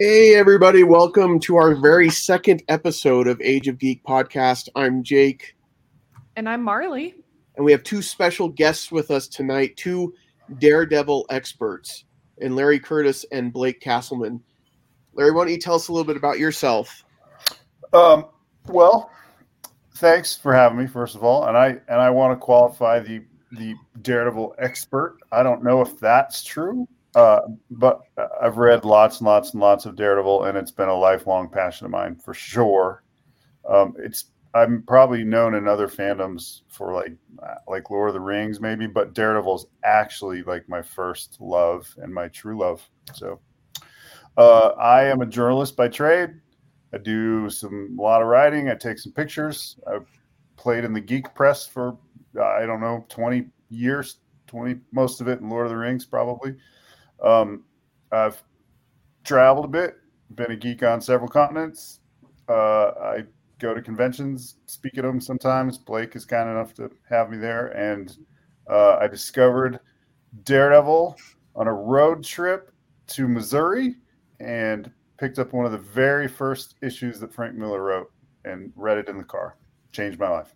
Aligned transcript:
Hey, 0.00 0.36
everybody, 0.36 0.84
welcome 0.84 1.40
to 1.40 1.56
our 1.56 1.74
very 1.74 2.08
second 2.08 2.62
episode 2.68 3.26
of 3.26 3.40
Age 3.40 3.66
of 3.66 3.78
Geek 3.78 4.04
podcast. 4.04 4.68
I'm 4.76 5.02
Jake. 5.02 5.56
And 6.36 6.48
I'm 6.48 6.62
Marley. 6.62 7.16
And 7.56 7.64
we 7.64 7.72
have 7.72 7.82
two 7.82 8.00
special 8.00 8.48
guests 8.48 8.92
with 8.92 9.10
us 9.10 9.26
tonight 9.26 9.76
two 9.76 10.14
Daredevil 10.60 11.26
experts, 11.30 12.04
and 12.40 12.54
Larry 12.54 12.78
Curtis 12.78 13.26
and 13.32 13.52
Blake 13.52 13.80
Casselman. 13.80 14.40
Larry, 15.14 15.32
why 15.32 15.46
don't 15.46 15.52
you 15.52 15.58
tell 15.58 15.74
us 15.74 15.88
a 15.88 15.92
little 15.92 16.06
bit 16.06 16.16
about 16.16 16.38
yourself? 16.38 17.04
Um, 17.92 18.26
well, 18.68 19.10
thanks 19.96 20.36
for 20.36 20.54
having 20.54 20.78
me, 20.78 20.86
first 20.86 21.16
of 21.16 21.24
all. 21.24 21.48
And 21.48 21.56
I 21.56 21.70
and 21.70 22.00
I 22.00 22.10
want 22.10 22.34
to 22.34 22.36
qualify 22.36 23.00
the 23.00 23.24
the 23.50 23.74
Daredevil 24.00 24.54
expert. 24.60 25.18
I 25.32 25.42
don't 25.42 25.64
know 25.64 25.80
if 25.80 25.98
that's 25.98 26.44
true. 26.44 26.86
Uh, 27.18 27.48
but 27.72 28.02
I've 28.40 28.58
read 28.58 28.84
lots 28.84 29.18
and 29.18 29.26
lots 29.26 29.50
and 29.50 29.60
lots 29.60 29.86
of 29.86 29.96
Daredevil, 29.96 30.44
and 30.44 30.56
it's 30.56 30.70
been 30.70 30.88
a 30.88 30.94
lifelong 30.94 31.48
passion 31.48 31.84
of 31.84 31.90
mine 31.90 32.14
for 32.14 32.32
sure. 32.32 33.02
Um, 33.68 33.94
it's 33.98 34.26
I'm 34.54 34.84
probably 34.86 35.24
known 35.24 35.56
in 35.56 35.66
other 35.66 35.88
fandoms 35.88 36.60
for 36.68 36.94
like 36.94 37.16
like 37.66 37.90
Lord 37.90 38.10
of 38.10 38.14
the 38.14 38.20
Rings, 38.20 38.60
maybe, 38.60 38.86
but 38.86 39.14
Daredevil 39.14 39.56
is 39.56 39.66
actually 39.82 40.44
like 40.44 40.68
my 40.68 40.80
first 40.80 41.38
love 41.40 41.92
and 42.00 42.14
my 42.14 42.28
true 42.28 42.56
love. 42.56 42.88
So 43.14 43.40
uh, 44.36 44.68
I 44.78 45.02
am 45.02 45.20
a 45.20 45.26
journalist 45.26 45.74
by 45.74 45.88
trade. 45.88 46.30
I 46.94 46.98
do 46.98 47.50
some 47.50 47.96
a 47.98 48.00
lot 48.00 48.22
of 48.22 48.28
writing. 48.28 48.68
I 48.68 48.76
take 48.76 48.96
some 48.96 49.10
pictures. 49.10 49.76
I've 49.92 50.06
played 50.54 50.84
in 50.84 50.92
the 50.92 51.00
geek 51.00 51.34
press 51.34 51.66
for 51.66 51.98
I 52.40 52.64
don't 52.64 52.80
know 52.80 53.04
20 53.08 53.48
years, 53.70 54.18
20 54.46 54.78
most 54.92 55.20
of 55.20 55.26
it 55.26 55.40
in 55.40 55.50
Lord 55.50 55.66
of 55.66 55.70
the 55.70 55.76
Rings 55.76 56.04
probably. 56.04 56.54
Um, 57.22 57.64
I've 58.12 58.42
traveled 59.24 59.64
a 59.66 59.68
bit, 59.68 59.96
been 60.34 60.50
a 60.50 60.56
geek 60.56 60.82
on 60.82 61.00
several 61.00 61.28
continents. 61.28 62.00
Uh, 62.48 62.90
I 63.00 63.24
go 63.58 63.74
to 63.74 63.82
conventions, 63.82 64.56
speak 64.66 64.96
at 64.98 65.02
them 65.02 65.20
sometimes. 65.20 65.78
Blake 65.78 66.16
is 66.16 66.24
kind 66.24 66.48
enough 66.48 66.74
to 66.74 66.90
have 67.08 67.30
me 67.30 67.36
there, 67.36 67.68
and 67.68 68.16
uh, 68.70 68.96
I 69.00 69.08
discovered 69.08 69.80
Daredevil 70.44 71.16
on 71.56 71.66
a 71.66 71.72
road 71.72 72.22
trip 72.22 72.72
to 73.08 73.26
Missouri 73.26 73.96
and 74.40 74.90
picked 75.18 75.38
up 75.38 75.52
one 75.52 75.66
of 75.66 75.72
the 75.72 75.78
very 75.78 76.28
first 76.28 76.76
issues 76.82 77.18
that 77.20 77.32
Frank 77.32 77.56
Miller 77.56 77.82
wrote 77.82 78.12
and 78.44 78.72
read 78.76 78.98
it 78.98 79.08
in 79.08 79.18
the 79.18 79.24
car. 79.24 79.56
Changed 79.92 80.18
my 80.18 80.28
life. 80.28 80.54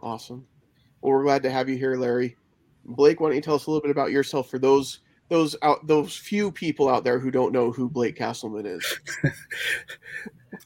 Awesome. 0.00 0.46
Well, 1.00 1.12
we're 1.12 1.22
glad 1.22 1.42
to 1.42 1.50
have 1.50 1.68
you 1.68 1.76
here, 1.76 1.96
Larry. 1.96 2.36
Blake, 2.84 3.20
why 3.20 3.28
don't 3.28 3.36
you 3.36 3.42
tell 3.42 3.54
us 3.54 3.66
a 3.66 3.70
little 3.70 3.82
bit 3.82 3.90
about 3.90 4.10
yourself 4.10 4.50
for 4.50 4.58
those 4.58 5.00
those 5.28 5.56
out 5.62 5.86
those 5.86 6.14
few 6.14 6.52
people 6.52 6.88
out 6.88 7.04
there 7.04 7.18
who 7.18 7.30
don't 7.30 7.52
know 7.52 7.72
who 7.72 7.88
Blake 7.88 8.16
Casselman 8.16 8.66
is? 8.66 9.00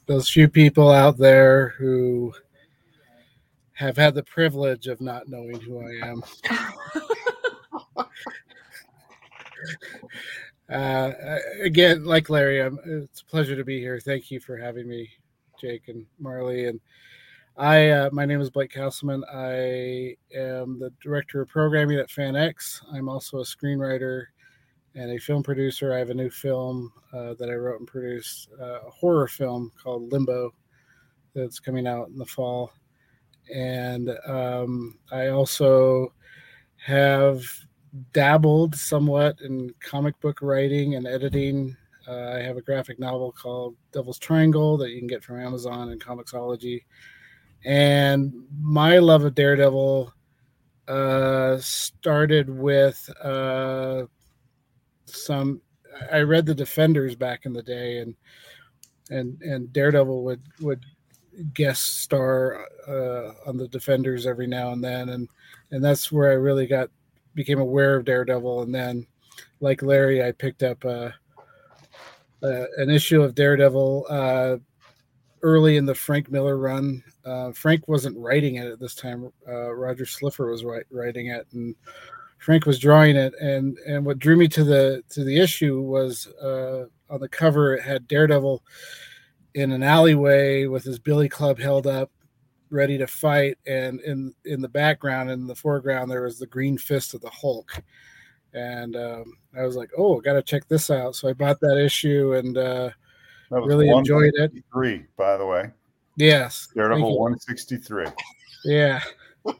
those 0.06 0.28
few 0.28 0.48
people 0.48 0.90
out 0.90 1.18
there 1.18 1.68
who 1.78 2.32
have 3.72 3.96
had 3.96 4.14
the 4.14 4.22
privilege 4.22 4.86
of 4.86 5.00
not 5.00 5.28
knowing 5.28 5.60
who 5.60 5.80
I 5.80 6.08
am. 6.08 6.22
uh, 10.70 11.12
again, 11.60 12.04
like 12.04 12.30
Larry, 12.30 12.60
I'm, 12.60 12.78
it's 12.84 13.20
a 13.20 13.24
pleasure 13.26 13.54
to 13.54 13.64
be 13.64 13.78
here. 13.78 14.00
Thank 14.00 14.30
you 14.30 14.40
for 14.40 14.56
having 14.56 14.88
me, 14.88 15.10
Jake 15.60 15.88
and 15.88 16.06
Marley. 16.18 16.66
And 16.66 16.80
I, 17.58 17.88
uh, 17.88 18.10
my 18.12 18.26
name 18.26 18.42
is 18.42 18.50
Blake 18.50 18.70
Casselman. 18.70 19.22
I 19.32 20.14
am 20.36 20.78
the 20.78 20.92
director 21.02 21.40
of 21.40 21.48
programming 21.48 21.98
at 21.98 22.10
FanX. 22.10 22.82
I'm 22.92 23.08
also 23.08 23.38
a 23.38 23.44
screenwriter 23.44 24.24
and 24.94 25.10
a 25.10 25.18
film 25.18 25.42
producer. 25.42 25.94
I 25.94 25.98
have 25.98 26.10
a 26.10 26.14
new 26.14 26.28
film 26.28 26.92
uh, 27.14 27.32
that 27.38 27.48
I 27.48 27.54
wrote 27.54 27.78
and 27.78 27.88
produced, 27.88 28.50
uh, 28.60 28.80
a 28.86 28.90
horror 28.90 29.26
film 29.26 29.72
called 29.82 30.12
Limbo, 30.12 30.52
that's 31.34 31.58
coming 31.58 31.86
out 31.86 32.08
in 32.08 32.18
the 32.18 32.26
fall. 32.26 32.72
And 33.54 34.10
um, 34.26 34.98
I 35.10 35.28
also 35.28 36.12
have 36.84 37.42
dabbled 38.12 38.74
somewhat 38.74 39.40
in 39.40 39.72
comic 39.80 40.20
book 40.20 40.42
writing 40.42 40.96
and 40.96 41.06
editing. 41.06 41.74
Uh, 42.06 42.34
I 42.34 42.42
have 42.42 42.58
a 42.58 42.62
graphic 42.62 42.98
novel 42.98 43.32
called 43.32 43.76
Devil's 43.92 44.18
Triangle 44.18 44.76
that 44.76 44.90
you 44.90 44.98
can 44.98 45.08
get 45.08 45.24
from 45.24 45.40
Amazon 45.40 45.88
and 45.88 46.04
Comixology 46.04 46.82
and 47.64 48.32
my 48.60 48.98
love 48.98 49.24
of 49.24 49.34
Daredevil 49.34 50.12
uh, 50.88 51.58
started 51.58 52.48
with 52.48 53.08
uh, 53.22 54.04
some. 55.06 55.60
I 56.12 56.20
read 56.20 56.46
the 56.46 56.54
Defenders 56.54 57.16
back 57.16 57.46
in 57.46 57.52
the 57.52 57.62
day, 57.62 57.98
and 57.98 58.14
and 59.10 59.40
and 59.42 59.72
Daredevil 59.72 60.24
would 60.24 60.42
would 60.60 60.84
guest 61.54 62.00
star 62.02 62.66
uh, 62.88 63.32
on 63.48 63.56
the 63.56 63.68
Defenders 63.68 64.26
every 64.26 64.46
now 64.46 64.72
and 64.72 64.82
then, 64.82 65.10
and 65.10 65.28
and 65.70 65.84
that's 65.84 66.12
where 66.12 66.30
I 66.30 66.34
really 66.34 66.66
got 66.66 66.90
became 67.34 67.58
aware 67.58 67.96
of 67.96 68.04
Daredevil, 68.04 68.62
and 68.62 68.74
then 68.74 69.06
like 69.60 69.82
Larry, 69.82 70.22
I 70.22 70.32
picked 70.32 70.62
up 70.62 70.84
uh, 70.84 71.10
uh, 72.42 72.64
an 72.76 72.90
issue 72.90 73.22
of 73.22 73.34
Daredevil 73.34 74.06
uh, 74.08 74.56
early 75.46 75.76
in 75.76 75.86
the 75.86 75.94
Frank 75.94 76.28
Miller 76.28 76.58
run 76.58 77.04
uh, 77.24 77.52
Frank 77.52 77.86
wasn't 77.86 78.18
writing 78.18 78.56
it 78.56 78.66
at 78.66 78.80
this 78.80 78.96
time. 78.96 79.30
Uh, 79.48 79.72
Roger 79.72 80.04
Slifer 80.04 80.50
was 80.50 80.64
writing 80.90 81.28
it, 81.28 81.46
and 81.52 81.74
Frank 82.38 82.66
was 82.66 82.80
drawing 82.80 83.14
it. 83.14 83.32
And 83.40 83.78
and 83.86 84.04
what 84.04 84.18
drew 84.18 84.36
me 84.36 84.48
to 84.48 84.64
the 84.64 85.02
to 85.10 85.22
the 85.22 85.38
issue 85.38 85.80
was 85.80 86.26
uh, 86.42 86.86
on 87.08 87.20
the 87.20 87.28
cover 87.28 87.74
it 87.74 87.82
had 87.82 88.08
Daredevil 88.08 88.62
in 89.54 89.70
an 89.70 89.84
alleyway 89.84 90.66
with 90.66 90.82
his 90.82 90.98
billy 90.98 91.28
club 91.28 91.58
held 91.58 91.86
up, 91.86 92.10
ready 92.70 92.98
to 92.98 93.06
fight, 93.06 93.56
and 93.66 94.00
in 94.00 94.34
in 94.44 94.60
the 94.60 94.68
background, 94.68 95.30
in 95.30 95.46
the 95.46 95.54
foreground, 95.54 96.10
there 96.10 96.22
was 96.22 96.40
the 96.40 96.46
green 96.46 96.76
fist 96.76 97.14
of 97.14 97.20
the 97.20 97.30
Hulk. 97.30 97.82
And 98.52 98.96
um, 98.96 99.32
I 99.56 99.62
was 99.62 99.76
like, 99.76 99.90
"Oh, 99.96 100.20
got 100.20 100.32
to 100.34 100.42
check 100.42 100.66
this 100.66 100.90
out." 100.90 101.14
So 101.14 101.28
I 101.28 101.34
bought 101.34 101.60
that 101.60 101.78
issue 101.78 102.34
and 102.34 102.58
uh, 102.58 102.90
really 103.50 103.88
enjoyed 103.88 104.32
it. 104.34 104.52
Three, 104.72 105.04
by 105.16 105.36
the 105.36 105.46
way. 105.46 105.70
Yes. 106.16 106.68
Daredevil 106.74 107.18
163. 107.18 108.06
Yeah. 108.64 109.00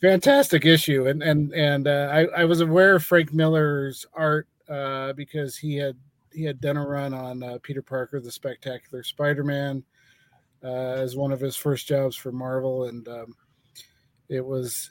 Fantastic 0.00 0.66
issue. 0.66 1.06
And 1.06 1.22
and 1.22 1.52
and 1.54 1.88
uh, 1.88 2.10
I, 2.12 2.42
I 2.42 2.44
was 2.44 2.60
aware 2.60 2.96
of 2.96 3.04
Frank 3.04 3.32
Miller's 3.32 4.06
art 4.12 4.46
uh, 4.68 5.14
because 5.14 5.56
he 5.56 5.76
had 5.76 5.96
he 6.32 6.44
had 6.44 6.60
done 6.60 6.76
a 6.76 6.86
run 6.86 7.14
on 7.14 7.42
uh, 7.42 7.58
Peter 7.62 7.82
Parker, 7.82 8.20
the 8.20 8.30
Spectacular 8.30 9.02
Spider-Man, 9.02 9.82
uh, 10.62 10.66
as 10.66 11.16
one 11.16 11.32
of 11.32 11.40
his 11.40 11.56
first 11.56 11.86
jobs 11.86 12.16
for 12.16 12.32
Marvel, 12.32 12.84
and 12.84 13.06
um, 13.08 13.34
it 14.28 14.44
was 14.44 14.90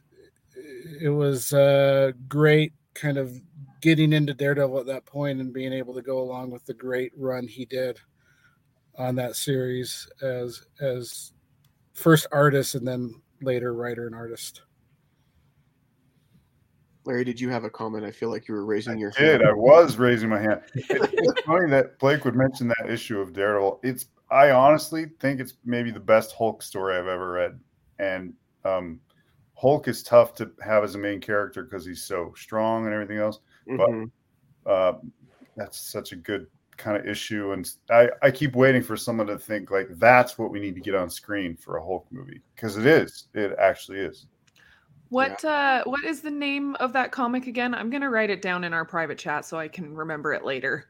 it 1.01 1.09
was 1.09 1.53
uh, 1.53 2.11
great, 2.27 2.73
kind 2.93 3.17
of 3.17 3.39
getting 3.81 4.13
into 4.13 4.33
Daredevil 4.33 4.79
at 4.79 4.85
that 4.87 5.05
point 5.05 5.39
and 5.39 5.53
being 5.53 5.73
able 5.73 5.93
to 5.93 6.01
go 6.01 6.19
along 6.19 6.51
with 6.51 6.65
the 6.65 6.73
great 6.73 7.11
run 7.17 7.47
he 7.47 7.65
did 7.65 7.99
on 8.97 9.15
that 9.15 9.35
series 9.35 10.07
as 10.21 10.65
as 10.81 11.33
first 11.93 12.27
artist 12.31 12.75
and 12.75 12.87
then 12.87 13.13
later 13.41 13.73
writer 13.73 14.05
and 14.05 14.15
artist. 14.15 14.61
Larry, 17.05 17.25
did 17.25 17.39
you 17.39 17.49
have 17.49 17.65
a 17.65 17.69
comment? 17.69 18.05
I 18.05 18.11
feel 18.11 18.29
like 18.29 18.47
you 18.47 18.53
were 18.53 18.65
raising 18.65 18.93
I 18.93 18.97
your 18.99 19.11
did. 19.11 19.41
hand. 19.41 19.43
I 19.49 19.53
was 19.53 19.97
raising 19.97 20.29
my 20.29 20.39
hand. 20.39 20.61
it's 20.73 21.41
funny 21.45 21.69
that 21.69 21.99
Blake 21.99 22.23
would 22.23 22.35
mention 22.35 22.69
that 22.69 22.89
issue 22.89 23.19
of 23.19 23.33
Daredevil. 23.33 23.81
It's 23.83 24.05
I 24.31 24.51
honestly 24.51 25.07
think 25.19 25.39
it's 25.39 25.55
maybe 25.65 25.91
the 25.91 25.99
best 25.99 26.33
Hulk 26.33 26.63
story 26.63 26.97
I've 26.97 27.07
ever 27.07 27.31
read. 27.31 27.59
And 27.99 28.33
um, 28.63 28.99
Hulk 29.63 29.87
is 29.87 30.03
tough 30.03 30.35
to 30.35 30.51
have 30.61 30.83
as 30.83 30.95
a 30.95 30.97
main 30.97 31.21
character 31.21 31.63
because 31.63 31.85
he's 31.85 32.03
so 32.03 32.33
strong 32.35 32.83
and 32.83 32.93
everything 32.93 33.17
else. 33.17 33.39
Mhm. 33.65 34.11
But 34.65 34.69
uh, 34.69 34.97
that's 35.55 35.79
such 35.79 36.11
a 36.11 36.17
good 36.17 36.47
kind 36.75 36.97
of 36.97 37.07
issue. 37.07 37.53
And 37.53 37.71
I, 37.89 38.09
I 38.21 38.29
keep 38.29 38.57
waiting 38.57 38.83
for 38.83 38.97
someone 38.97 39.27
to 39.27 39.39
think 39.39 39.71
like 39.71 39.87
that's 39.91 40.37
what 40.37 40.51
we 40.51 40.59
need 40.59 40.75
to 40.75 40.81
get 40.81 40.95
on 40.95 41.09
screen 41.09 41.55
for 41.55 41.77
a 41.77 41.81
Hulk 41.81 42.05
movie 42.11 42.41
because 42.53 42.75
it 42.75 42.85
is. 42.85 43.27
It 43.33 43.55
actually 43.57 43.99
is. 43.99 44.27
What 45.07 45.45
uh 45.45 45.83
what 45.85 46.03
is 46.03 46.19
the 46.19 46.31
name 46.31 46.75
of 46.75 46.91
that 46.91 47.13
comic 47.13 47.47
again? 47.47 47.73
I'm 47.73 47.89
gonna 47.89 48.09
write 48.09 48.31
it 48.31 48.41
down 48.41 48.65
in 48.65 48.73
our 48.73 48.83
private 48.83 49.17
chat 49.17 49.45
so 49.45 49.57
I 49.57 49.69
can 49.69 49.95
remember 49.95 50.33
it 50.33 50.43
later. 50.43 50.87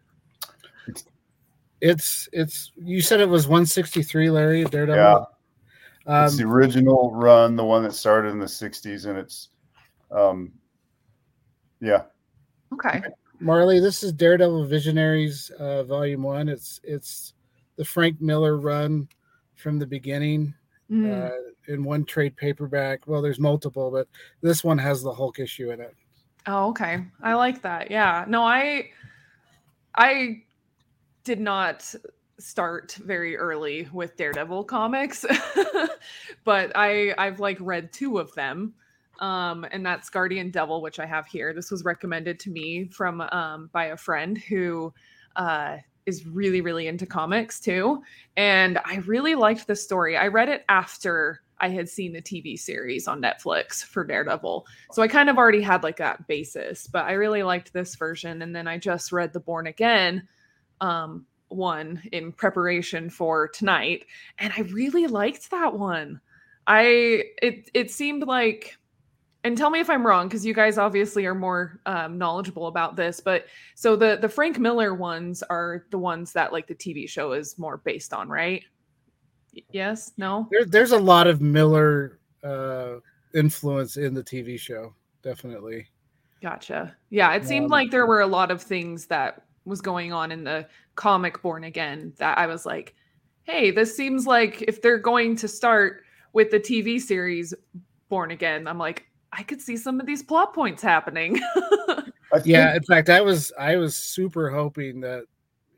It's 1.79 2.27
it's 2.33 2.71
you 2.75 3.01
said 3.01 3.19
it 3.19 3.29
was 3.29 3.47
163, 3.47 4.31
Larry 4.31 4.63
Daredevil. 4.63 4.95
Yeah. 4.95 5.25
It's 6.07 6.37
the 6.37 6.43
original 6.43 7.11
run, 7.13 7.55
the 7.55 7.63
one 7.63 7.83
that 7.83 7.93
started 7.93 8.29
in 8.29 8.39
the 8.39 8.45
60s, 8.45 9.05
and 9.05 9.17
it's 9.17 9.49
um 10.11 10.51
yeah. 11.79 12.03
Okay. 12.73 13.01
Marley, 13.39 13.79
this 13.79 14.03
is 14.03 14.13
Daredevil 14.13 14.65
Visionaries, 14.65 15.49
uh, 15.59 15.83
Volume 15.83 16.23
One. 16.23 16.47
It's 16.49 16.79
it's 16.83 17.33
the 17.75 17.85
Frank 17.85 18.21
Miller 18.21 18.57
run 18.57 19.07
from 19.55 19.79
the 19.79 19.87
beginning 19.87 20.53
Mm. 20.91 21.31
uh, 21.31 21.71
in 21.73 21.83
one 21.83 22.03
trade 22.05 22.35
paperback. 22.35 23.07
Well, 23.07 23.21
there's 23.21 23.39
multiple, 23.39 23.89
but 23.89 24.07
this 24.41 24.63
one 24.63 24.77
has 24.77 25.01
the 25.01 25.13
Hulk 25.13 25.39
issue 25.39 25.71
in 25.71 25.79
it. 25.79 25.95
Oh, 26.45 26.67
okay. 26.69 27.05
I 27.21 27.33
like 27.33 27.61
that. 27.61 27.89
Yeah. 27.89 28.25
No, 28.27 28.43
I 28.43 28.89
I 29.95 30.43
did 31.23 31.39
not 31.39 31.95
start 32.39 32.97
very 33.03 33.37
early 33.37 33.87
with 33.93 34.17
Daredevil 34.17 34.65
comics, 34.65 35.25
but 36.43 36.71
I 36.75 37.13
I've 37.17 37.39
like 37.39 37.57
read 37.59 37.91
two 37.93 38.19
of 38.19 38.33
them. 38.33 38.73
Um, 39.19 39.65
and 39.71 39.85
that's 39.85 40.09
Guardian 40.09 40.49
Devil, 40.49 40.81
which 40.81 40.99
I 40.99 41.05
have 41.05 41.27
here. 41.27 41.53
This 41.53 41.69
was 41.69 41.83
recommended 41.85 42.39
to 42.41 42.49
me 42.49 42.85
from 42.85 43.21
um, 43.21 43.69
by 43.71 43.85
a 43.85 43.97
friend 43.97 44.37
who 44.37 44.93
uh, 45.35 45.77
is 46.05 46.25
really 46.25 46.61
really 46.61 46.87
into 46.87 47.05
comics 47.05 47.59
too, 47.59 48.01
and 48.35 48.79
I 48.83 48.97
really 49.05 49.35
liked 49.35 49.67
the 49.67 49.75
story. 49.75 50.17
I 50.17 50.27
read 50.27 50.49
it 50.49 50.65
after 50.67 51.41
I 51.59 51.69
had 51.69 51.87
seen 51.87 52.11
the 52.11 52.21
TV 52.21 52.59
series 52.59 53.07
on 53.07 53.21
Netflix 53.21 53.83
for 53.85 54.03
Daredevil. 54.03 54.65
So 54.91 55.01
I 55.01 55.07
kind 55.07 55.29
of 55.29 55.37
already 55.37 55.61
had 55.61 55.81
like 55.81 55.95
that 55.97 56.27
basis, 56.27 56.87
but 56.87 57.05
I 57.05 57.13
really 57.13 57.41
liked 57.41 57.71
this 57.71 57.95
version. 57.95 58.41
And 58.41 58.53
then 58.53 58.67
I 58.67 58.77
just 58.77 59.13
read 59.13 59.31
the 59.31 59.39
Born 59.39 59.67
Again 59.67 60.27
um, 60.81 61.25
one 61.55 62.01
in 62.11 62.31
preparation 62.31 63.09
for 63.09 63.47
tonight, 63.47 64.05
and 64.39 64.53
I 64.55 64.61
really 64.61 65.07
liked 65.07 65.51
that 65.51 65.73
one. 65.73 66.19
I 66.67 67.23
it 67.41 67.69
it 67.73 67.91
seemed 67.91 68.23
like 68.23 68.77
and 69.43 69.57
tell 69.57 69.69
me 69.69 69.79
if 69.79 69.89
I'm 69.89 70.05
wrong 70.05 70.27
because 70.27 70.45
you 70.45 70.53
guys 70.53 70.77
obviously 70.77 71.25
are 71.25 71.35
more 71.35 71.79
um, 71.85 72.17
knowledgeable 72.17 72.67
about 72.67 72.95
this. 72.95 73.19
But 73.19 73.45
so 73.75 73.95
the 73.95 74.17
the 74.21 74.29
Frank 74.29 74.59
Miller 74.59 74.93
ones 74.93 75.43
are 75.43 75.85
the 75.89 75.97
ones 75.97 76.31
that 76.33 76.53
like 76.53 76.67
the 76.67 76.75
TV 76.75 77.09
show 77.09 77.33
is 77.33 77.57
more 77.57 77.77
based 77.77 78.13
on, 78.13 78.29
right? 78.29 78.63
Yes, 79.71 80.13
no. 80.17 80.47
There, 80.51 80.65
there's 80.65 80.91
a 80.91 80.99
lot 80.99 81.27
of 81.27 81.41
Miller 81.41 82.19
uh, 82.43 82.95
influence 83.35 83.97
in 83.97 84.13
the 84.13 84.23
TV 84.23 84.59
show, 84.59 84.95
definitely. 85.21 85.87
Gotcha. 86.41 86.95
Yeah, 87.09 87.33
it 87.33 87.45
seemed 87.45 87.65
um, 87.65 87.71
like 87.71 87.91
there 87.91 88.05
were 88.05 88.21
a 88.21 88.27
lot 88.27 88.51
of 88.51 88.61
things 88.61 89.05
that 89.07 89.43
was 89.65 89.81
going 89.81 90.11
on 90.11 90.31
in 90.31 90.43
the 90.43 90.67
comic 90.95 91.41
Born 91.41 91.63
Again 91.63 92.13
that 92.17 92.37
I 92.37 92.47
was 92.47 92.65
like, 92.65 92.95
hey, 93.43 93.71
this 93.71 93.95
seems 93.95 94.25
like 94.25 94.61
if 94.63 94.81
they're 94.81 94.97
going 94.97 95.35
to 95.37 95.47
start 95.47 96.03
with 96.33 96.51
the 96.51 96.59
TV 96.59 96.99
series 96.99 97.53
Born 98.09 98.31
Again, 98.31 98.67
I'm 98.67 98.77
like, 98.77 99.05
I 99.31 99.43
could 99.43 99.61
see 99.61 99.77
some 99.77 99.99
of 99.99 100.05
these 100.05 100.23
plot 100.23 100.53
points 100.53 100.81
happening. 100.81 101.39
yeah, 102.45 102.75
in 102.75 102.83
fact, 102.83 103.09
I 103.09 103.21
was 103.21 103.51
I 103.59 103.77
was 103.77 103.95
super 103.95 104.49
hoping 104.49 104.99
that 105.01 105.25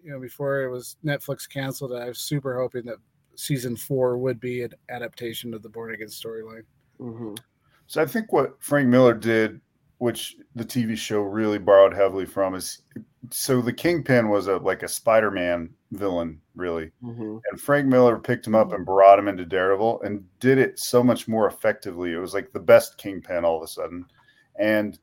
you 0.04 0.12
know 0.12 0.20
before 0.20 0.64
it 0.64 0.70
was 0.70 0.98
Netflix 1.04 1.50
canceled, 1.50 1.94
I 1.94 2.08
was 2.08 2.20
super 2.20 2.60
hoping 2.60 2.86
that 2.86 2.98
season 3.36 3.76
four 3.76 4.18
would 4.18 4.40
be 4.40 4.64
an 4.64 4.74
adaptation 4.90 5.54
of 5.54 5.62
the 5.62 5.70
Born 5.70 5.94
Again 5.94 6.08
storyline. 6.08 6.64
Mm-hmm. 7.00 7.36
So 7.88 8.02
I 8.02 8.06
think 8.06 8.32
what 8.34 8.56
Frank 8.60 8.88
Miller 8.88 9.14
did, 9.14 9.62
which 9.98 10.36
the 10.56 10.66
TV 10.66 10.98
show 10.98 11.22
really 11.22 11.58
borrowed 11.58 11.94
heavily 11.94 12.26
from, 12.26 12.56
is 12.56 12.82
so 13.32 13.62
the 13.62 13.74
Kingpin 13.74 14.30
was 14.30 14.48
a 14.48 14.58
like 14.58 14.84
a 14.84 14.88
Spider-Man 14.88 15.70
villain, 15.92 16.40
really, 16.56 16.92
mm-hmm. 17.04 17.38
and 17.50 17.62
Frank 17.62 17.88
Miller 17.88 18.18
picked 18.18 18.46
him 18.46 18.56
up 18.56 18.74
and 18.74 18.86
brought 18.86 19.20
him 19.20 19.28
into 19.28 19.46
Daredevil 19.46 20.02
and 20.02 20.24
did 20.40 20.58
it 20.58 20.80
so 20.80 21.04
much 21.04 21.28
more 21.28 21.48
effectively. 21.48 22.14
It 22.14 22.18
was 22.18 22.34
like 22.34 22.52
the 22.52 22.60
best 22.60 22.98
Kingpin 22.98 23.46
all 23.46 23.58
of 23.58 23.64
a 23.64 23.68
sudden, 23.68 24.06
and 24.60 25.00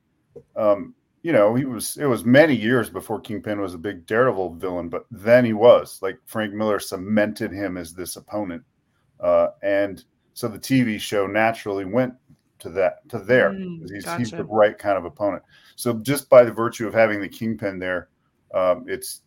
um, 0.57 0.95
you 1.23 1.33
know, 1.33 1.55
he 1.55 1.65
was 1.65 1.97
it 1.97 2.07
was 2.07 2.25
many 2.25 2.55
years 2.55 2.91
before 2.91 3.21
Kingpin 3.21 3.61
was 3.61 3.75
a 3.75 3.79
big 3.79 4.07
Daredevil 4.07 4.55
villain, 4.55 4.89
but 4.89 5.07
then 5.11 5.45
he 5.45 5.53
was 5.53 5.99
like 6.03 6.19
Frank 6.27 6.53
Miller 6.53 6.81
cemented 6.81 7.53
him 7.53 7.77
as 7.77 7.95
this 7.95 8.17
opponent, 8.17 8.63
uh, 9.21 9.49
and 9.63 10.05
so 10.35 10.49
the 10.49 10.59
TV 10.59 10.99
show 10.99 11.27
naturally 11.27 11.85
went 11.85 12.15
to 12.63 12.71
that 12.71 13.09
to 13.09 13.19
there. 13.19 13.51
Mm, 13.51 13.91
he's, 13.93 14.05
gotcha. 14.05 14.19
he's, 14.19 14.31
the 14.31 14.45
right 14.45 14.79
kind 14.79 14.97
of 14.97 15.05
opponent. 15.05 15.43
So 15.77 15.95
just 15.95 16.29
by 16.29 16.45
the 16.45 16.53
virtue 16.53 16.87
of 16.87 16.95
having 16.95 17.21
the 17.21 17.29
Kingpin 17.29 17.79
there, 17.79 18.09
um, 18.55 18.85
it's 18.89 19.23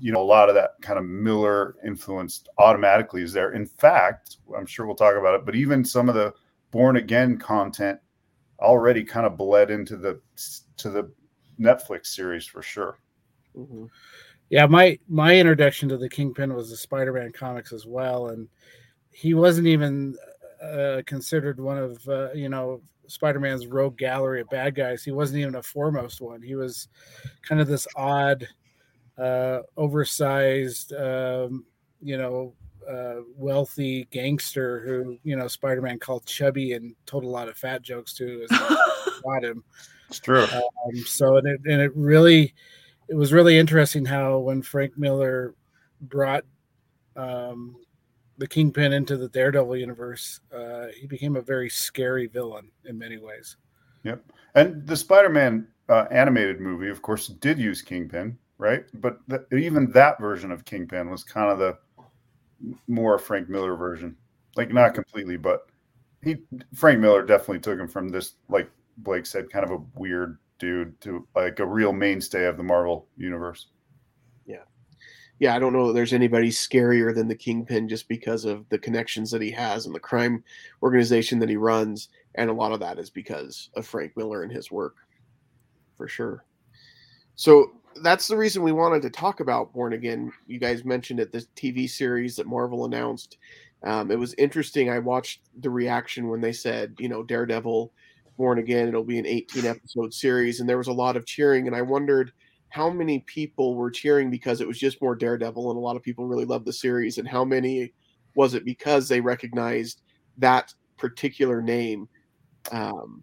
you 0.00 0.12
know 0.12 0.20
a 0.20 0.24
lot 0.24 0.48
of 0.48 0.54
that 0.56 0.72
kind 0.82 0.98
of 0.98 1.04
Miller 1.04 1.76
influenced 1.86 2.48
automatically 2.58 3.22
is 3.22 3.32
there. 3.32 3.52
In 3.52 3.66
fact, 3.66 4.38
I'm 4.56 4.66
sure 4.66 4.86
we'll 4.86 4.96
talk 4.96 5.16
about 5.16 5.34
it, 5.34 5.46
but 5.46 5.54
even 5.54 5.84
some 5.84 6.08
of 6.08 6.14
the 6.14 6.34
Born 6.70 6.96
Again 6.96 7.38
content 7.38 7.98
already 8.60 9.04
kind 9.04 9.26
of 9.26 9.36
bled 9.36 9.70
into 9.70 9.96
the 9.96 10.20
to 10.78 10.90
the 10.90 11.10
Netflix 11.60 12.06
series 12.06 12.46
for 12.46 12.62
sure. 12.62 12.98
Mm-hmm. 13.56 13.86
Yeah, 14.50 14.66
my 14.66 14.98
my 15.08 15.36
introduction 15.36 15.88
to 15.90 15.96
the 15.96 16.08
Kingpin 16.08 16.54
was 16.54 16.70
the 16.70 16.76
Spider-Man 16.76 17.32
comics 17.32 17.72
as 17.72 17.86
well, 17.86 18.28
and 18.28 18.48
he 19.10 19.34
wasn't 19.34 19.66
even 19.66 20.16
uh, 20.62 21.02
considered 21.06 21.60
one 21.60 21.78
of 21.78 22.08
uh, 22.08 22.32
you 22.32 22.48
know 22.48 22.80
Spider-Man's 23.06 23.66
rogue 23.66 23.98
gallery 23.98 24.40
of 24.40 24.48
bad 24.50 24.74
guys. 24.74 25.04
He 25.04 25.10
wasn't 25.10 25.40
even 25.40 25.56
a 25.56 25.62
foremost 25.62 26.20
one. 26.20 26.42
He 26.42 26.54
was 26.54 26.88
kind 27.46 27.60
of 27.60 27.66
this 27.66 27.86
odd, 27.96 28.46
uh, 29.18 29.60
oversized, 29.76 30.92
um, 30.94 31.64
you 32.00 32.16
know, 32.16 32.54
uh, 32.88 33.20
wealthy 33.36 34.08
gangster 34.10 34.80
who 34.80 35.18
you 35.22 35.36
know 35.36 35.46
Spider-Man 35.46 35.98
called 35.98 36.26
chubby 36.26 36.72
and 36.72 36.94
told 37.06 37.24
a 37.24 37.28
lot 37.28 37.48
of 37.48 37.56
fat 37.56 37.82
jokes 37.82 38.12
to 38.14 38.46
as 38.50 38.58
got 39.24 39.44
him. 39.44 39.62
It's 40.08 40.18
true. 40.18 40.44
Um, 40.44 40.96
so 41.06 41.36
and 41.36 41.46
it, 41.46 41.60
and 41.64 41.80
it 41.80 41.92
really, 41.96 42.54
it 43.08 43.14
was 43.14 43.32
really 43.32 43.58
interesting 43.58 44.04
how 44.04 44.38
when 44.38 44.62
Frank 44.62 44.98
Miller 44.98 45.54
brought 46.00 46.44
um, 47.16 47.76
the 48.42 48.48
Kingpin 48.48 48.92
into 48.92 49.16
the 49.16 49.28
Daredevil 49.28 49.76
universe, 49.76 50.40
uh, 50.52 50.86
he 50.98 51.06
became 51.06 51.36
a 51.36 51.40
very 51.40 51.70
scary 51.70 52.26
villain 52.26 52.72
in 52.86 52.98
many 52.98 53.16
ways. 53.16 53.56
Yep, 54.02 54.20
and 54.56 54.84
the 54.84 54.96
Spider-Man 54.96 55.68
uh, 55.88 56.06
animated 56.10 56.60
movie, 56.60 56.88
of 56.88 57.02
course, 57.02 57.28
did 57.28 57.56
use 57.56 57.82
Kingpin, 57.82 58.36
right? 58.58 58.82
But 58.94 59.20
even 59.52 59.92
that 59.92 60.18
version 60.18 60.50
of 60.50 60.64
Kingpin 60.64 61.08
was 61.08 61.22
kind 61.22 61.52
of 61.52 61.60
the 61.60 61.78
more 62.88 63.16
Frank 63.16 63.48
Miller 63.48 63.76
version, 63.76 64.16
like 64.56 64.72
not 64.72 64.92
completely, 64.92 65.36
but 65.36 65.68
he 66.24 66.38
Frank 66.74 66.98
Miller 66.98 67.22
definitely 67.22 67.60
took 67.60 67.78
him 67.78 67.86
from 67.86 68.08
this 68.08 68.34
like 68.48 68.68
Blake 68.98 69.24
said, 69.24 69.50
kind 69.50 69.64
of 69.64 69.70
a 69.70 69.84
weird 69.94 70.38
dude 70.58 71.00
to 71.02 71.28
like 71.36 71.60
a 71.60 71.66
real 71.66 71.92
mainstay 71.92 72.46
of 72.46 72.56
the 72.56 72.64
Marvel 72.64 73.06
universe. 73.16 73.68
Yeah. 75.42 75.56
I 75.56 75.58
don't 75.58 75.72
know 75.72 75.88
that 75.88 75.94
there's 75.94 76.12
anybody 76.12 76.50
scarier 76.50 77.12
than 77.12 77.26
the 77.26 77.34
Kingpin 77.34 77.88
just 77.88 78.06
because 78.06 78.44
of 78.44 78.64
the 78.68 78.78
connections 78.78 79.28
that 79.32 79.42
he 79.42 79.50
has 79.50 79.86
and 79.86 79.94
the 79.94 79.98
crime 79.98 80.44
organization 80.84 81.40
that 81.40 81.48
he 81.48 81.56
runs. 81.56 82.10
And 82.36 82.48
a 82.48 82.52
lot 82.52 82.70
of 82.70 82.78
that 82.78 83.00
is 83.00 83.10
because 83.10 83.68
of 83.74 83.84
Frank 83.84 84.16
Miller 84.16 84.44
and 84.44 84.52
his 84.52 84.70
work, 84.70 84.94
for 85.96 86.06
sure. 86.06 86.44
So 87.34 87.72
that's 88.04 88.28
the 88.28 88.36
reason 88.36 88.62
we 88.62 88.70
wanted 88.70 89.02
to 89.02 89.10
talk 89.10 89.40
about 89.40 89.72
Born 89.72 89.94
Again. 89.94 90.32
You 90.46 90.60
guys 90.60 90.84
mentioned 90.84 91.18
it, 91.18 91.32
this 91.32 91.48
TV 91.56 91.90
series 91.90 92.36
that 92.36 92.46
Marvel 92.46 92.84
announced. 92.84 93.38
Um, 93.82 94.12
it 94.12 94.18
was 94.20 94.34
interesting. 94.34 94.90
I 94.90 95.00
watched 95.00 95.40
the 95.58 95.70
reaction 95.70 96.28
when 96.28 96.40
they 96.40 96.52
said, 96.52 96.94
you 97.00 97.08
know, 97.08 97.24
Daredevil 97.24 97.92
Born 98.36 98.60
Again. 98.60 98.86
It'll 98.86 99.02
be 99.02 99.18
an 99.18 99.26
18 99.26 99.66
episode 99.66 100.14
series, 100.14 100.60
and 100.60 100.68
there 100.68 100.78
was 100.78 100.86
a 100.86 100.92
lot 100.92 101.16
of 101.16 101.26
cheering. 101.26 101.66
And 101.66 101.74
I 101.74 101.82
wondered 101.82 102.30
how 102.72 102.90
many 102.90 103.20
people 103.20 103.74
were 103.74 103.90
cheering 103.90 104.30
because 104.30 104.60
it 104.60 104.66
was 104.66 104.78
just 104.78 105.02
more 105.02 105.14
Daredevil, 105.14 105.70
and 105.70 105.76
a 105.76 105.80
lot 105.80 105.94
of 105.96 106.02
people 106.02 106.26
really 106.26 106.46
loved 106.46 106.64
the 106.64 106.72
series, 106.72 107.18
and 107.18 107.28
how 107.28 107.44
many 107.44 107.92
was 108.34 108.54
it 108.54 108.64
because 108.64 109.08
they 109.08 109.20
recognized 109.20 110.00
that 110.38 110.72
particular 110.96 111.60
name? 111.60 112.08
Um, 112.70 113.22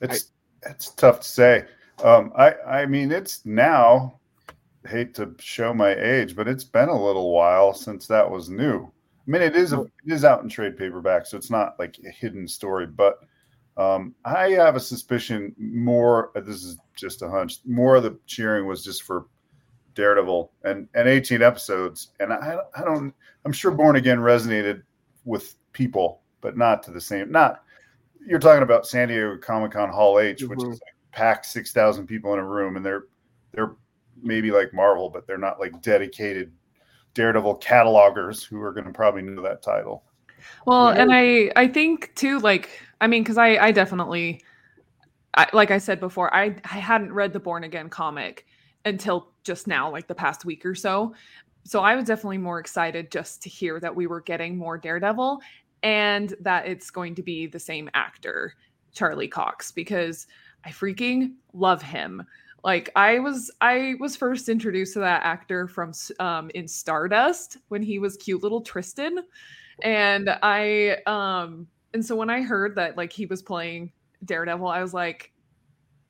it's 0.00 0.30
I, 0.64 0.70
it's 0.70 0.90
tough 0.90 1.20
to 1.20 1.28
say. 1.28 1.64
Um, 2.02 2.32
I 2.36 2.54
I 2.66 2.86
mean, 2.86 3.12
it's 3.12 3.44
now. 3.44 4.18
Hate 4.88 5.14
to 5.14 5.32
show 5.38 5.72
my 5.72 5.94
age, 5.94 6.34
but 6.34 6.48
it's 6.48 6.64
been 6.64 6.88
a 6.88 7.04
little 7.06 7.30
while 7.30 7.72
since 7.72 8.08
that 8.08 8.28
was 8.28 8.48
new. 8.48 8.82
I 8.84 9.30
mean, 9.30 9.40
it 9.40 9.54
is 9.54 9.72
a, 9.72 9.82
it 9.82 10.12
is 10.12 10.24
out 10.24 10.42
in 10.42 10.48
trade 10.48 10.76
paperback, 10.76 11.24
so 11.24 11.36
it's 11.36 11.52
not 11.52 11.78
like 11.78 12.00
a 12.04 12.10
hidden 12.10 12.48
story. 12.48 12.88
But 12.88 13.20
um, 13.76 14.14
I 14.24 14.50
have 14.50 14.76
a 14.76 14.80
suspicion 14.80 15.54
more. 15.58 16.30
Uh, 16.36 16.40
this 16.40 16.62
is 16.62 16.78
just 16.94 17.22
a 17.22 17.28
hunch. 17.28 17.58
More 17.64 17.96
of 17.96 18.02
the 18.02 18.18
cheering 18.26 18.66
was 18.66 18.84
just 18.84 19.02
for 19.02 19.26
Daredevil 19.94 20.52
and 20.64 20.88
and 20.94 21.08
18 21.08 21.42
episodes. 21.42 22.08
And 22.20 22.32
I 22.32 22.58
I 22.76 22.82
don't. 22.82 23.14
I'm 23.44 23.52
sure 23.52 23.70
Born 23.70 23.96
Again 23.96 24.18
resonated 24.18 24.82
with 25.24 25.56
people, 25.72 26.20
but 26.40 26.56
not 26.56 26.82
to 26.84 26.90
the 26.90 27.00
same. 27.00 27.30
Not 27.30 27.62
you're 28.26 28.38
talking 28.38 28.62
about 28.62 28.86
San 28.86 29.08
Diego 29.08 29.36
Comic 29.38 29.72
Con 29.72 29.88
Hall 29.88 30.18
H, 30.18 30.40
mm-hmm. 30.40 30.50
which 30.50 30.62
is 30.62 30.80
like 30.80 30.94
packed 31.12 31.46
six 31.46 31.72
thousand 31.72 32.06
people 32.06 32.32
in 32.34 32.38
a 32.38 32.46
room, 32.46 32.76
and 32.76 32.84
they're 32.84 33.04
they're 33.52 33.76
maybe 34.22 34.50
like 34.50 34.74
Marvel, 34.74 35.08
but 35.08 35.26
they're 35.26 35.38
not 35.38 35.58
like 35.58 35.80
dedicated 35.82 36.52
Daredevil 37.14 37.58
catalogers 37.60 38.44
who 38.44 38.60
are 38.60 38.72
going 38.72 38.86
to 38.86 38.92
probably 38.92 39.22
know 39.22 39.42
that 39.42 39.62
title. 39.62 40.04
Well, 40.66 40.94
yeah. 40.94 41.02
and 41.02 41.10
I 41.12 41.52
I 41.56 41.68
think 41.68 42.14
too 42.14 42.38
like 42.40 42.70
I 43.00 43.06
mean 43.06 43.24
cuz 43.24 43.38
I 43.38 43.56
I 43.56 43.72
definitely 43.72 44.42
I, 45.34 45.48
like 45.52 45.70
I 45.70 45.78
said 45.78 46.00
before 46.00 46.34
I 46.34 46.56
I 46.64 46.78
hadn't 46.78 47.12
read 47.12 47.32
the 47.32 47.40
Born 47.40 47.64
Again 47.64 47.88
comic 47.88 48.46
until 48.84 49.32
just 49.44 49.66
now 49.66 49.90
like 49.90 50.06
the 50.06 50.14
past 50.14 50.44
week 50.44 50.64
or 50.66 50.74
so. 50.74 51.14
So 51.64 51.80
I 51.80 51.94
was 51.94 52.06
definitely 52.06 52.38
more 52.38 52.58
excited 52.58 53.10
just 53.10 53.42
to 53.42 53.48
hear 53.48 53.78
that 53.80 53.94
we 53.94 54.06
were 54.06 54.20
getting 54.20 54.56
more 54.56 54.76
Daredevil 54.76 55.40
and 55.82 56.34
that 56.40 56.66
it's 56.66 56.90
going 56.90 57.14
to 57.14 57.22
be 57.22 57.46
the 57.46 57.58
same 57.58 57.88
actor, 57.94 58.54
Charlie 58.92 59.28
Cox 59.28 59.70
because 59.70 60.26
I 60.64 60.70
freaking 60.70 61.34
love 61.52 61.82
him. 61.82 62.24
Like 62.64 62.90
I 62.94 63.18
was 63.18 63.50
I 63.60 63.94
was 63.98 64.16
first 64.16 64.48
introduced 64.48 64.94
to 64.94 65.00
that 65.00 65.22
actor 65.24 65.66
from 65.66 65.92
um 66.20 66.50
in 66.54 66.68
Stardust 66.68 67.58
when 67.68 67.82
he 67.82 67.98
was 67.98 68.16
cute 68.16 68.42
little 68.42 68.60
Tristan 68.60 69.18
and 69.82 70.30
I 70.42 70.98
um 71.06 71.66
and 71.94 72.04
so 72.04 72.16
when 72.16 72.30
I 72.30 72.42
heard 72.42 72.76
that 72.76 72.96
like 72.96 73.12
he 73.12 73.26
was 73.26 73.42
playing 73.42 73.92
Daredevil 74.24 74.68
I 74.68 74.82
was 74.82 74.94
like 74.94 75.32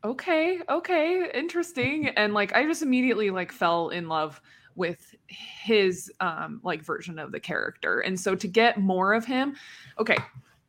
okay, 0.05 0.61
okay, 0.69 1.31
interesting 1.33 2.09
and 2.09 2.35
like 2.35 2.55
I 2.55 2.65
just 2.65 2.83
immediately 2.83 3.31
like 3.31 3.53
fell 3.53 3.91
in 3.91 4.09
love 4.09 4.41
with 4.75 5.15
his 5.27 6.11
um 6.21 6.61
like 6.65 6.83
version 6.83 7.19
of 7.19 7.33
the 7.33 7.41
character. 7.41 8.01
And 8.01 8.19
so 8.19 8.35
to 8.35 8.49
get 8.49 8.79
more 8.79 9.13
of 9.13 9.25
him, 9.25 9.55
okay, 9.99 10.17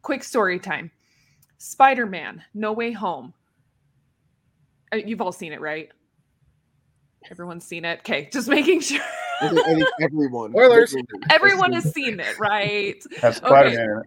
quick 0.02 0.24
story 0.24 0.60
time. 0.60 0.92
Spider-Man, 1.58 2.44
No 2.54 2.74
Way 2.74 2.92
Home. 2.92 3.34
Uh, 4.92 4.98
you've 4.98 5.22
all 5.22 5.32
seen 5.32 5.54
it, 5.54 5.62
right? 5.62 5.90
Everyone's 7.32 7.66
seen 7.66 7.86
it. 7.86 8.00
Okay, 8.00 8.30
just 8.32 8.50
making 8.50 8.82
sure. 8.82 9.02
I 9.44 9.50
think, 9.50 9.68
I 9.68 9.74
think 9.76 9.88
everyone. 10.02 10.52
Spoilers. 10.52 10.96
Everyone 11.30 11.74
has 11.74 11.92
seen 11.94 12.20
it, 12.20 12.40
right? 12.40 13.04
Has 13.22 13.38
Spider-Man. 13.38 14.04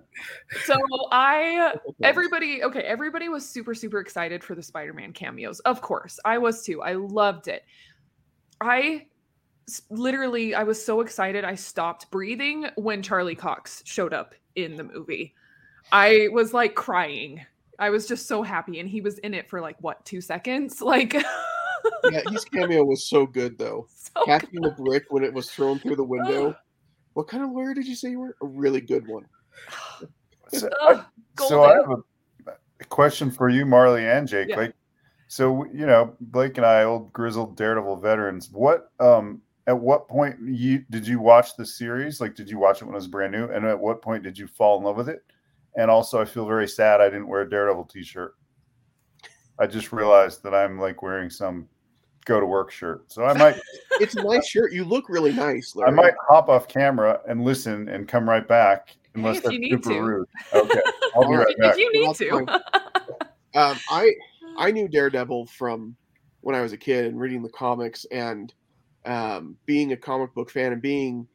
So 0.64 0.76
I 1.12 1.74
everybody 2.02 2.62
okay 2.62 2.80
everybody 2.80 3.28
was 3.28 3.48
super 3.48 3.74
super 3.74 4.00
excited 4.00 4.42
for 4.42 4.54
the 4.54 4.62
spider-man 4.62 5.12
cameos 5.12 5.60
of 5.60 5.80
course 5.80 6.18
i 6.24 6.38
was 6.38 6.62
too 6.62 6.82
i 6.82 6.92
loved 6.92 7.48
it. 7.48 7.64
I 8.60 9.06
literally 9.90 10.54
i 10.54 10.62
was 10.62 10.82
so 10.82 11.00
excited 11.00 11.44
i 11.44 11.54
stopped 11.54 12.10
breathing 12.10 12.66
when 12.76 13.02
charlie 13.02 13.34
cox 13.34 13.82
showed 13.84 14.14
up 14.14 14.34
in 14.54 14.76
the 14.76 14.84
movie 14.84 15.34
i 15.90 16.28
was 16.30 16.54
like 16.54 16.76
crying 16.76 17.44
i 17.80 17.90
was 17.90 18.06
just 18.06 18.28
so 18.28 18.42
happy 18.42 18.78
and 18.78 18.88
he 18.88 19.00
was 19.00 19.18
in 19.18 19.34
it 19.34 19.50
for 19.50 19.60
like 19.60 19.76
what 19.80 20.04
two 20.04 20.20
seconds 20.20 20.80
like 20.80 21.16
yeah, 22.10 22.22
his 22.30 22.44
cameo 22.44 22.84
was 22.84 23.08
so 23.08 23.26
good 23.26 23.58
though. 23.58 23.86
so 23.96 24.24
Catching 24.24 24.60
the 24.60 24.70
brick 24.70 25.04
when 25.10 25.24
it 25.24 25.32
was 25.32 25.50
thrown 25.50 25.78
through 25.78 25.96
the 25.96 26.04
window. 26.16 26.56
What 27.14 27.28
kind 27.28 27.42
of 27.42 27.50
lawyer 27.50 27.74
did 27.74 27.86
you 27.86 27.94
say 27.94 28.10
you 28.10 28.20
were? 28.20 28.36
A 28.42 28.46
really 28.46 28.80
good 28.80 29.06
one. 29.08 29.26
So, 30.52 30.68
Ugh, 30.86 31.04
so 31.38 31.64
I 31.64 31.74
have 31.74 31.90
a, 31.90 32.52
a 32.80 32.84
question 32.84 33.30
for 33.30 33.48
you, 33.48 33.64
Marley 33.64 34.06
and 34.06 34.28
Jake. 34.28 34.50
Yeah. 34.50 34.56
Like, 34.56 34.74
so 35.28 35.64
you 35.72 35.86
know, 35.86 36.14
Blake 36.20 36.56
and 36.58 36.66
I, 36.66 36.84
old 36.84 37.12
grizzled 37.12 37.56
Daredevil 37.56 37.96
veterans. 37.96 38.50
What 38.52 38.90
um 39.00 39.40
at 39.66 39.78
what 39.78 40.08
point 40.08 40.36
you 40.44 40.84
did 40.90 41.06
you 41.06 41.20
watch 41.20 41.56
the 41.56 41.66
series? 41.66 42.20
Like, 42.20 42.34
did 42.34 42.48
you 42.48 42.58
watch 42.58 42.82
it 42.82 42.84
when 42.84 42.94
it 42.94 42.98
was 42.98 43.08
brand 43.08 43.32
new? 43.32 43.46
And 43.46 43.64
at 43.64 43.78
what 43.78 44.02
point 44.02 44.22
did 44.22 44.38
you 44.38 44.46
fall 44.46 44.78
in 44.78 44.84
love 44.84 44.96
with 44.96 45.08
it? 45.08 45.24
And 45.76 45.90
also, 45.90 46.20
I 46.20 46.24
feel 46.24 46.46
very 46.46 46.68
sad 46.68 47.00
I 47.00 47.06
didn't 47.06 47.28
wear 47.28 47.42
a 47.42 47.50
Daredevil 47.50 47.84
T-shirt. 47.84 48.34
I 49.58 49.66
just 49.66 49.92
realized 49.92 50.42
that 50.42 50.54
I'm 50.54 50.78
like 50.78 51.02
wearing 51.02 51.30
some 51.30 51.68
go 52.26 52.38
to 52.40 52.46
work 52.46 52.70
shirt, 52.70 53.10
so 53.10 53.24
I 53.24 53.32
might 53.32 53.58
It's 54.00 54.14
a 54.14 54.22
nice 54.22 54.46
shirt. 54.46 54.72
You 54.72 54.84
look 54.84 55.08
really 55.08 55.32
nice, 55.32 55.74
I 55.86 55.90
might 55.90 56.14
hop 56.28 56.48
off 56.48 56.68
camera 56.68 57.20
and 57.26 57.42
listen 57.42 57.88
and 57.88 58.06
come 58.06 58.28
right 58.28 58.46
back 58.46 58.94
unless 59.14 59.38
if 59.38 59.42
that's 59.44 59.52
you 59.54 59.58
need 59.58 59.70
super 59.70 59.90
to. 59.90 60.00
rude. 60.00 60.28
Okay, 60.52 60.80
I'll 61.14 61.22
be 61.22 61.26
All 61.28 61.36
right 61.36 61.46
right. 61.46 61.56
back. 61.58 61.72
if 61.72 61.78
you 61.78 61.90
need 61.92 62.14
to 62.14 62.60
Um, 63.54 63.78
I 63.88 64.12
I 64.58 64.70
knew 64.70 64.86
Daredevil 64.86 65.46
from 65.46 65.96
when 66.42 66.54
I 66.54 66.60
was 66.60 66.74
a 66.74 66.76
kid 66.76 67.06
and 67.06 67.18
reading 67.18 67.42
the 67.42 67.48
comics 67.48 68.04
and 68.10 68.52
um, 69.06 69.56
being 69.64 69.92
a 69.92 69.96
comic 69.96 70.34
book 70.34 70.50
fan 70.50 70.72
and 70.72 70.82
being 70.82 71.26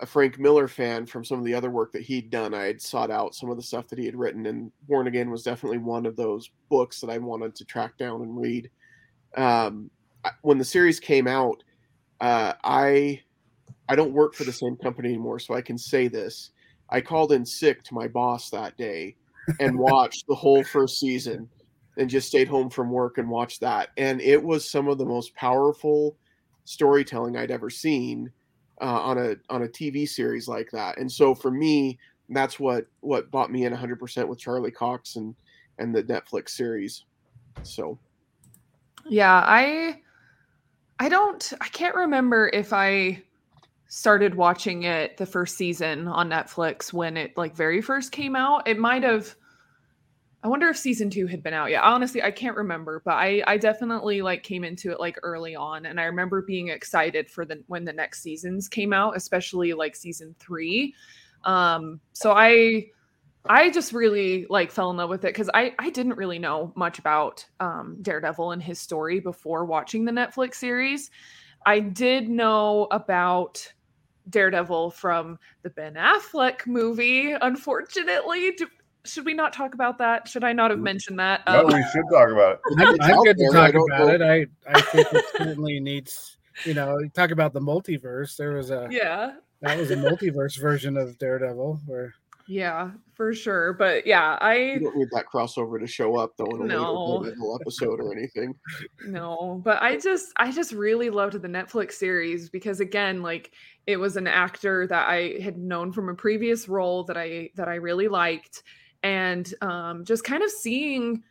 a 0.00 0.06
Frank 0.06 0.38
Miller 0.38 0.68
fan 0.68 1.06
from 1.06 1.24
some 1.24 1.38
of 1.38 1.44
the 1.44 1.54
other 1.54 1.70
work 1.70 1.92
that 1.92 2.02
he'd 2.02 2.30
done. 2.30 2.54
I 2.54 2.64
had 2.64 2.80
sought 2.80 3.10
out 3.10 3.34
some 3.34 3.50
of 3.50 3.56
the 3.56 3.62
stuff 3.62 3.88
that 3.88 3.98
he 3.98 4.06
had 4.06 4.16
written, 4.16 4.46
and 4.46 4.72
Born 4.88 5.06
Again 5.06 5.30
was 5.30 5.42
definitely 5.42 5.78
one 5.78 6.06
of 6.06 6.16
those 6.16 6.50
books 6.70 7.00
that 7.00 7.10
I 7.10 7.18
wanted 7.18 7.54
to 7.56 7.64
track 7.64 7.96
down 7.98 8.22
and 8.22 8.36
read. 8.40 8.70
Um, 9.36 9.90
when 10.42 10.58
the 10.58 10.64
series 10.64 11.00
came 11.00 11.26
out, 11.26 11.62
uh, 12.20 12.54
I 12.62 13.20
I 13.88 13.96
don't 13.96 14.12
work 14.12 14.34
for 14.34 14.44
the 14.44 14.52
same 14.52 14.76
company 14.76 15.08
anymore, 15.08 15.38
so 15.38 15.54
I 15.54 15.62
can 15.62 15.76
say 15.76 16.08
this. 16.08 16.50
I 16.90 17.00
called 17.00 17.32
in 17.32 17.44
sick 17.44 17.82
to 17.84 17.94
my 17.94 18.06
boss 18.06 18.50
that 18.50 18.76
day 18.76 19.16
and 19.60 19.78
watched 19.78 20.26
the 20.28 20.34
whole 20.34 20.62
first 20.62 21.00
season 21.00 21.48
and 21.96 22.08
just 22.08 22.28
stayed 22.28 22.48
home 22.48 22.70
from 22.70 22.90
work 22.90 23.18
and 23.18 23.28
watched 23.28 23.60
that. 23.60 23.90
And 23.96 24.20
it 24.20 24.42
was 24.42 24.70
some 24.70 24.88
of 24.88 24.98
the 24.98 25.04
most 25.04 25.34
powerful 25.34 26.16
storytelling 26.64 27.36
I'd 27.36 27.50
ever 27.50 27.70
seen 27.70 28.30
uh, 28.80 29.00
on 29.00 29.18
a 29.18 29.36
on 29.50 29.62
a 29.62 29.68
TV 29.68 30.08
series 30.08 30.48
like 30.48 30.70
that. 30.72 30.98
And 30.98 31.10
so 31.10 31.34
for 31.34 31.50
me, 31.50 31.98
that's 32.28 32.60
what 32.60 32.86
what 33.00 33.30
bought 33.30 33.50
me 33.50 33.64
in 33.64 33.74
100% 33.74 34.28
with 34.28 34.38
Charlie 34.38 34.70
Cox 34.70 35.16
and 35.16 35.34
and 35.78 35.94
the 35.94 36.02
Netflix 36.04 36.50
series. 36.50 37.04
So 37.62 37.98
Yeah, 39.08 39.42
I 39.46 40.00
I 40.98 41.08
don't 41.08 41.52
I 41.60 41.68
can't 41.68 41.94
remember 41.94 42.50
if 42.52 42.72
I 42.72 43.22
started 43.88 44.34
watching 44.36 44.84
it 44.84 45.16
the 45.18 45.26
first 45.26 45.56
season 45.56 46.08
on 46.08 46.30
Netflix 46.30 46.92
when 46.92 47.16
it 47.16 47.36
like 47.36 47.56
very 47.56 47.82
first 47.82 48.12
came 48.12 48.36
out. 48.36 48.68
It 48.68 48.78
might 48.78 49.04
have 49.04 49.36
I 50.44 50.48
wonder 50.48 50.68
if 50.68 50.76
season 50.76 51.08
2 51.08 51.28
had 51.28 51.42
been 51.42 51.54
out 51.54 51.70
yet. 51.70 51.84
Honestly, 51.84 52.20
I 52.22 52.32
can't 52.32 52.56
remember, 52.56 53.00
but 53.04 53.14
I 53.14 53.42
I 53.46 53.56
definitely 53.58 54.22
like 54.22 54.42
came 54.42 54.64
into 54.64 54.90
it 54.90 54.98
like 54.98 55.16
early 55.22 55.54
on 55.54 55.86
and 55.86 56.00
I 56.00 56.04
remember 56.04 56.42
being 56.42 56.68
excited 56.68 57.30
for 57.30 57.44
the 57.44 57.62
when 57.68 57.84
the 57.84 57.92
next 57.92 58.22
seasons 58.22 58.68
came 58.68 58.92
out, 58.92 59.16
especially 59.16 59.72
like 59.72 59.94
season 59.94 60.34
3. 60.40 60.94
Um 61.44 62.00
so 62.12 62.32
I 62.32 62.86
I 63.46 63.70
just 63.70 63.92
really 63.92 64.46
like 64.48 64.70
fell 64.70 64.90
in 64.90 64.96
love 64.96 65.10
with 65.10 65.24
it 65.24 65.34
because 65.34 65.50
I 65.52 65.74
I 65.78 65.90
didn't 65.90 66.16
really 66.16 66.38
know 66.38 66.72
much 66.76 66.98
about 66.98 67.44
um, 67.60 67.98
Daredevil 68.00 68.52
and 68.52 68.62
his 68.62 68.78
story 68.78 69.20
before 69.20 69.64
watching 69.64 70.04
the 70.04 70.12
Netflix 70.12 70.56
series. 70.56 71.10
I 71.66 71.80
did 71.80 72.28
know 72.28 72.88
about 72.90 73.72
Daredevil 74.28 74.90
from 74.92 75.38
the 75.62 75.70
Ben 75.70 75.94
Affleck 75.94 76.66
movie. 76.66 77.32
Unfortunately, 77.32 78.52
Do, 78.52 78.68
should 79.04 79.26
we 79.26 79.34
not 79.34 79.52
talk 79.52 79.74
about 79.74 79.98
that? 79.98 80.28
Should 80.28 80.44
I 80.44 80.52
not 80.52 80.70
have 80.70 80.80
mentioned 80.80 81.18
that? 81.18 81.42
No, 81.46 81.60
Um, 81.60 81.66
we 81.66 81.84
should 81.92 82.04
talk 82.10 82.30
about 82.30 82.54
it. 82.54 82.60
I'm, 82.78 83.00
I'm 83.00 83.22
good 83.24 83.38
to 83.38 83.50
talk 83.52 83.74
about 83.74 84.14
it. 84.14 84.22
I, 84.22 84.46
I 84.72 84.80
think 84.80 85.08
it 85.12 85.24
certainly 85.36 85.80
needs, 85.80 86.36
you 86.64 86.74
know, 86.74 86.98
talk 87.14 87.32
about 87.32 87.52
the 87.52 87.60
multiverse. 87.60 88.36
There 88.36 88.52
was 88.52 88.70
a 88.70 88.88
yeah, 88.90 89.34
that 89.60 89.78
was 89.78 89.90
a 89.90 89.96
multiverse 89.96 90.60
version 90.60 90.96
of 90.96 91.18
Daredevil 91.18 91.80
where 91.86 92.14
yeah, 92.52 92.90
for 93.14 93.32
sure. 93.34 93.72
But 93.72 94.06
yeah, 94.06 94.36
I 94.40 94.54
you 94.56 94.80
don't 94.80 94.96
need 94.96 95.08
that 95.12 95.24
crossover 95.32 95.80
to 95.80 95.86
show 95.86 96.16
up 96.16 96.32
though 96.36 96.44
in 96.56 96.62
a 96.62 96.64
No. 96.66 97.16
later 97.20 97.34
episode 97.60 98.00
or 98.00 98.12
anything. 98.12 98.54
no 99.06 99.60
but 99.64 99.82
i 99.82 99.96
just 99.96 100.32
i 100.36 100.50
just 100.50 100.72
really 100.72 101.10
loved 101.10 101.34
the 101.40 101.48
netflix 101.48 101.92
series 101.92 102.48
because 102.48 102.80
again 102.80 103.22
like 103.22 103.52
it 103.86 103.96
was 103.96 104.16
an 104.16 104.26
actor 104.26 104.86
that 104.86 105.08
i 105.08 105.34
had 105.42 105.56
known 105.58 105.92
from 105.92 106.08
a 106.08 106.14
previous 106.14 106.68
role 106.68 107.02
that 107.04 107.16
i 107.16 107.48
that 107.54 107.68
i 107.68 107.74
really 107.74 108.08
liked 108.08 108.62
and 109.02 109.54
um 109.60 110.04
just 110.04 110.24
kind 110.24 110.42
of 110.42 110.50
seeing 110.50 111.22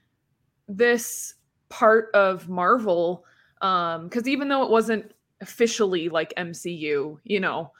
this 0.68 1.36
part 1.70 2.10
of 2.14 2.50
marvel 2.50 3.26
um 3.62 4.06
because 4.08 4.28
even 4.28 4.48
though 4.50 4.64
it 4.64 4.70
wasn't 4.70 5.12
officially 5.42 6.10
like 6.10 6.34
mcu 6.38 7.18
you 7.24 7.40
know 7.40 7.72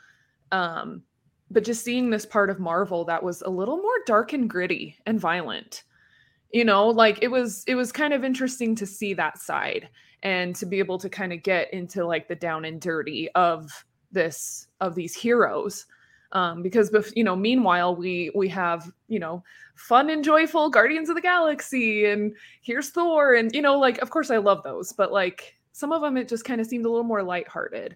um 0.52 1.04
but 1.52 1.64
just 1.64 1.84
seeing 1.84 2.10
this 2.10 2.26
part 2.26 2.50
of 2.50 2.60
marvel 2.60 3.06
that 3.06 3.22
was 3.22 3.42
a 3.42 3.50
little 3.50 3.78
more 3.78 4.00
dark 4.06 4.34
and 4.34 4.50
gritty 4.50 4.98
and 5.06 5.20
violent. 5.20 5.84
You 6.52 6.66
know 6.66 6.88
like 6.88 7.20
it 7.22 7.30
was 7.30 7.64
it 7.68 7.76
was 7.76 7.92
kind 7.92 8.14
of 8.14 8.24
interesting 8.24 8.76
to 8.76 8.86
see 8.86 9.14
that 9.14 9.38
side 9.38 9.90
and 10.24 10.56
to 10.56 10.66
be 10.66 10.80
able 10.80 10.98
to 11.00 11.10
kind 11.10 11.34
of 11.34 11.44
get 11.44 11.74
into 11.74 12.06
like 12.06 12.28
the 12.28 12.36
down 12.36 12.66
and 12.66 12.80
dirty 12.80 13.30
of 13.32 13.86
this 14.12 14.68
of 14.80 14.96
these 14.96 15.16
heroes. 15.16 15.86
Um 16.32 16.62
because 16.62 16.92
you 17.16 17.24
know 17.24 17.36
meanwhile 17.36 17.96
we 17.96 18.32
we 18.36 18.48
have 18.50 18.92
you 19.08 19.20
know 19.20 19.44
fun 19.76 20.10
and 20.10 20.24
joyful 20.24 20.70
guardians 20.70 21.10
of 21.10 21.16
the 21.16 21.22
galaxy 21.22 22.06
and 22.06 22.36
here's 22.62 22.90
thor 22.90 23.34
and 23.34 23.54
you 23.54 23.62
know 23.62 23.80
like 23.80 23.98
of 24.00 24.12
course 24.12 24.30
i 24.30 24.38
love 24.38 24.62
those 24.64 24.94
but 24.94 25.12
like 25.12 25.58
some 25.72 25.92
of 25.92 26.02
them 26.02 26.18
it 26.18 26.28
just 26.28 26.46
kind 26.46 26.62
of 26.62 26.68
seemed 26.68 26.86
a 26.86 26.90
little 26.90 27.04
more 27.04 27.24
lighthearted 27.24 27.96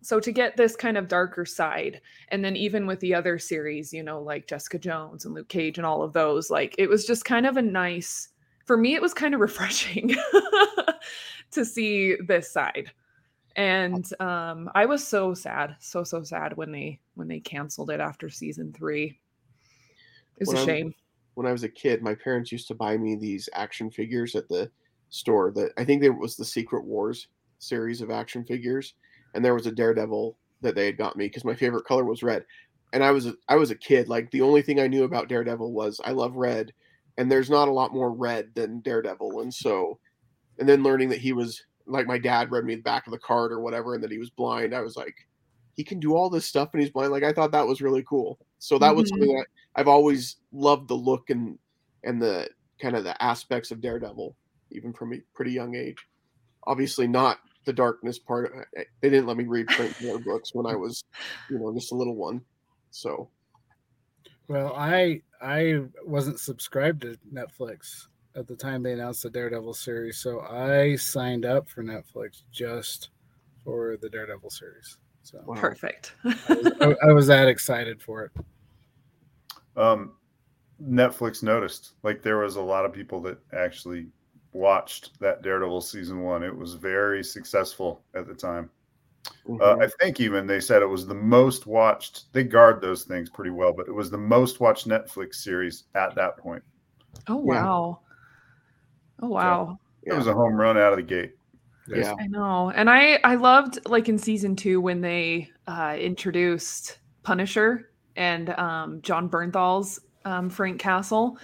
so 0.00 0.20
to 0.20 0.30
get 0.32 0.56
this 0.56 0.76
kind 0.76 0.96
of 0.96 1.08
darker 1.08 1.44
side 1.44 2.00
and 2.28 2.44
then 2.44 2.54
even 2.56 2.86
with 2.86 3.00
the 3.00 3.14
other 3.14 3.38
series 3.38 3.92
you 3.92 4.02
know 4.02 4.20
like 4.22 4.46
jessica 4.46 4.78
jones 4.78 5.24
and 5.24 5.34
luke 5.34 5.48
cage 5.48 5.76
and 5.78 5.86
all 5.86 6.02
of 6.02 6.12
those 6.12 6.50
like 6.50 6.74
it 6.78 6.88
was 6.88 7.04
just 7.04 7.24
kind 7.24 7.46
of 7.46 7.56
a 7.56 7.62
nice 7.62 8.28
for 8.64 8.76
me 8.76 8.94
it 8.94 9.02
was 9.02 9.12
kind 9.14 9.34
of 9.34 9.40
refreshing 9.48 10.14
to 11.50 11.64
see 11.64 12.16
this 12.26 12.50
side. 12.52 12.90
And 13.56 14.08
um 14.20 14.70
i 14.74 14.86
was 14.86 15.04
so 15.06 15.34
sad 15.34 15.74
so 15.80 16.04
so 16.04 16.22
sad 16.22 16.56
when 16.56 16.70
they 16.70 17.00
when 17.14 17.26
they 17.26 17.40
canceled 17.40 17.90
it 17.90 17.98
after 18.00 18.28
season 18.30 18.72
three. 18.72 19.18
It 20.36 20.46
was 20.46 20.48
When 20.48 20.56
a 20.56 20.60
I'm- 20.60 20.66
shame. 20.68 20.94
when 21.34 21.46
I 21.46 21.52
was 21.52 21.64
a 21.64 21.68
kid, 21.68 22.02
my 22.02 22.14
parents 22.14 22.52
used 22.52 22.68
to 22.68 22.74
buy 22.74 22.96
me 22.96 23.16
these 23.16 23.48
action 23.54 23.90
figures 23.90 24.36
at 24.36 24.48
the 24.48 24.70
store. 25.08 25.50
That 25.50 25.72
I 25.76 25.84
think 25.84 26.04
it 26.04 26.10
was 26.10 26.36
the 26.36 26.44
Secret 26.44 26.84
Wars 26.84 27.26
series 27.58 28.00
of 28.00 28.10
action 28.12 28.44
figures, 28.44 28.94
and 29.34 29.44
there 29.44 29.54
was 29.54 29.66
a 29.66 29.72
Daredevil 29.72 30.38
that 30.62 30.74
they 30.74 30.86
had 30.86 30.98
got 30.98 31.16
me 31.16 31.26
because 31.26 31.44
my 31.44 31.54
favorite 31.54 31.84
color 31.84 32.04
was 32.04 32.22
red. 32.22 32.44
And 32.92 33.04
I 33.04 33.10
was 33.12 33.26
a, 33.26 33.34
I 33.48 33.56
was 33.56 33.70
a 33.70 33.76
kid. 33.76 34.08
Like 34.08 34.30
the 34.30 34.40
only 34.42 34.62
thing 34.62 34.80
I 34.80 34.86
knew 34.88 35.04
about 35.04 35.28
Daredevil 35.28 35.72
was 35.72 36.00
I 36.04 36.12
love 36.12 36.36
red, 36.36 36.72
and 37.18 37.30
there's 37.30 37.50
not 37.50 37.68
a 37.68 37.72
lot 37.72 37.92
more 37.92 38.12
red 38.12 38.54
than 38.54 38.80
Daredevil, 38.80 39.40
and 39.40 39.52
so 39.52 39.98
and 40.58 40.68
then 40.68 40.82
learning 40.82 41.08
that 41.10 41.20
he 41.20 41.32
was 41.32 41.60
like 41.86 42.06
my 42.06 42.18
dad 42.18 42.50
read 42.50 42.64
me 42.64 42.74
the 42.76 42.82
back 42.82 43.06
of 43.06 43.12
the 43.12 43.18
card 43.18 43.52
or 43.52 43.60
whatever, 43.60 43.94
and 43.94 44.02
that 44.04 44.10
he 44.12 44.18
was 44.18 44.30
blind. 44.30 44.74
I 44.74 44.80
was 44.82 44.96
like, 44.96 45.14
he 45.74 45.84
can 45.84 46.00
do 46.00 46.14
all 46.16 46.28
this 46.30 46.46
stuff 46.46 46.70
and 46.72 46.82
he's 46.82 46.90
blind. 46.92 47.12
Like 47.12 47.22
I 47.24 47.32
thought 47.32 47.52
that 47.52 47.66
was 47.66 47.80
really 47.80 48.04
cool. 48.08 48.38
So 48.58 48.78
that 48.78 48.94
was 48.96 49.04
Mhm. 49.04 49.08
something 49.10 49.28
that 49.36 49.46
I've 49.76 49.88
always 49.88 50.36
loved 50.52 50.88
the 50.88 50.94
look 50.94 51.30
and 51.30 51.58
and 52.04 52.20
the 52.22 52.50
kind 52.80 52.96
of 52.96 53.04
the 53.04 53.20
aspects 53.22 53.70
of 53.70 53.80
Daredevil, 53.80 54.36
even 54.72 54.92
from 54.92 55.12
a 55.14 55.20
pretty 55.34 55.52
young 55.52 55.74
age. 55.74 55.96
Obviously, 56.66 57.08
not 57.08 57.38
the 57.64 57.72
darkness 57.72 58.18
part. 58.18 58.52
They 59.00 59.10
didn't 59.10 59.26
let 59.26 59.36
me 59.36 59.44
read 59.44 59.70
Frank 59.72 60.00
Miller 60.00 60.18
books 60.18 60.54
when 60.54 60.66
I 60.66 60.74
was, 60.74 61.04
you 61.50 61.58
know, 61.58 61.72
just 61.74 61.92
a 61.92 61.94
little 61.94 62.16
one. 62.16 62.40
So 62.90 63.30
Well, 64.48 64.74
I 64.76 65.22
I 65.40 65.82
wasn't 66.04 66.40
subscribed 66.40 67.02
to 67.02 67.18
Netflix 67.32 68.06
at 68.34 68.46
the 68.46 68.56
time 68.56 68.82
they 68.82 68.92
announced 68.92 69.22
the 69.22 69.30
Daredevil 69.30 69.74
series, 69.74 70.18
so 70.18 70.40
I 70.40 70.96
signed 70.96 71.44
up 71.44 71.68
for 71.68 71.82
Netflix 71.82 72.42
just 72.52 73.10
for 73.64 73.96
the 74.00 74.08
Daredevil 74.08 74.50
series. 74.50 74.98
So 75.22 75.42
wow. 75.44 75.54
Perfect. 75.54 76.14
I, 76.24 76.94
I 77.06 77.12
was 77.12 77.26
that 77.26 77.48
excited 77.48 78.00
for 78.00 78.24
it. 78.24 78.32
Um, 79.76 80.12
Netflix 80.82 81.42
noticed 81.42 81.92
like 82.02 82.22
there 82.22 82.38
was 82.38 82.56
a 82.56 82.62
lot 82.62 82.84
of 82.84 82.92
people 82.92 83.20
that 83.22 83.38
actually 83.52 84.06
watched 84.58 85.18
that 85.20 85.42
Daredevil 85.42 85.80
season 85.80 86.22
one. 86.22 86.42
It 86.42 86.56
was 86.56 86.74
very 86.74 87.22
successful 87.24 88.02
at 88.14 88.26
the 88.26 88.34
time. 88.34 88.70
Uh, 89.48 89.76
Mhm. 89.76 89.82
I 89.82 89.88
think 90.00 90.20
even 90.20 90.46
they 90.46 90.60
said 90.60 90.82
it 90.82 90.86
was 90.86 91.06
the 91.06 91.14
most 91.14 91.66
watched. 91.66 92.32
They 92.32 92.44
guard 92.44 92.80
those 92.80 93.04
things 93.04 93.28
pretty 93.30 93.50
well, 93.50 93.72
but 93.72 93.88
it 93.88 93.92
was 93.94 94.10
the 94.10 94.18
most 94.18 94.60
watched 94.60 94.88
Netflix 94.88 95.36
series 95.36 95.84
at 95.94 96.14
that 96.14 96.36
point. 96.38 96.62
Oh 97.28 97.36
Yeah. 97.36 97.64
wow. 97.64 98.00
Oh 99.22 99.28
wow. 99.28 99.78
It 100.02 100.12
was 100.12 100.26
a 100.26 100.32
home 100.32 100.54
run 100.54 100.76
out 100.78 100.92
of 100.92 100.96
the 100.98 101.02
gate. 101.02 101.34
yeah. 101.86 102.14
I 102.18 102.26
know. 102.28 102.70
And 102.70 102.88
I 102.88 103.18
I 103.24 103.34
loved 103.34 103.78
like 103.88 104.08
in 104.08 104.18
season 104.18 104.56
2 104.56 104.80
when 104.80 105.00
they 105.00 105.50
uh 105.66 105.96
introduced 105.98 106.98
Punisher 107.22 107.90
and 108.16 108.50
um 108.50 109.00
Jon 109.02 109.28
Bernthal's 109.28 110.00
um 110.24 110.50
Frank 110.50 110.80
Castle. 110.80 111.38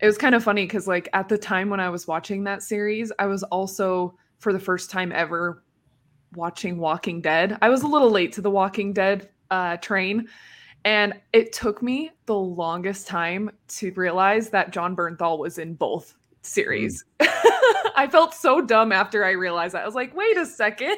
It 0.00 0.06
was 0.06 0.18
kind 0.18 0.34
of 0.34 0.44
funny 0.44 0.66
cuz 0.66 0.86
like 0.86 1.08
at 1.12 1.28
the 1.28 1.38
time 1.38 1.70
when 1.70 1.80
I 1.80 1.88
was 1.88 2.06
watching 2.06 2.44
that 2.44 2.62
series, 2.62 3.10
I 3.18 3.26
was 3.26 3.42
also 3.44 4.16
for 4.38 4.52
the 4.52 4.60
first 4.60 4.90
time 4.90 5.10
ever 5.12 5.64
watching 6.34 6.78
Walking 6.78 7.20
Dead. 7.20 7.58
I 7.62 7.68
was 7.68 7.82
a 7.82 7.86
little 7.86 8.10
late 8.10 8.32
to 8.34 8.40
the 8.40 8.50
Walking 8.50 8.92
Dead 8.92 9.30
uh 9.50 9.76
train 9.78 10.28
and 10.84 11.14
it 11.32 11.52
took 11.52 11.82
me 11.82 12.10
the 12.26 12.34
longest 12.36 13.06
time 13.06 13.50
to 13.68 13.92
realize 13.94 14.50
that 14.50 14.70
Jon 14.70 14.94
Bernthal 14.94 15.38
was 15.38 15.58
in 15.58 15.74
both 15.74 16.14
series. 16.42 17.04
I 17.20 18.06
felt 18.10 18.32
so 18.32 18.60
dumb 18.60 18.92
after 18.92 19.24
I 19.24 19.32
realized 19.32 19.74
that. 19.74 19.82
I 19.82 19.86
was 19.86 19.96
like, 19.96 20.14
wait 20.14 20.36
a 20.36 20.46
second. 20.46 20.96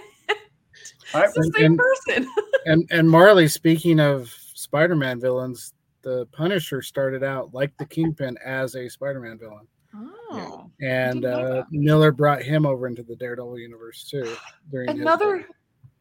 I, 1.15 1.25
It's 1.25 1.35
the 1.35 1.51
same 1.57 1.65
and- 1.65 1.79
person. 1.79 2.31
And 2.67 2.87
and 2.91 3.09
Marley, 3.09 3.49
speaking 3.49 3.99
of 4.01 4.29
Spider-Man 4.55 5.19
villains, 5.19 5.73
the 6.03 6.27
Punisher 6.33 6.83
started 6.83 7.23
out 7.23 7.53
like 7.55 7.77
the 7.79 7.87
Kingpin 7.87 8.37
as 8.45 8.75
a 8.77 8.89
Spider-Man 8.89 9.39
villain, 9.39 9.67
Oh. 9.95 10.71
and 10.81 11.25
uh. 11.25 11.65
Miller 11.71 12.13
brought 12.13 12.43
him 12.43 12.65
over 12.67 12.87
into 12.87 13.03
the 13.03 13.17
Daredevil 13.17 13.59
universe 13.59 14.05
too. 14.09 14.35
During 14.71 14.89
Another 14.89 15.45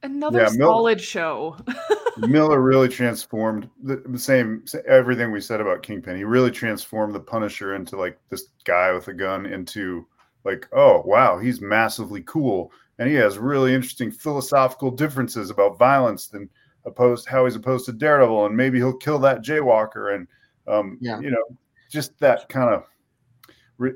another 0.04 0.40
Yeah, 0.42 0.50
Mil- 0.56 0.68
solid 0.70 1.02
show. 1.02 1.58
Miller 2.18 2.62
really 2.62 2.88
transformed 2.90 3.70
the, 3.84 3.98
the 4.08 4.20
same 4.20 4.64
everything 4.88 5.32
we 5.32 5.42
said 5.42 5.60
about 5.62 5.84
Kingpin. 5.84 6.16
He 6.18 6.24
really 6.24 6.52
transformed 6.52 7.14
the 7.16 7.20
Punisher 7.20 7.76
into 7.76 7.98
like 7.98 8.18
this 8.30 8.46
guy 8.66 8.92
with 8.94 9.08
a 9.08 9.14
gun 9.14 9.46
into 9.46 10.06
like, 10.46 10.68
oh 10.72 11.02
wow, 11.06 11.38
he's 11.40 11.60
massively 11.62 12.22
cool, 12.26 12.72
and 12.98 13.10
he 13.10 13.16
has 13.16 13.38
really 13.38 13.74
interesting 13.74 14.12
philosophical 14.12 14.92
differences 14.92 15.50
about 15.50 15.78
violence 15.78 16.28
than 16.28 16.50
opposed 16.86 17.28
how 17.28 17.46
he's 17.46 17.56
opposed 17.56 17.86
to 17.86 17.94
Daredevil, 17.94 18.46
and 18.46 18.56
maybe 18.56 18.78
he'll 18.78 18.98
kill 18.98 19.20
that 19.20 19.44
Jaywalker, 19.44 20.16
and 20.16 20.28
um, 20.68 20.98
Yeah. 21.02 21.20
you 21.20 21.32
know, 21.32 21.44
just 21.90 22.18
that 22.20 22.48
kind 22.50 22.70
of. 22.74 22.86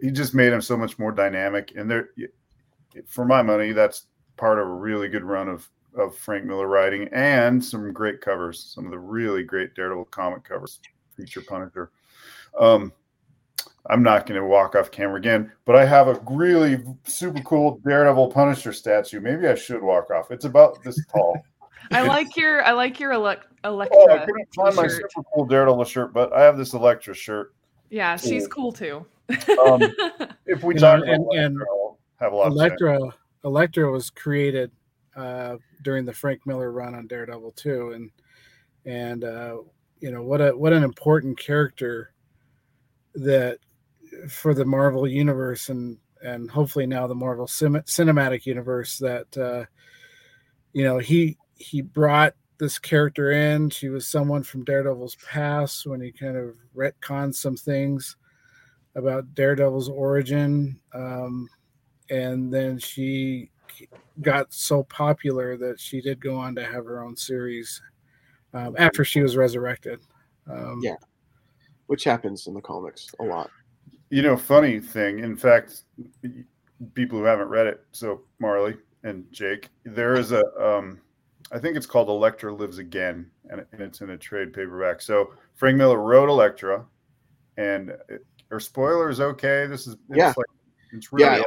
He 0.01 0.11
just 0.11 0.33
made 0.33 0.53
him 0.53 0.61
so 0.61 0.77
much 0.77 0.97
more 0.97 1.11
dynamic, 1.11 1.73
and 1.75 1.91
there, 1.91 2.09
for 3.05 3.25
my 3.25 3.41
money, 3.41 3.73
that's 3.73 4.07
part 4.37 4.57
of 4.59 4.67
a 4.67 4.73
really 4.73 5.09
good 5.09 5.23
run 5.23 5.49
of 5.49 5.69
of 5.95 6.17
Frank 6.17 6.45
Miller 6.45 6.67
writing 6.67 7.07
and 7.13 7.63
some 7.63 7.91
great 7.93 8.19
covers. 8.19 8.59
Some 8.73 8.85
of 8.85 8.91
the 8.91 8.97
really 8.97 9.43
great 9.43 9.75
Daredevil 9.75 10.05
comic 10.05 10.43
covers 10.43 10.79
feature 11.15 11.41
Punisher. 11.41 11.91
Um, 12.59 12.91
I'm 13.87 14.01
not 14.01 14.25
going 14.25 14.39
to 14.39 14.47
walk 14.47 14.75
off 14.75 14.89
camera 14.89 15.17
again, 15.17 15.51
but 15.65 15.75
I 15.75 15.85
have 15.85 16.07
a 16.07 16.19
really 16.29 16.83
super 17.03 17.41
cool 17.41 17.79
Daredevil 17.85 18.31
Punisher 18.31 18.73
statue. 18.73 19.19
Maybe 19.19 19.47
I 19.47 19.55
should 19.55 19.81
walk 19.83 20.09
off. 20.09 20.31
It's 20.31 20.45
about 20.45 20.81
this 20.83 20.99
tall. 21.13 21.37
I 21.91 22.01
like 22.07 22.35
your 22.37 22.63
I 22.65 22.71
like 22.71 22.99
your 22.99 23.11
Elektra. 23.13 23.49
Oh, 23.63 23.69
I 23.69 23.69
Elektra 23.69 24.25
couldn't 24.25 24.53
find 24.55 24.75
my 24.75 24.87
super 24.87 25.23
cool 25.33 25.45
Daredevil 25.45 25.85
shirt, 25.85 26.13
but 26.13 26.33
I 26.33 26.43
have 26.43 26.57
this 26.57 26.73
Elektra 26.73 27.13
shirt. 27.13 27.53
Yeah, 27.89 28.15
she's 28.17 28.47
cool. 28.47 28.71
cool 28.73 29.05
too. 29.29 29.51
Um, 29.61 29.81
if 30.45 30.63
we 30.63 30.73
You 30.75 30.79
talk 30.79 31.05
know, 31.05 31.13
about 31.13 31.13
and- 31.13 31.23
Elektra, 31.25 31.45
and 31.45 31.57
have 32.19 32.33
a 32.33 32.35
lot 32.35 32.49
to 32.49 32.51
say. 32.51 32.55
Elektra 32.65 32.99
Elektra 33.45 33.91
was 33.91 34.09
created 34.09 34.71
uh, 35.15 35.57
during 35.83 36.05
the 36.05 36.13
Frank 36.13 36.45
Miller 36.45 36.71
run 36.71 36.95
on 36.95 37.07
Daredevil 37.07 37.51
too, 37.51 37.91
and 37.91 38.11
and 38.85 39.23
uh, 39.23 39.57
you 39.99 40.11
know 40.11 40.23
what 40.23 40.41
a 40.41 40.51
what 40.51 40.73
an 40.73 40.83
important 40.83 41.37
character 41.37 42.11
that 43.15 43.59
for 44.29 44.53
the 44.53 44.65
Marvel 44.65 45.07
universe 45.07 45.69
and 45.69 45.97
and 46.23 46.49
hopefully 46.49 46.85
now 46.85 47.05
the 47.07 47.15
Marvel 47.15 47.47
cin- 47.47 47.73
cinematic 47.85 48.45
universe 48.45 48.97
that 48.97 49.37
uh, 49.37 49.65
you 50.73 50.83
know 50.83 50.97
he 50.97 51.37
he 51.63 51.81
brought 51.81 52.35
this 52.57 52.77
character 52.77 53.31
in. 53.31 53.69
She 53.69 53.89
was 53.89 54.07
someone 54.07 54.43
from 54.43 54.63
Daredevil's 54.63 55.15
past 55.15 55.85
when 55.85 56.01
he 56.01 56.11
kind 56.11 56.37
of 56.37 56.55
retconned 56.75 57.35
some 57.35 57.55
things 57.57 58.15
about 58.95 59.33
Daredevil's 59.33 59.89
origin. 59.89 60.79
Um, 60.93 61.49
and 62.09 62.53
then 62.53 62.77
she 62.77 63.49
got 64.21 64.53
so 64.53 64.83
popular 64.83 65.57
that 65.57 65.79
she 65.79 65.99
did 66.01 66.19
go 66.21 66.35
on 66.35 66.53
to 66.55 66.63
have 66.63 66.85
her 66.85 67.03
own 67.03 67.15
series 67.15 67.81
um, 68.53 68.75
after 68.77 69.03
she 69.03 69.21
was 69.21 69.35
resurrected. 69.35 69.99
Um, 70.47 70.79
Yeah. 70.83 70.95
which 71.87 72.03
happens 72.03 72.47
in 72.47 72.53
the 72.53 72.61
comics 72.61 73.07
a 73.19 73.23
lot. 73.23 73.49
You 74.09 74.21
know, 74.21 74.37
funny 74.37 74.79
thing. 74.79 75.19
In 75.19 75.35
fact, 75.35 75.83
people 76.93 77.17
who 77.19 77.25
haven't 77.25 77.47
read 77.47 77.67
it, 77.67 77.83
so 77.91 78.21
Marley 78.39 78.75
and 79.03 79.25
Jake, 79.31 79.69
there 79.85 80.13
is 80.15 80.31
a, 80.31 80.43
um, 80.61 81.01
I 81.53 81.59
think 81.59 81.77
it's 81.77 81.85
called 81.85 82.09
Elektra 82.09 82.53
Lives 82.53 82.79
Again, 82.79 83.29
and, 83.49 83.63
and 83.71 83.81
it's 83.81 84.01
in 84.01 84.09
a 84.09 84.17
trade 84.17 84.53
paperback. 84.53 85.01
So 85.01 85.33
Frank 85.55 85.77
Miller 85.77 86.01
wrote 86.01 86.27
Elektra, 86.27 86.83
and 87.57 87.91
it, 88.09 88.25
are 88.51 88.59
spoilers 88.59 89.19
okay? 89.19 89.67
This 89.67 89.85
is 89.87 89.93
it's 90.09 90.17
Yeah. 90.17 90.33
like 90.35 90.47
it's 90.91 91.13
really 91.13 91.37
Yeah. 91.37 91.43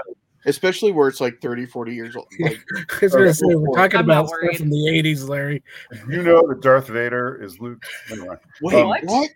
Especially 0.49 0.93
where 0.93 1.09
it's 1.09 1.21
like 1.21 1.41
30, 1.43 1.67
40 1.67 1.93
years 1.93 2.15
old. 2.15 2.29
Like, 2.39 2.61
I 3.03 3.05
was 3.07 3.13
gonna 3.13 3.35
say 3.35 3.47
we're 3.47 3.75
talking 3.77 3.99
I'm 3.99 4.05
about 4.05 4.29
stuff 4.29 4.57
from 4.59 4.71
the 4.71 4.77
'80s, 4.77 5.29
Larry. 5.29 5.61
you 6.09 6.23
know 6.23 6.41
that 6.47 6.61
Darth 6.61 6.87
Vader 6.87 7.43
is 7.43 7.59
Luke. 7.59 7.85
Anyway, 8.13 8.37
wait, 8.63 8.75
Um, 8.77 8.89
what? 9.07 9.31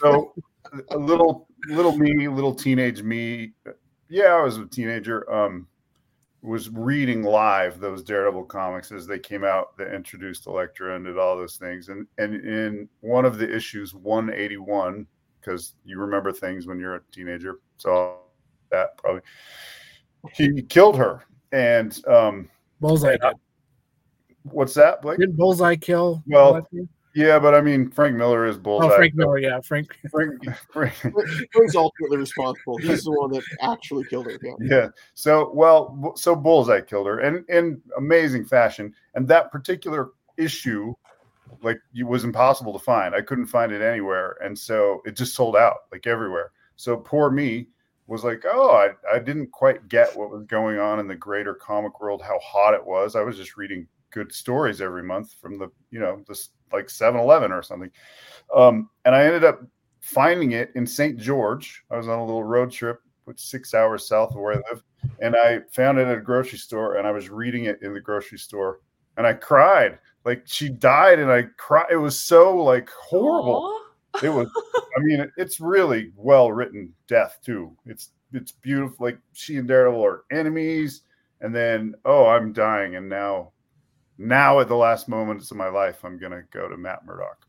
so 0.00 0.34
a 0.90 0.98
little 0.98 1.48
little 1.68 1.96
me, 1.96 2.28
little 2.28 2.54
teenage 2.54 3.02
me. 3.02 3.52
Yeah, 4.10 4.34
I 4.34 4.42
was 4.42 4.58
a 4.58 4.66
teenager. 4.66 5.30
Um, 5.32 5.66
was 6.44 6.68
reading 6.68 7.22
live 7.22 7.80
those 7.80 8.04
Daredevil 8.04 8.44
comics 8.44 8.92
as 8.92 9.06
they 9.06 9.18
came 9.18 9.44
out 9.44 9.78
that 9.78 9.94
introduced 9.94 10.46
Elektra 10.46 10.94
and 10.94 11.06
did 11.06 11.18
all 11.18 11.38
those 11.38 11.56
things. 11.56 11.88
And 11.88 12.06
and 12.18 12.34
in 12.34 12.88
one 13.00 13.24
of 13.24 13.38
the 13.38 13.50
issues, 13.50 13.94
181, 13.94 15.06
because 15.40 15.72
you 15.86 15.98
remember 15.98 16.32
things 16.32 16.66
when 16.66 16.78
you're 16.78 16.96
a 16.96 17.00
teenager, 17.10 17.60
so 17.78 18.18
that 18.70 18.98
probably 18.98 19.22
he 20.34 20.60
killed 20.62 20.98
her. 20.98 21.24
And 21.52 21.98
um, 22.06 22.50
Bullseye 22.78 23.16
did. 23.16 23.34
what's 24.42 24.74
that, 24.74 25.00
Blake? 25.00 25.18
Didn't 25.18 25.36
Bullseye 25.36 25.76
kill? 25.76 26.22
Well, 26.26 26.50
Elektra? 26.50 26.80
Yeah, 27.14 27.38
but 27.38 27.54
I 27.54 27.60
mean 27.60 27.90
Frank 27.90 28.16
Miller 28.16 28.46
is 28.46 28.56
oh, 28.56 28.60
bullseye. 28.60 28.86
oh, 28.86 28.96
Frank 28.96 29.14
Miller. 29.14 29.38
Yeah, 29.38 29.60
Frank. 29.60 29.96
Frank, 30.10 30.44
Frank, 30.72 30.94
He's 31.54 31.76
ultimately 31.76 32.18
responsible. 32.18 32.78
He's 32.78 33.04
the 33.04 33.12
one 33.12 33.30
that 33.32 33.44
actually 33.62 34.04
killed 34.04 34.26
her. 34.26 34.38
Yeah. 34.42 34.54
yeah. 34.60 34.88
So 35.14 35.52
well, 35.54 36.12
so 36.16 36.34
Bullseye 36.34 36.80
killed 36.80 37.06
her, 37.06 37.20
and 37.20 37.48
in 37.48 37.80
amazing 37.96 38.44
fashion. 38.44 38.92
And 39.14 39.28
that 39.28 39.52
particular 39.52 40.10
issue, 40.36 40.92
like, 41.62 41.80
it 41.94 42.02
was 42.02 42.24
impossible 42.24 42.72
to 42.72 42.80
find. 42.80 43.14
I 43.14 43.20
couldn't 43.20 43.46
find 43.46 43.70
it 43.70 43.80
anywhere, 43.80 44.36
and 44.42 44.58
so 44.58 45.00
it 45.04 45.16
just 45.16 45.34
sold 45.34 45.56
out 45.56 45.76
like 45.92 46.06
everywhere. 46.08 46.50
So 46.76 46.96
poor 46.96 47.30
me 47.30 47.68
was 48.06 48.24
like, 48.24 48.44
oh, 48.44 48.70
I, 48.70 49.14
I 49.14 49.18
didn't 49.18 49.50
quite 49.52 49.88
get 49.88 50.14
what 50.16 50.30
was 50.30 50.44
going 50.44 50.78
on 50.78 50.98
in 50.98 51.06
the 51.06 51.14
greater 51.14 51.54
comic 51.54 52.00
world, 52.00 52.22
how 52.22 52.38
hot 52.40 52.74
it 52.74 52.84
was. 52.84 53.16
I 53.16 53.22
was 53.22 53.36
just 53.36 53.56
reading 53.56 53.86
good 54.14 54.32
stories 54.32 54.80
every 54.80 55.02
month 55.02 55.34
from 55.40 55.58
the, 55.58 55.68
you 55.90 55.98
know, 55.98 56.24
this 56.28 56.50
like 56.72 56.86
7-Eleven 56.86 57.52
or 57.52 57.62
something. 57.62 57.90
Um, 58.54 58.88
and 59.04 59.14
I 59.14 59.24
ended 59.24 59.44
up 59.44 59.60
finding 60.00 60.52
it 60.52 60.70
in 60.74 60.86
St. 60.86 61.18
George. 61.18 61.82
I 61.90 61.96
was 61.96 62.08
on 62.08 62.18
a 62.18 62.24
little 62.24 62.44
road 62.44 62.70
trip, 62.70 63.00
which 63.24 63.40
six 63.40 63.74
hours 63.74 64.06
south 64.06 64.30
of 64.30 64.36
where 64.36 64.54
I 64.54 64.62
live, 64.70 64.82
and 65.20 65.34
I 65.34 65.60
found 65.72 65.98
it 65.98 66.06
at 66.06 66.18
a 66.18 66.20
grocery 66.20 66.58
store, 66.58 66.96
and 66.96 67.06
I 67.06 67.10
was 67.10 67.30
reading 67.30 67.64
it 67.64 67.80
in 67.82 67.94
the 67.94 68.00
grocery 68.00 68.38
store, 68.38 68.80
and 69.16 69.26
I 69.26 69.32
cried. 69.32 69.98
Like 70.24 70.42
she 70.44 70.68
died, 70.68 71.18
and 71.18 71.30
I 71.30 71.44
cried. 71.56 71.86
It 71.90 71.96
was 71.96 72.18
so 72.18 72.56
like 72.56 72.90
horrible. 72.90 73.80
Aw. 74.14 74.20
It 74.22 74.28
was. 74.28 74.48
I 74.96 75.00
mean, 75.00 75.30
it's 75.36 75.60
really 75.60 76.12
well 76.16 76.52
written 76.52 76.92
death 77.08 77.38
too. 77.44 77.76
It's 77.86 78.10
it's 78.32 78.52
beautiful. 78.52 79.06
Like 79.06 79.18
she 79.32 79.56
and 79.56 79.68
Daryl 79.68 80.02
are 80.02 80.24
enemies, 80.30 81.02
and 81.40 81.54
then 81.54 81.94
oh, 82.04 82.26
I'm 82.26 82.52
dying, 82.52 82.96
and 82.96 83.08
now, 83.08 83.52
now 84.18 84.60
at 84.60 84.68
the 84.68 84.76
last 84.76 85.08
moments 85.08 85.50
of 85.50 85.56
my 85.56 85.68
life, 85.68 86.04
I'm 86.04 86.18
gonna 86.18 86.42
go 86.50 86.68
to 86.68 86.76
Matt 86.76 87.04
Murdock. 87.04 87.46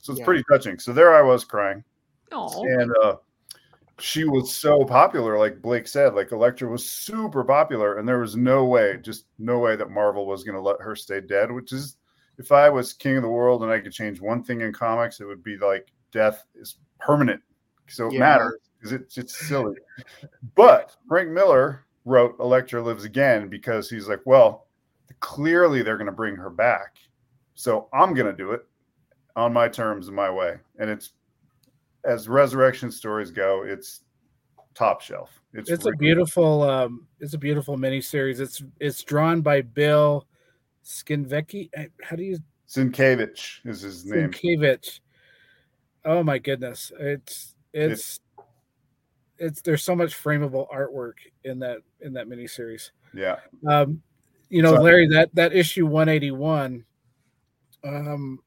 So 0.00 0.12
it's 0.12 0.20
Yeah. 0.20 0.24
pretty 0.24 0.44
touching. 0.50 0.78
So 0.78 0.92
there 0.92 1.14
I 1.14 1.22
was 1.22 1.44
crying, 1.44 1.84
Aw. 2.32 2.62
and 2.62 2.92
uh, 3.02 3.16
she 3.98 4.24
was 4.24 4.52
so 4.52 4.84
popular. 4.84 5.38
Like 5.38 5.62
Blake 5.62 5.86
said, 5.86 6.14
like 6.14 6.32
Elektra 6.32 6.68
was 6.68 6.88
super 6.88 7.44
popular, 7.44 7.98
and 7.98 8.08
there 8.08 8.18
was 8.18 8.36
no 8.36 8.64
way, 8.64 8.98
just 9.02 9.26
no 9.38 9.58
way 9.58 9.76
that 9.76 9.90
Marvel 9.90 10.26
was 10.26 10.44
gonna 10.44 10.60
let 10.60 10.80
her 10.80 10.96
stay 10.96 11.20
dead. 11.20 11.52
Which 11.52 11.72
is, 11.72 11.96
if 12.38 12.50
I 12.52 12.68
was 12.70 12.92
king 12.92 13.16
of 13.16 13.22
the 13.22 13.28
world 13.28 13.62
and 13.62 13.70
I 13.70 13.80
could 13.80 13.92
change 13.92 14.20
one 14.20 14.42
thing 14.42 14.62
in 14.62 14.72
comics, 14.72 15.20
it 15.20 15.26
would 15.26 15.44
be 15.44 15.56
like 15.56 15.92
death 16.12 16.44
is 16.54 16.76
permanent. 16.98 17.42
So 17.88 18.08
it 18.08 18.14
Yeah. 18.14 18.20
matters 18.20 18.58
because 18.78 18.92
it's 18.92 19.18
it's 19.18 19.36
silly. 19.46 19.76
But 20.54 20.96
Frank 21.08 21.30
Miller 21.30 21.84
wrote 22.04 22.38
Elektra 22.40 22.82
Lives 22.82 23.04
Again 23.04 23.48
because 23.48 23.90
he's 23.90 24.08
like, 24.08 24.20
well, 24.24 24.66
clearly 25.20 25.82
they're 25.82 25.96
going 25.96 26.06
to 26.06 26.12
bring 26.12 26.36
her 26.36 26.50
back. 26.50 26.96
So 27.54 27.88
I'm 27.92 28.14
going 28.14 28.26
to 28.26 28.36
do 28.36 28.52
it 28.52 28.66
on 29.36 29.52
my 29.52 29.68
terms 29.68 30.06
and 30.08 30.16
my 30.16 30.30
way. 30.30 30.56
And 30.78 30.88
it's 30.90 31.12
as 32.04 32.28
resurrection 32.28 32.90
stories 32.90 33.30
go, 33.30 33.62
it's 33.62 34.00
top 34.74 35.00
shelf. 35.02 35.30
It's, 35.52 35.68
It's 35.70 35.84
a 35.84 35.90
really- 35.90 35.98
beautiful 35.98 36.62
um 36.62 37.06
it's 37.18 37.34
a 37.34 37.38
beautiful 37.38 37.76
miniseries. 37.76 38.40
It's 38.40 38.62
it's 38.78 39.02
drawn 39.02 39.40
by 39.42 39.62
Bill 39.62 40.26
Sienkiewicz. 40.84 41.68
uh, 41.76 41.84
How 42.02 42.16
do 42.16 42.22
you 42.22 42.38
Sienkiewicz 42.68 43.66
is 43.66 43.80
his 43.82 44.06
name. 44.06 44.30
Sienkiewicz. 44.30 45.00
Oh 46.04 46.22
my 46.22 46.38
goodness. 46.38 46.92
It's 46.98 47.54
it's 47.74 48.20
it's 49.38 49.60
there's 49.62 49.82
so 49.82 49.94
much 49.96 50.14
frameable 50.14 50.66
artwork 50.72 51.14
in 51.44 51.58
that 51.58 51.78
in 52.00 52.12
that 52.14 52.28
miniseries. 52.28 52.90
Yeah. 53.12 53.36
Um, 53.68 54.00
you 54.50 54.62
know, 54.62 54.74
Sorry. 54.74 54.84
Larry, 54.84 55.08
that 55.08 55.34
that 55.34 55.54
issue 55.54 55.86
181. 55.86 56.84
Um, 57.82 58.38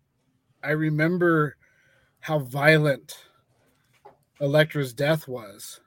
I 0.64 0.72
remember 0.72 1.58
how 2.20 2.40
violent 2.40 3.18
Elektra's 4.40 4.94
death 4.94 5.28
was 5.28 5.80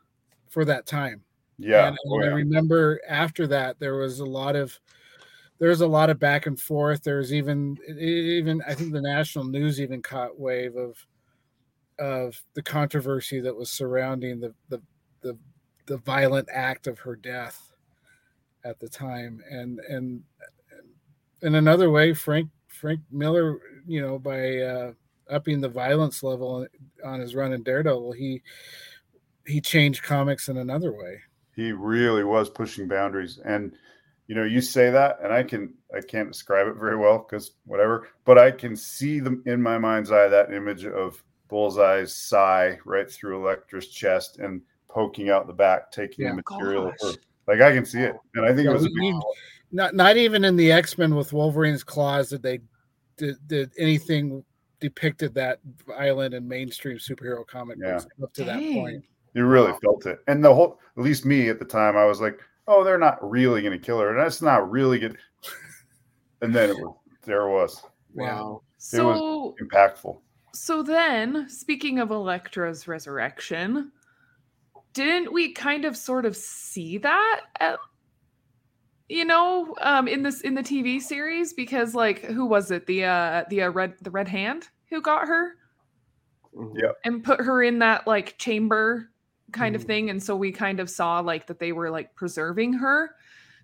for 0.48 0.64
that 0.64 0.86
time. 0.86 1.22
Yeah. 1.58 1.88
And, 1.88 1.98
Oh, 2.06 2.20
and 2.20 2.30
I 2.30 2.32
remember 2.32 3.00
after 3.08 3.46
that 3.48 3.78
there 3.78 3.94
was 3.96 4.20
a 4.20 4.24
lot 4.24 4.56
of 4.56 4.78
there 5.58 5.70
was 5.70 5.80
a 5.80 5.86
lot 5.86 6.10
of 6.10 6.18
back 6.18 6.46
and 6.46 6.58
forth. 6.58 7.02
There 7.02 7.18
was 7.18 7.32
even 7.32 7.76
even 7.98 8.62
I 8.66 8.74
think 8.74 8.92
the 8.92 9.00
national 9.00 9.44
news 9.44 9.80
even 9.80 10.02
caught 10.02 10.38
wave 10.38 10.76
of 10.76 10.96
of 11.98 12.42
the 12.54 12.62
controversy 12.62 13.40
that 13.40 13.56
was 13.56 13.70
surrounding 13.70 14.40
the 14.40 14.54
the 14.68 14.82
the, 15.22 15.38
the 15.86 15.96
violent 15.98 16.48
act 16.52 16.86
of 16.86 16.98
her 17.00 17.16
death 17.16 17.65
at 18.66 18.78
the 18.80 18.88
time. 18.88 19.40
And 19.50 19.78
and 19.88 20.22
in 21.42 21.54
another 21.54 21.90
way, 21.90 22.12
Frank 22.14 22.48
Frank 22.68 23.00
Miller, 23.10 23.58
you 23.86 24.00
know, 24.02 24.18
by 24.18 24.58
uh, 24.58 24.92
upping 25.30 25.60
the 25.60 25.68
violence 25.68 26.22
level 26.22 26.66
on 27.04 27.20
his 27.20 27.34
run 27.34 27.52
in 27.52 27.62
Daredevil, 27.62 28.12
he 28.12 28.42
he 29.46 29.60
changed 29.60 30.02
comics 30.02 30.48
in 30.48 30.56
another 30.58 30.92
way. 30.92 31.20
he 31.54 31.72
really 31.72 32.24
was 32.24 32.50
pushing 32.50 32.88
boundaries 32.88 33.38
and 33.44 33.72
you 34.26 34.34
know 34.34 34.42
you 34.42 34.60
say 34.60 34.90
that 34.90 35.18
and 35.22 35.32
i 35.32 35.40
can 35.40 35.72
i 35.96 36.00
can't 36.00 36.32
describe 36.32 36.66
it 36.66 36.74
very 36.74 36.96
well 36.96 37.18
because 37.18 37.52
whatever 37.64 38.08
but 38.24 38.36
i 38.38 38.50
can 38.50 38.74
see 38.74 39.20
them 39.20 39.40
in 39.46 39.62
my 39.62 39.78
mind's 39.78 40.10
eye 40.10 40.26
that 40.26 40.52
image 40.52 40.84
of 40.84 41.22
bullseye's 41.48 42.12
sai 42.12 42.76
right 42.84 43.08
through 43.08 43.36
elektra's 43.40 43.86
chest 43.86 44.38
and 44.40 44.60
poking 44.88 45.30
out 45.30 45.46
the 45.46 45.52
back 45.52 45.92
taking 45.92 46.24
Yeah. 46.24 46.30
the 46.32 46.42
material. 46.42 46.92
Gosh. 47.00 47.14
Like 47.46 47.60
i 47.60 47.72
can 47.72 47.84
see 47.84 48.00
it 48.00 48.16
and 48.34 48.44
i 48.44 48.48
think 48.48 48.64
Yeah, 48.64 48.70
it 48.70 48.74
was 48.74 48.84
a 48.86 48.90
big, 48.90 49.14
Not 49.72 49.94
not 49.94 50.16
even 50.16 50.44
in 50.44 50.56
the 50.56 50.70
X 50.72 50.96
Men 50.98 51.14
with 51.14 51.32
Wolverine's 51.32 51.82
claws 51.84 52.28
did 52.30 52.42
they 52.42 52.60
did, 53.16 53.36
did 53.48 53.70
anything 53.78 54.44
depicted 54.80 55.34
that 55.34 55.58
violent 55.86 56.34
in 56.34 56.46
mainstream 56.46 56.98
superhero 56.98 57.46
comic 57.46 57.78
Yeah. 57.80 57.94
books 57.94 58.06
up 58.22 58.32
to 58.34 58.44
that 58.44 58.58
point. 58.60 59.04
you 59.34 59.44
really 59.46 59.72
felt 59.82 60.06
it. 60.06 60.18
And 60.28 60.44
the 60.44 60.54
whole 60.54 60.78
at 60.96 61.02
least 61.02 61.24
me 61.24 61.48
at 61.48 61.58
the 61.58 61.64
time 61.64 61.96
i 61.96 62.04
was 62.04 62.20
like 62.20 62.38
oh 62.68 62.84
they're 62.84 62.98
not 62.98 63.18
really 63.28 63.62
going 63.62 63.78
to 63.78 63.84
kill 63.84 63.98
her. 64.00 64.10
And 64.10 64.18
that's 64.20 64.42
not 64.42 64.70
really 64.70 64.98
good. 64.98 65.16
And 66.42 66.54
then 66.54 66.68
it 66.70 66.76
was 66.76 66.94
there 67.24 67.48
it 67.48 67.50
was. 67.50 67.82
Wow. 68.14 68.62
It 68.92 69.02
was- 69.02 69.18
So 69.18 69.54
impactful. 69.62 70.18
so 70.52 70.82
then, 70.82 71.48
speaking 71.48 71.98
of 71.98 72.10
Elektra's 72.10 72.86
resurrection, 72.86 73.90
didn't 74.96 75.30
we 75.32 75.52
kind 75.52 75.84
of 75.84 75.94
sort 75.96 76.24
of 76.24 76.34
see 76.34 76.96
that 76.98 77.42
at, 77.60 77.78
you 79.08 79.24
know, 79.26 79.74
um 79.82 80.08
in 80.08 80.22
this 80.22 80.40
in 80.40 80.54
the 80.54 80.62
TV 80.62 81.00
series 81.00 81.52
because 81.52 81.94
like 81.94 82.24
who 82.24 82.46
was 82.46 82.70
it? 82.70 82.86
The 82.86 83.04
uh 83.04 83.44
the 83.50 83.62
uh, 83.64 83.68
red 83.70 83.94
the 84.00 84.10
red 84.10 84.26
hand 84.26 84.68
who 84.88 85.00
got 85.02 85.28
her 85.28 85.56
Mhm. 86.54 86.72
Yeah. 86.82 86.92
and 87.04 87.22
put 87.22 87.40
her 87.42 87.62
in 87.62 87.78
that 87.80 88.06
like 88.06 88.38
chamber 88.38 89.10
kind 89.52 89.76
of 89.76 89.82
Mhm. 89.84 89.86
thing 89.86 90.10
and 90.10 90.22
so 90.22 90.34
we 90.34 90.50
kind 90.50 90.80
of 90.80 90.88
saw 90.88 91.20
like 91.20 91.46
that 91.48 91.58
they 91.58 91.72
were 91.72 91.90
like 91.90 92.14
preserving 92.16 92.72
her. 92.72 93.10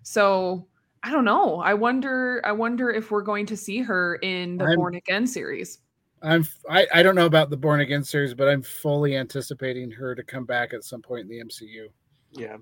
So 0.03 0.67
I 1.01 1.11
don't 1.11 1.25
know. 1.25 1.59
I 1.61 1.73
wonder 1.73 2.41
I 2.45 2.51
wonder 2.51 2.91
if 2.91 3.09
we're 3.11 3.23
going 3.23 3.47
to 3.47 3.57
see 3.57 3.79
her 3.81 4.15
in 4.21 4.57
the 4.59 4.65
I'm- 4.65 4.75
Born 4.77 4.95
Again 4.95 5.25
series. 5.27 5.79
I'm 6.23 6.47
I, 6.69 6.87
I 6.93 7.03
don't 7.03 7.15
know 7.15 7.25
about 7.25 7.49
the 7.49 7.57
Born 7.57 7.81
Again 7.81 8.03
series, 8.03 8.33
but 8.33 8.47
I'm 8.47 8.61
fully 8.61 9.17
anticipating 9.17 9.91
her 9.91 10.15
to 10.15 10.23
come 10.23 10.45
back 10.45 10.73
at 10.73 10.83
some 10.83 11.01
point 11.01 11.21
in 11.21 11.27
the 11.27 11.43
MCU. 11.43 11.87
Yeah. 12.31 12.57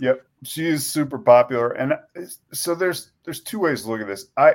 Yep, 0.00 0.24
she 0.44 0.68
is 0.68 0.86
super 0.86 1.18
popular, 1.18 1.70
and 1.70 1.94
so 2.52 2.76
there's 2.76 3.10
there's 3.24 3.40
two 3.40 3.58
ways 3.58 3.82
to 3.82 3.90
look 3.90 4.00
at 4.00 4.06
this. 4.06 4.26
I 4.36 4.54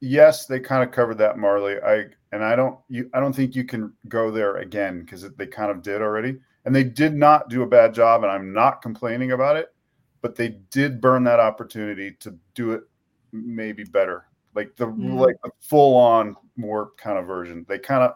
yes, 0.00 0.46
they 0.46 0.60
kind 0.60 0.84
of 0.84 0.92
covered 0.92 1.18
that 1.18 1.36
Marley. 1.36 1.80
I 1.84 2.04
and 2.30 2.44
I 2.44 2.54
don't 2.54 2.78
you 2.88 3.10
I 3.12 3.18
don't 3.18 3.32
think 3.32 3.56
you 3.56 3.64
can 3.64 3.92
go 4.08 4.30
there 4.30 4.58
again 4.58 5.00
because 5.00 5.28
they 5.34 5.46
kind 5.48 5.72
of 5.72 5.82
did 5.82 6.00
already, 6.00 6.38
and 6.64 6.72
they 6.74 6.84
did 6.84 7.14
not 7.14 7.48
do 7.48 7.62
a 7.62 7.66
bad 7.66 7.92
job, 7.92 8.22
and 8.22 8.30
I'm 8.30 8.52
not 8.52 8.82
complaining 8.82 9.32
about 9.32 9.56
it, 9.56 9.74
but 10.22 10.36
they 10.36 10.60
did 10.70 11.00
burn 11.00 11.24
that 11.24 11.40
opportunity 11.40 12.12
to 12.20 12.38
do 12.54 12.70
it 12.70 12.82
maybe 13.32 13.82
better, 13.82 14.26
like 14.54 14.76
the 14.76 14.86
Mm. 14.86 15.18
like 15.18 15.36
the 15.42 15.50
full 15.60 15.96
on 15.96 16.36
more 16.56 16.90
kind 16.96 17.18
of 17.18 17.26
version. 17.26 17.64
They 17.68 17.78
kind 17.78 18.02
of 18.02 18.14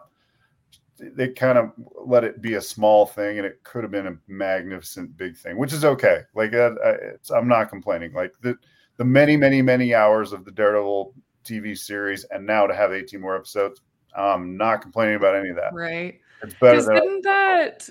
they 1.15 1.29
kind 1.29 1.57
of 1.57 1.71
let 2.05 2.25
it 2.25 2.41
be 2.41 2.55
a 2.55 2.61
small 2.61 3.05
thing 3.05 3.37
and 3.37 3.47
it 3.47 3.63
could 3.63 3.83
have 3.83 3.91
been 3.91 4.07
a 4.07 4.17
magnificent 4.27 5.15
big 5.15 5.37
thing 5.37 5.57
which 5.57 5.71
is 5.71 5.85
okay 5.85 6.23
like 6.35 6.53
I- 6.53 6.75
it's, 7.13 7.31
i'm 7.31 7.47
not 7.47 7.69
complaining 7.69 8.11
like 8.11 8.33
the 8.41 8.57
the 8.97 9.05
many 9.05 9.37
many 9.37 9.61
many 9.61 9.95
hours 9.95 10.33
of 10.33 10.43
the 10.43 10.51
daredevil 10.51 11.13
tv 11.45 11.77
series 11.77 12.25
and 12.31 12.45
now 12.45 12.67
to 12.67 12.75
have 12.75 12.91
18 12.91 13.21
more 13.21 13.37
episodes 13.37 13.79
i'm 14.13 14.57
not 14.57 14.81
complaining 14.81 15.15
about 15.15 15.37
any 15.37 15.47
of 15.47 15.55
that 15.55 15.73
Right. 15.73 16.19
it's 16.43 16.53
better 16.55 16.81
than 16.81 16.95
didn't 16.95 17.21
that 17.21 17.89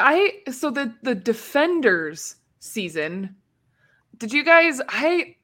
I 0.00 0.38
so 0.50 0.70
the 0.70 0.94
the 1.02 1.14
Defenders 1.14 2.36
season? 2.58 3.36
Did 4.16 4.32
you 4.32 4.42
guys? 4.42 4.80
I 4.88 5.36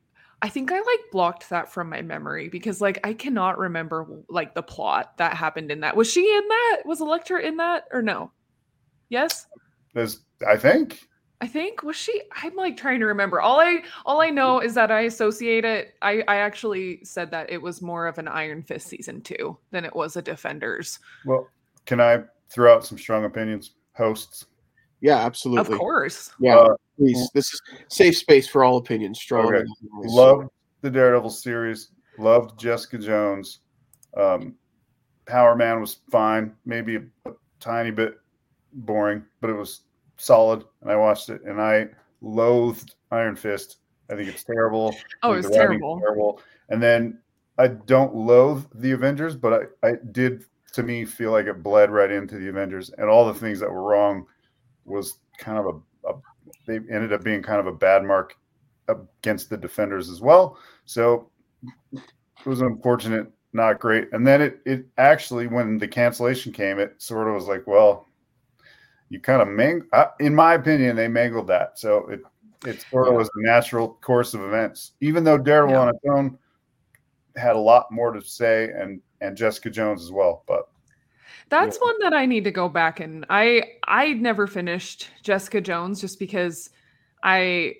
I 0.42 0.48
think 0.48 0.70
I 0.70 0.76
like 0.76 1.00
blocked 1.12 1.48
that 1.50 1.72
from 1.72 1.88
my 1.88 2.02
memory 2.02 2.48
because 2.48 2.80
like 2.80 3.00
I 3.04 3.14
cannot 3.14 3.58
remember 3.58 4.06
like 4.28 4.54
the 4.54 4.62
plot 4.62 5.16
that 5.16 5.34
happened 5.34 5.70
in 5.70 5.80
that. 5.80 5.96
Was 5.96 6.10
she 6.10 6.20
in 6.20 6.48
that? 6.48 6.82
Was 6.84 7.00
Elektra 7.00 7.40
in 7.40 7.56
that 7.56 7.84
or 7.92 8.02
no? 8.02 8.30
Yes, 9.08 9.46
there's 9.94 10.20
i 10.46 10.56
think 10.56 11.08
I 11.40 11.46
think 11.46 11.82
was 11.82 11.96
she. 11.96 12.22
I'm 12.32 12.54
like 12.56 12.76
trying 12.78 12.98
to 13.00 13.06
remember. 13.06 13.40
All 13.42 13.60
I 13.60 13.82
all 14.06 14.22
I 14.22 14.30
know 14.30 14.60
is 14.60 14.72
that 14.74 14.90
I 14.90 15.00
associate 15.02 15.64
it. 15.66 15.94
I 16.00 16.22
I 16.28 16.36
actually 16.36 17.04
said 17.04 17.30
that 17.30 17.50
it 17.50 17.60
was 17.60 17.82
more 17.82 18.06
of 18.06 18.18
an 18.18 18.26
Iron 18.26 18.62
Fist 18.62 18.88
season 18.88 19.20
two 19.20 19.56
than 19.70 19.84
it 19.84 19.94
was 19.94 20.16
a 20.16 20.22
Defenders. 20.22 20.98
well 21.24 21.48
can 21.84 22.00
i 22.00 22.22
throw 22.48 22.74
out 22.74 22.84
some 22.84 22.98
strong 22.98 23.24
opinions 23.24 23.72
hosts 23.92 24.46
Yeah, 25.00 25.18
absolutely. 25.18 25.72
Of 25.74 25.78
course. 25.78 26.30
Yeah, 26.40 26.56
Uh, 26.56 26.76
please. 26.98 27.30
This 27.34 27.52
is 27.52 27.60
safe 27.88 28.16
space 28.16 28.48
for 28.48 28.64
all 28.64 28.76
opinions. 28.78 29.20
Strong. 29.20 29.46
Okay. 29.54 29.58
and 29.58 30.10
loved 30.10 30.48
the 30.80 30.90
Daredevil 30.90 31.30
series. 31.30 31.90
Loved 32.18 32.58
Jessica 32.58 32.98
Jones. 32.98 33.60
Um, 34.16 34.54
Power 35.26 35.54
Man 35.56 35.80
was 35.80 35.98
fine, 36.10 36.54
maybe 36.64 36.96
a, 36.96 37.02
a 37.26 37.32
tiny 37.60 37.90
bit 37.90 38.18
boring, 38.72 39.24
but 39.40 39.50
it 39.50 39.54
was 39.54 39.82
solid, 40.16 40.64
and 40.82 40.90
I 40.90 40.96
watched 40.96 41.28
it. 41.28 41.42
And 41.42 41.60
I 41.60 41.88
loathed 42.22 42.94
Iron 43.10 43.36
Fist. 43.36 43.78
I 44.10 44.14
think 44.14 44.28
it's 44.28 44.44
terrible. 44.44 44.94
Oh, 45.22 45.32
I 45.32 45.34
it 45.34 45.36
was 45.38 45.50
terrible. 45.50 45.98
Terrible. 45.98 46.40
And 46.68 46.82
then 46.82 47.18
I 47.58 47.68
don't 47.68 48.14
loathe 48.14 48.64
the 48.74 48.92
Avengers, 48.92 49.36
but 49.36 49.68
I, 49.82 49.88
I 49.88 49.92
did 50.12 50.44
to 50.72 50.82
me 50.82 51.04
feel 51.04 51.32
like 51.32 51.46
it 51.46 51.62
bled 51.62 51.90
right 51.90 52.10
into 52.10 52.38
the 52.38 52.48
Avengers, 52.48 52.90
and 52.98 53.08
all 53.10 53.26
the 53.26 53.38
things 53.38 53.60
that 53.60 53.70
were 53.70 53.82
wrong 53.82 54.26
was 54.86 55.18
kind 55.38 55.58
of 55.58 55.66
a, 55.66 56.08
a 56.08 56.14
they 56.66 56.76
ended 56.76 57.12
up 57.12 57.22
being 57.22 57.42
kind 57.42 57.60
of 57.60 57.66
a 57.66 57.72
bad 57.72 58.04
mark 58.04 58.36
against 58.88 59.50
the 59.50 59.56
defenders 59.56 60.08
as 60.08 60.20
well. 60.20 60.58
So 60.84 61.30
it 61.92 62.46
was 62.46 62.60
unfortunate, 62.60 63.30
not 63.52 63.80
great. 63.80 64.08
And 64.12 64.26
then 64.26 64.40
it 64.40 64.60
it 64.64 64.86
actually 64.98 65.46
when 65.46 65.78
the 65.78 65.88
cancellation 65.88 66.52
came, 66.52 66.78
it 66.78 66.94
sort 66.98 67.28
of 67.28 67.34
was 67.34 67.46
like, 67.46 67.66
well, 67.66 68.08
you 69.08 69.20
kind 69.20 69.42
of 69.42 69.48
mang 69.48 69.82
in 70.20 70.34
my 70.34 70.54
opinion, 70.54 70.96
they 70.96 71.08
mangled 71.08 71.48
that. 71.48 71.78
So 71.78 72.08
it 72.08 72.20
it 72.64 72.84
sort 72.90 73.08
of 73.08 73.14
was 73.14 73.28
the 73.28 73.42
natural 73.42 73.98
course 74.00 74.34
of 74.34 74.40
events. 74.42 74.92
Even 75.00 75.24
though 75.24 75.38
Daredevil 75.38 75.74
yeah. 75.74 75.80
on 75.80 75.88
its 75.88 76.04
own 76.10 76.38
had 77.36 77.56
a 77.56 77.60
lot 77.60 77.90
more 77.90 78.12
to 78.12 78.22
say 78.22 78.70
and 78.70 79.00
and 79.20 79.36
Jessica 79.36 79.70
Jones 79.70 80.02
as 80.02 80.10
well. 80.10 80.44
But 80.46 80.68
that's 81.48 81.78
yeah. 81.80 81.86
one 81.86 81.94
that 82.00 82.14
I 82.14 82.26
need 82.26 82.44
to 82.44 82.50
go 82.50 82.68
back 82.68 83.00
and 83.00 83.24
I 83.30 83.62
I 83.86 84.14
never 84.14 84.46
finished 84.46 85.10
Jessica 85.22 85.60
Jones 85.60 86.00
just 86.00 86.18
because 86.18 86.70
I 87.22 87.74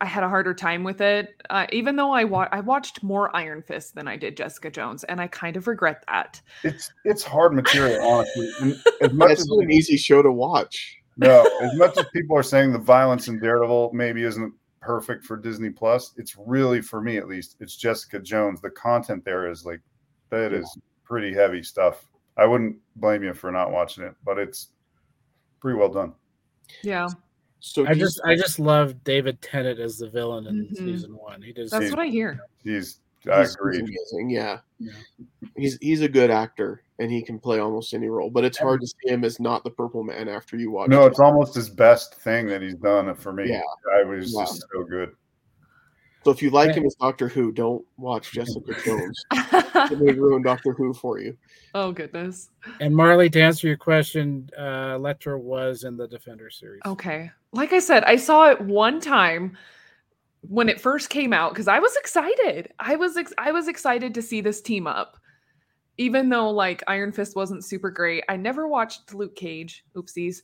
I 0.00 0.06
had 0.06 0.22
a 0.22 0.28
harder 0.28 0.54
time 0.54 0.84
with 0.84 1.00
it. 1.00 1.42
Uh, 1.50 1.66
even 1.72 1.96
though 1.96 2.12
I 2.12 2.24
wa- 2.24 2.48
I 2.52 2.60
watched 2.60 3.02
more 3.02 3.34
Iron 3.36 3.62
Fist 3.62 3.94
than 3.94 4.06
I 4.06 4.16
did 4.16 4.36
Jessica 4.36 4.70
Jones, 4.70 5.04
and 5.04 5.20
I 5.20 5.26
kind 5.26 5.56
of 5.56 5.66
regret 5.66 6.04
that. 6.06 6.40
It's 6.62 6.92
it's 7.04 7.22
hard 7.22 7.54
material, 7.54 8.06
honestly. 8.06 8.50
as 9.00 9.12
much 9.12 9.32
it's 9.32 9.40
as 9.42 9.48
an 9.50 9.70
easy 9.70 9.96
show 9.96 10.22
to 10.22 10.30
watch. 10.30 10.98
No, 11.16 11.46
as 11.60 11.74
much 11.76 11.96
as 11.96 12.06
people 12.12 12.36
are 12.36 12.42
saying 12.42 12.72
the 12.72 12.78
violence 12.78 13.28
in 13.28 13.38
Daredevil 13.38 13.90
maybe 13.92 14.24
isn't 14.24 14.52
perfect 14.80 15.24
for 15.24 15.36
Disney 15.36 15.70
Plus, 15.70 16.12
it's 16.16 16.36
really 16.36 16.80
for 16.80 17.00
me 17.00 17.16
at 17.16 17.28
least. 17.28 17.56
It's 17.60 17.76
Jessica 17.76 18.20
Jones. 18.20 18.60
The 18.60 18.70
content 18.70 19.24
there 19.24 19.48
is 19.48 19.64
like 19.64 19.80
that 20.30 20.52
yeah. 20.52 20.58
is 20.58 20.78
pretty 21.04 21.32
heavy 21.32 21.62
stuff. 21.62 22.06
I 22.36 22.46
wouldn't 22.46 22.76
blame 22.96 23.22
you 23.22 23.34
for 23.34 23.52
not 23.52 23.70
watching 23.70 24.04
it, 24.04 24.14
but 24.24 24.38
it's 24.38 24.68
pretty 25.60 25.78
well 25.78 25.88
done. 25.88 26.12
Yeah. 26.82 27.08
So 27.60 27.86
I 27.86 27.94
just 27.94 28.20
I 28.26 28.34
just 28.34 28.58
love 28.58 29.02
David 29.04 29.40
Tennant 29.40 29.80
as 29.80 29.98
the 29.98 30.08
villain 30.08 30.46
in 30.46 30.66
mm-hmm. 30.66 30.86
season 30.86 31.16
one. 31.16 31.40
He 31.40 31.52
does. 31.52 31.70
That's 31.70 31.90
what 31.90 31.98
I 31.98 32.06
hear. 32.06 32.40
He's 32.62 32.98
I 33.30 33.40
he's, 33.40 33.54
agree. 33.54 33.78
He's 33.78 33.88
amazing. 33.88 34.30
Yeah. 34.30 34.58
yeah. 34.78 34.92
He's 35.56 35.78
he's 35.80 36.00
a 36.02 36.08
good 36.08 36.30
actor 36.30 36.82
and 36.98 37.10
he 37.10 37.22
can 37.22 37.38
play 37.38 37.60
almost 37.60 37.94
any 37.94 38.08
role, 38.08 38.30
but 38.30 38.44
it's 38.44 38.58
hard 38.58 38.80
to 38.80 38.86
see 38.86 39.08
him 39.08 39.24
as 39.24 39.40
not 39.40 39.64
the 39.64 39.70
Purple 39.70 40.04
Man 40.04 40.28
after 40.28 40.56
you 40.56 40.70
watch. 40.70 40.90
No, 40.90 41.04
it. 41.04 41.12
it's 41.12 41.20
almost 41.20 41.54
his 41.54 41.70
best 41.70 42.16
thing 42.16 42.46
that 42.48 42.60
he's 42.60 42.76
done 42.76 43.14
for 43.14 43.32
me. 43.32 43.48
Yeah. 43.48 43.62
I 43.94 44.04
was 44.04 44.34
wow. 44.34 44.42
just 44.42 44.64
so 44.72 44.84
good. 44.84 45.12
So 46.24 46.30
if 46.30 46.40
you 46.40 46.48
like 46.48 46.74
him 46.74 46.86
as 46.86 46.94
Doctor 46.94 47.28
Who, 47.28 47.52
don't 47.52 47.84
watch 47.98 48.32
Jessica 48.32 48.74
Jones. 48.82 49.22
it 49.32 50.00
may 50.00 50.12
ruin 50.12 50.42
Doctor 50.42 50.72
Who 50.72 50.94
for 50.94 51.18
you. 51.18 51.36
Oh 51.74 51.92
goodness. 51.92 52.48
And 52.80 52.96
Marley, 52.96 53.28
to 53.28 53.42
answer 53.42 53.66
your 53.66 53.76
question, 53.76 54.48
uh, 54.58 54.94
Elektra 54.94 55.38
was 55.38 55.84
in 55.84 55.98
the 55.98 56.08
Defender 56.08 56.48
series. 56.48 56.80
Okay. 56.86 57.30
Like 57.52 57.74
I 57.74 57.78
said, 57.78 58.04
I 58.04 58.16
saw 58.16 58.50
it 58.50 58.58
one 58.58 59.00
time 59.00 59.58
when 60.40 60.70
it 60.70 60.80
first 60.80 61.10
came 61.10 61.34
out 61.34 61.52
because 61.52 61.68
I 61.68 61.78
was 61.78 61.94
excited. 61.96 62.72
I 62.78 62.96
was 62.96 63.18
ex- 63.18 63.34
I 63.36 63.52
was 63.52 63.68
excited 63.68 64.14
to 64.14 64.22
see 64.22 64.40
this 64.40 64.62
team 64.62 64.86
up. 64.86 65.18
Even 65.98 66.30
though 66.30 66.48
like 66.48 66.82
Iron 66.86 67.12
Fist 67.12 67.36
wasn't 67.36 67.66
super 67.66 67.90
great, 67.90 68.24
I 68.30 68.36
never 68.36 68.66
watched 68.66 69.12
Luke 69.12 69.36
Cage. 69.36 69.84
Oopsies. 69.94 70.38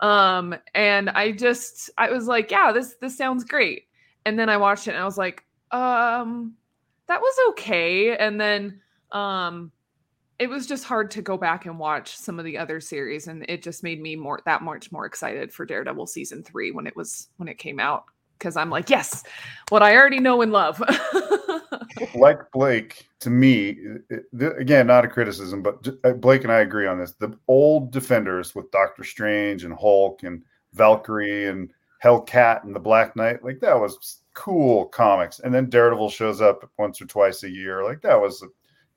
Um, 0.00 0.54
and 0.74 1.10
I 1.10 1.32
just 1.32 1.90
I 1.98 2.10
was 2.10 2.26
like, 2.26 2.50
yeah, 2.50 2.72
this 2.72 2.96
this 3.02 3.18
sounds 3.18 3.44
great 3.44 3.85
and 4.26 4.38
then 4.38 4.50
I 4.50 4.56
watched 4.58 4.88
it 4.88 4.90
and 4.90 5.00
I 5.00 5.04
was 5.04 5.16
like, 5.16 5.44
um, 5.70 6.54
that 7.06 7.20
was 7.20 7.34
okay. 7.50 8.16
And 8.16 8.38
then 8.40 8.80
um 9.12 9.70
it 10.38 10.50
was 10.50 10.66
just 10.66 10.84
hard 10.84 11.10
to 11.12 11.22
go 11.22 11.38
back 11.38 11.64
and 11.64 11.78
watch 11.78 12.14
some 12.14 12.38
of 12.38 12.44
the 12.44 12.58
other 12.58 12.78
series. 12.78 13.26
And 13.26 13.46
it 13.48 13.62
just 13.62 13.82
made 13.82 14.02
me 14.02 14.16
more 14.16 14.40
that 14.44 14.62
much 14.62 14.92
more 14.92 15.06
excited 15.06 15.50
for 15.50 15.64
Daredevil 15.64 16.08
season 16.08 16.42
3 16.42 16.72
when 16.72 16.86
it 16.86 16.94
was 16.94 17.28
when 17.38 17.48
it 17.48 17.56
came 17.56 17.80
out. 17.80 18.04
Cuz 18.38 18.56
I'm 18.56 18.68
like 18.68 18.90
yes 18.90 19.22
what 19.70 19.82
I 19.82 19.96
already 19.96 20.20
know 20.20 20.42
and 20.42 20.52
love. 20.52 20.82
Like 22.14 22.50
Blake 22.52 23.08
to 23.20 23.30
me 23.30 23.78
again 24.58 24.88
not 24.88 25.06
a 25.06 25.08
criticism 25.08 25.62
but 25.62 25.88
uh, 26.04 26.12
Blake 26.12 26.42
and 26.42 26.52
I 26.52 26.60
agree 26.60 26.86
on 26.86 26.98
this. 26.98 27.12
The 27.12 27.38
old 27.48 27.90
defenders 27.90 28.54
with 28.54 28.70
Doctor 28.70 29.02
Strange 29.02 29.64
and 29.64 29.72
Hulk 29.72 30.22
and 30.22 30.42
Valkyrie 30.74 31.46
and 31.46 31.72
Hellcat 32.02 32.64
and 32.64 32.74
the 32.74 32.80
Black 32.80 33.16
Knight. 33.16 33.44
Like 33.44 33.60
that 33.60 33.78
was 33.78 34.20
cool 34.34 34.86
comics. 34.86 35.40
And 35.40 35.52
then 35.52 35.68
Daredevil 35.68 36.10
shows 36.10 36.40
up 36.40 36.68
once 36.78 37.00
or 37.00 37.06
twice 37.06 37.42
a 37.42 37.50
year. 37.50 37.82
Like 37.84 38.02
that 38.02 38.20
was 38.20 38.42
a 38.42 38.46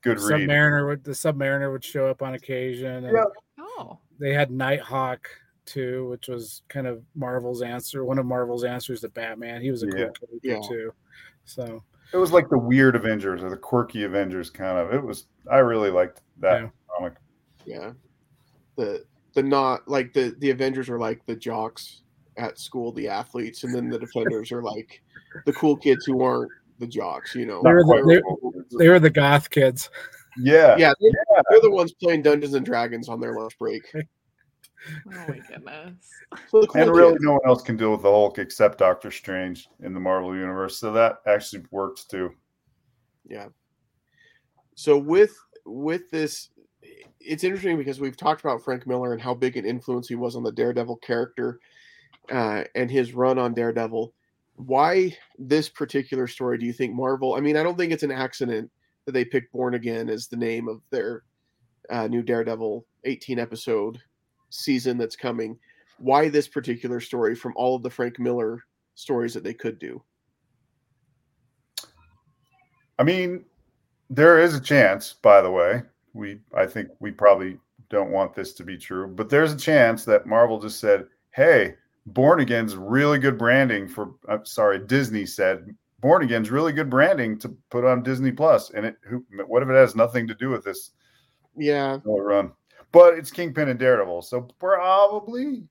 good 0.02 0.20
read. 0.20 0.48
Submariner 0.48 0.86
would 0.86 1.04
the 1.04 1.12
Submariner 1.12 1.72
would 1.72 1.84
show 1.84 2.06
up 2.06 2.22
on 2.22 2.34
occasion. 2.34 3.04
yeah. 3.04 3.24
Oh. 3.58 3.98
They 4.18 4.34
had 4.34 4.50
Nighthawk 4.50 5.28
too, 5.64 6.08
which 6.08 6.28
was 6.28 6.62
kind 6.68 6.86
of 6.86 7.02
Marvel's 7.14 7.62
answer. 7.62 8.04
One 8.04 8.18
of 8.18 8.26
Marvel's 8.26 8.64
answers 8.64 9.00
to 9.00 9.08
Batman. 9.08 9.62
He 9.62 9.70
was 9.70 9.82
a 9.82 9.86
yeah. 9.86 9.92
cool 9.92 9.98
character 9.98 10.38
yeah. 10.42 10.60
too. 10.68 10.92
So 11.44 11.82
it 12.12 12.16
was 12.18 12.32
like 12.32 12.48
the 12.48 12.58
weird 12.58 12.96
Avengers 12.96 13.42
or 13.42 13.50
the 13.50 13.56
quirky 13.56 14.04
Avengers 14.04 14.50
kind 14.50 14.78
of. 14.78 14.92
It 14.92 15.02
was 15.02 15.26
I 15.50 15.58
really 15.58 15.90
liked 15.90 16.20
that 16.38 16.62
yeah. 16.62 16.68
comic. 16.94 17.14
Yeah. 17.64 17.92
The 18.76 19.04
the 19.34 19.42
not 19.42 19.88
like 19.88 20.12
the 20.12 20.34
the 20.38 20.50
Avengers 20.50 20.88
were 20.88 20.98
like 20.98 21.24
the 21.24 21.36
jocks 21.36 22.02
at 22.40 22.58
school 22.58 22.92
the 22.92 23.08
athletes, 23.08 23.64
and 23.64 23.74
then 23.74 23.88
the 23.88 23.98
defenders 23.98 24.50
are 24.50 24.62
like 24.62 25.02
the 25.44 25.52
cool 25.52 25.76
kids 25.76 26.04
who 26.06 26.22
aren't 26.22 26.50
the 26.78 26.86
jocks. 26.86 27.34
You 27.34 27.46
know, 27.46 27.60
they 27.62 27.72
were 27.72 27.84
the, 27.84 28.22
they, 28.70 28.84
they 28.84 28.88
were 28.88 28.98
the 28.98 29.10
goth 29.10 29.50
kids. 29.50 29.90
Yeah, 30.38 30.76
yeah, 30.76 30.92
they're, 31.00 31.10
yeah. 31.10 31.42
they're 31.50 31.60
the 31.60 31.70
ones 31.70 31.92
playing 31.92 32.22
Dungeons 32.22 32.54
and 32.54 32.64
Dragons 32.64 33.08
on 33.08 33.20
their 33.20 33.34
lunch 33.34 33.56
break. 33.58 33.84
Oh 34.86 35.24
my 35.28 35.38
goodness. 35.46 36.08
So 36.48 36.62
cool 36.62 36.80
and 36.80 36.90
really, 36.90 37.16
no 37.20 37.32
one 37.32 37.40
else 37.46 37.60
can 37.60 37.76
deal 37.76 37.92
with 37.92 38.00
the 38.00 38.10
Hulk 38.10 38.38
except 38.38 38.78
Doctor 38.78 39.10
Strange 39.10 39.68
in 39.80 39.92
the 39.92 40.00
Marvel 40.00 40.34
Universe. 40.34 40.78
So 40.78 40.90
that 40.92 41.18
actually 41.26 41.64
works 41.70 42.04
too. 42.04 42.30
Yeah. 43.28 43.48
So 44.76 44.96
with 44.96 45.36
with 45.66 46.08
this, 46.10 46.48
it's 47.20 47.44
interesting 47.44 47.76
because 47.76 48.00
we've 48.00 48.16
talked 48.16 48.40
about 48.40 48.62
Frank 48.64 48.86
Miller 48.86 49.12
and 49.12 49.20
how 49.20 49.34
big 49.34 49.58
an 49.58 49.66
influence 49.66 50.08
he 50.08 50.14
was 50.14 50.34
on 50.34 50.42
the 50.42 50.52
Daredevil 50.52 50.96
character 50.96 51.60
uh, 52.30 52.64
and 52.74 52.90
his 52.90 53.12
run 53.14 53.38
on 53.38 53.54
Daredevil. 53.54 54.12
Why 54.56 55.16
this 55.38 55.68
particular 55.68 56.26
story 56.26 56.58
do 56.58 56.66
you 56.66 56.72
think 56.72 56.94
Marvel? 56.94 57.34
I 57.34 57.40
mean, 57.40 57.56
I 57.56 57.62
don't 57.62 57.78
think 57.78 57.92
it's 57.92 58.02
an 58.02 58.10
accident 58.10 58.70
that 59.06 59.12
they 59.12 59.24
picked 59.24 59.52
Born 59.52 59.74
Again 59.74 60.08
as 60.08 60.28
the 60.28 60.36
name 60.36 60.68
of 60.68 60.82
their 60.90 61.22
uh, 61.90 62.06
new 62.06 62.22
Daredevil 62.22 62.84
18 63.04 63.38
episode 63.38 63.98
season 64.50 64.98
that's 64.98 65.16
coming. 65.16 65.58
Why 65.98 66.28
this 66.28 66.48
particular 66.48 67.00
story 67.00 67.34
from 67.34 67.52
all 67.56 67.76
of 67.76 67.82
the 67.82 67.90
Frank 67.90 68.18
Miller 68.18 68.62
stories 68.94 69.34
that 69.34 69.44
they 69.44 69.54
could 69.54 69.78
do? 69.78 70.02
I 72.98 73.02
mean, 73.02 73.44
there 74.10 74.38
is 74.38 74.54
a 74.54 74.60
chance, 74.60 75.14
by 75.14 75.40
the 75.40 75.50
way. 75.50 75.82
We 76.12 76.40
I 76.54 76.66
think 76.66 76.88
we 76.98 77.12
probably 77.12 77.58
don't 77.88 78.10
want 78.10 78.34
this 78.34 78.52
to 78.54 78.64
be 78.64 78.76
true, 78.76 79.08
but 79.08 79.30
there's 79.30 79.52
a 79.52 79.56
chance 79.56 80.04
that 80.04 80.26
Marvel 80.26 80.60
just 80.60 80.80
said, 80.80 81.06
"Hey, 81.30 81.76
Born 82.06 82.40
Again's 82.40 82.76
really 82.76 83.18
good 83.18 83.38
branding 83.38 83.88
for. 83.88 84.14
I'm 84.28 84.44
sorry, 84.44 84.78
Disney 84.78 85.26
said 85.26 85.74
Born 86.00 86.22
Again's 86.22 86.50
really 86.50 86.72
good 86.72 86.90
branding 86.90 87.38
to 87.40 87.48
put 87.70 87.84
on 87.84 88.02
Disney 88.02 88.32
Plus, 88.32 88.70
and 88.70 88.86
it. 88.86 88.96
Who, 89.02 89.24
what 89.46 89.62
if 89.62 89.68
it 89.68 89.74
has 89.74 89.94
nothing 89.94 90.26
to 90.28 90.34
do 90.34 90.48
with 90.48 90.64
this? 90.64 90.90
Yeah, 91.56 91.98
run. 92.04 92.52
But 92.92 93.14
it's 93.14 93.30
Kingpin 93.30 93.68
and 93.68 93.78
Daredevil, 93.78 94.22
so 94.22 94.42
probably, 94.58 95.64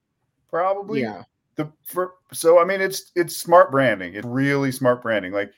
probably, 0.49 1.01
yeah. 1.01 1.23
The 1.55 1.71
for 1.83 2.13
so 2.31 2.59
I 2.59 2.63
mean 2.63 2.79
it's 2.79 3.11
it's 3.15 3.35
smart 3.35 3.71
branding. 3.71 4.13
It's 4.13 4.25
really 4.25 4.71
smart 4.71 5.01
branding. 5.01 5.33
Like 5.33 5.51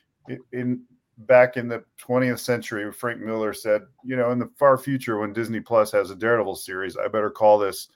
in 0.52 0.82
back 1.18 1.56
in 1.56 1.68
the 1.68 1.84
20th 2.00 2.40
century, 2.40 2.90
Frank 2.92 3.20
Miller 3.20 3.52
said, 3.52 3.82
you 4.04 4.16
know, 4.16 4.30
in 4.30 4.38
the 4.38 4.50
far 4.58 4.76
future 4.78 5.18
when 5.18 5.32
Disney 5.32 5.60
Plus 5.60 5.92
has 5.92 6.10
a 6.10 6.16
Daredevil 6.16 6.56
series, 6.56 6.96
I 6.96 7.06
better 7.08 7.30
call 7.30 7.58
this 7.58 7.88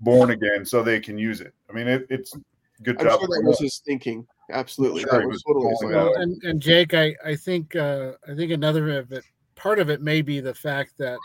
born 0.00 0.30
again 0.30 0.64
so 0.64 0.82
they 0.82 1.00
can 1.00 1.18
use 1.18 1.40
it. 1.40 1.52
I 1.68 1.72
mean, 1.72 1.88
it, 1.88 2.06
it's 2.10 2.36
good 2.82 3.00
I'm 3.00 3.06
job. 3.06 3.20
Sure 3.20 3.28
that 3.28 3.42
was 3.44 3.58
his 3.60 3.82
thinking. 3.84 4.26
Absolutely. 4.50 5.02
Sure 5.02 5.28
was 5.28 5.42
totally 5.42 5.94
well, 5.94 6.14
and, 6.16 6.42
and 6.42 6.60
Jake, 6.60 6.94
I, 6.94 7.14
I 7.24 7.36
think 7.36 7.76
uh, 7.76 8.12
I 8.28 8.34
think 8.34 8.50
another 8.50 8.98
of 8.98 9.12
it 9.12 9.24
part 9.54 9.78
of 9.78 9.90
it 9.90 10.00
may 10.00 10.22
be 10.22 10.40
the 10.40 10.54
fact 10.54 10.94
that 10.98 11.18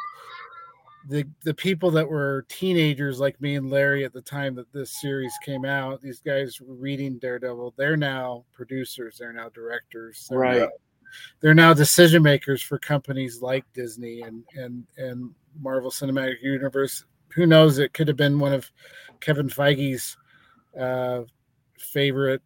the 1.07 1.25
the 1.43 1.53
people 1.53 1.91
that 1.91 2.07
were 2.07 2.45
teenagers 2.49 3.19
like 3.19 3.39
me 3.39 3.55
and 3.55 3.69
Larry 3.69 4.03
at 4.03 4.13
the 4.13 4.21
time 4.21 4.55
that 4.55 4.71
this 4.73 4.99
series 4.99 5.33
came 5.43 5.65
out, 5.65 6.01
these 6.01 6.19
guys 6.19 6.59
were 6.59 6.75
reading 6.75 7.17
Daredevil, 7.19 7.75
they're 7.77 7.97
now 7.97 8.43
producers, 8.53 9.17
they're 9.19 9.33
now 9.33 9.49
directors. 9.49 10.27
They're 10.29 10.39
right. 10.39 10.61
Now, 10.61 10.69
they're 11.39 11.53
now 11.53 11.73
decision 11.73 12.23
makers 12.23 12.61
for 12.61 12.77
companies 12.77 13.41
like 13.41 13.63
Disney 13.73 14.21
and 14.21 14.43
and 14.55 14.85
and 14.97 15.33
Marvel 15.59 15.91
Cinematic 15.91 16.41
Universe 16.41 17.05
who 17.35 17.45
knows? 17.45 17.77
It 17.77 17.93
could 17.93 18.07
have 18.07 18.17
been 18.17 18.39
one 18.39 18.53
of 18.53 18.71
Kevin 19.19 19.49
Feige's 19.49 20.17
uh, 20.79 21.21
favorite 21.77 22.41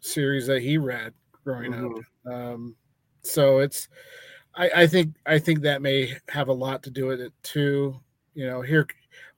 series 0.00 0.46
that 0.46 0.62
he 0.62 0.78
read 0.78 1.12
growing 1.44 1.72
mm-hmm. 1.72 1.98
up. 2.26 2.32
Um, 2.32 2.76
so 3.22 3.58
it's, 3.58 3.88
I, 4.54 4.70
I 4.76 4.86
think, 4.86 5.14
I 5.26 5.38
think 5.38 5.62
that 5.62 5.82
may 5.82 6.14
have 6.28 6.48
a 6.48 6.52
lot 6.52 6.82
to 6.84 6.90
do 6.90 7.06
with 7.06 7.20
it 7.20 7.32
too. 7.42 7.98
You 8.34 8.46
know, 8.46 8.62
here, 8.62 8.86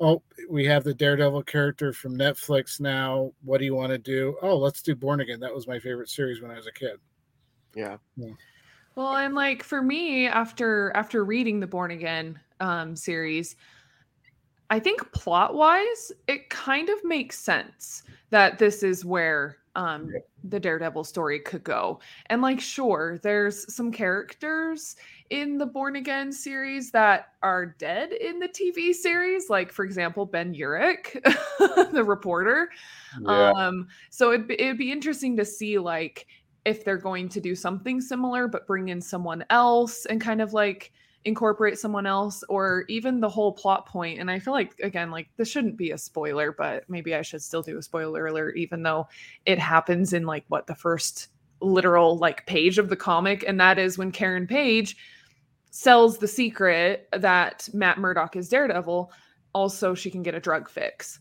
oh, 0.01 0.23
we 0.49 0.65
have 0.67 0.85
the 0.85 0.95
Daredevil 0.95 1.43
character 1.45 1.93
from 1.93 2.17
Netflix 2.17 2.81
now. 2.81 3.33
What 3.43 3.59
do 3.59 3.65
you 3.65 3.75
want 3.75 3.91
to 3.91 3.99
do? 3.99 4.37
Oh, 4.43 4.57
let's 4.57 4.83
do 4.83 4.95
Born 4.95 5.21
Again. 5.21 5.41
That 5.41 5.55
was 5.55 5.67
my 5.67 5.79
favorite 5.79 6.09
series 6.09 6.41
when 6.41 6.51
I 6.51 6.57
was 6.57 6.67
a 6.67 6.73
kid. 6.73 6.99
Yeah. 7.75 7.97
Well, 8.95 9.17
and 9.17 9.35
like 9.35 9.65
for 9.65 9.83
me, 9.83 10.29
after 10.29 10.93
after 10.95 11.25
reading 11.25 11.59
the 11.59 11.67
Born 11.67 11.91
Again 11.91 12.39
um, 12.61 12.95
series, 12.95 13.57
I 14.75 14.81
think 14.81 15.13
plot 15.13 15.55
wise, 15.55 16.11
it 16.27 16.51
kind 16.51 16.89
of 16.89 16.99
makes 17.05 17.39
sense 17.39 18.03
that 18.31 18.59
this 18.59 18.83
is 18.83 19.05
where 19.05 19.59
um, 19.77 20.11
the 20.43 20.59
Daredevil 20.59 21.05
story 21.05 21.39
could 21.39 21.63
go. 21.63 22.01
And 22.27 22.43
like, 22.43 22.59
sure, 22.59 23.21
there's 23.23 23.73
some 23.73 23.93
characters 23.93 24.97
in 25.31 25.59
the 25.59 25.67
Born 25.67 25.95
Again 25.95 26.33
series 26.33 26.91
that 26.91 27.35
are 27.41 27.67
dead 27.67 28.11
in 28.15 28.41
the 28.41 28.49
TV 28.49 28.93
series, 28.93 29.49
like 29.49 29.71
for 29.71 29.85
example, 29.85 30.27
Ben 30.27 30.53
Urich, 30.53 31.23
the 31.93 32.03
reporter. 32.03 32.69
Yeah. 33.23 33.53
Um, 33.53 33.87
so 34.11 34.33
it'd 34.33 34.49
be, 34.49 34.61
it'd 34.61 34.77
be 34.77 34.91
interesting 34.91 35.37
to 35.37 35.45
see 35.45 35.79
like 35.79 36.27
if 36.65 36.85
they're 36.85 36.99
going 36.99 37.29
to 37.29 37.41
do 37.41 37.55
something 37.55 38.01
similar, 38.01 38.49
but 38.49 38.67
bring 38.67 38.89
in 38.89 39.01
someone 39.01 39.45
else 39.51 40.05
and 40.07 40.21
kind 40.21 40.43
of 40.43 40.53
like 40.53 40.91
incorporate 41.25 41.79
someone 41.79 42.07
else, 42.07 42.45
or 42.49 42.85
even 42.89 43.21
the 43.21 43.29
whole 43.29 43.53
plot. 43.53 43.89
And 43.95 44.31
I 44.31 44.39
feel 44.39 44.53
like 44.53 44.79
again, 44.81 45.11
like 45.11 45.29
this 45.37 45.49
shouldn't 45.49 45.77
be 45.77 45.91
a 45.91 45.99
spoiler, 45.99 46.53
but 46.53 46.89
maybe 46.89 47.15
I 47.15 47.23
should 47.23 47.43
still 47.43 47.63
do 47.63 47.79
a 47.79 47.83
spoiler 47.83 48.27
alert, 48.27 48.57
even 48.57 48.83
though 48.83 49.09
it 49.47 49.59
happens 49.59 50.13
in 50.13 50.27
like 50.27 50.45
what 50.49 50.67
the 50.67 50.75
first 50.75 51.29
literal 51.61 52.19
like 52.19 52.47
page 52.47 52.79
of 52.79 52.89
the 52.89 52.97
comic, 52.97 53.45
and 53.47 53.59
that 53.61 53.79
is 53.79 53.99
when 53.99 54.13
Karen 54.13 54.47
Page 54.47 54.97
sells 55.71 56.19
the 56.19 56.29
secret 56.29 57.09
that 57.13 57.69
Matt 57.73 57.99
Murdock 57.99 58.37
is 58.37 58.49
Daredevil. 58.49 59.11
Also, 59.55 59.95
she 59.95 60.11
can 60.11 60.23
get 60.23 60.35
a 60.35 60.41
drug 60.41 60.69
fix. 60.69 61.19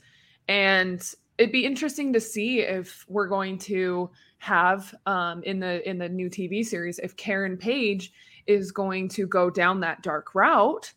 And 0.48 1.04
it'd 1.38 1.52
be 1.52 1.66
interesting 1.66 2.14
to 2.14 2.20
see 2.20 2.60
if 2.60 3.06
we're 3.08 3.28
going 3.28 3.58
to 3.58 4.10
have 4.38 4.94
um, 5.06 5.42
in 5.44 5.60
the 5.60 5.88
in 5.90 5.98
the 5.98 6.10
new 6.10 6.30
TV 6.30 6.66
series 6.66 7.00
if 7.00 7.16
Karen 7.16 7.58
Page 7.58 8.12
is 8.48 8.72
going 8.72 9.10
to 9.10 9.28
go 9.28 9.50
down 9.50 9.80
that 9.82 10.02
dark 10.02 10.36
route, 10.36 10.94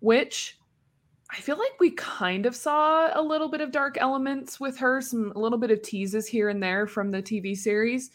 which 0.00 0.58
I 1.30 1.40
feel 1.40 1.56
like 1.56 1.78
we 1.78 1.92
kind 1.92 2.46
of 2.46 2.56
saw 2.56 3.10
a 3.18 3.22
little 3.22 3.48
bit 3.48 3.60
of 3.60 3.70
dark 3.70 3.96
elements 4.00 4.58
with 4.58 4.78
her, 4.78 5.00
some 5.00 5.32
a 5.36 5.38
little 5.38 5.58
bit 5.58 5.70
of 5.70 5.82
teases 5.82 6.26
here 6.26 6.48
and 6.48 6.62
there 6.62 6.86
from 6.86 7.10
the 7.10 7.22
TV 7.22 7.56
series. 7.56 8.10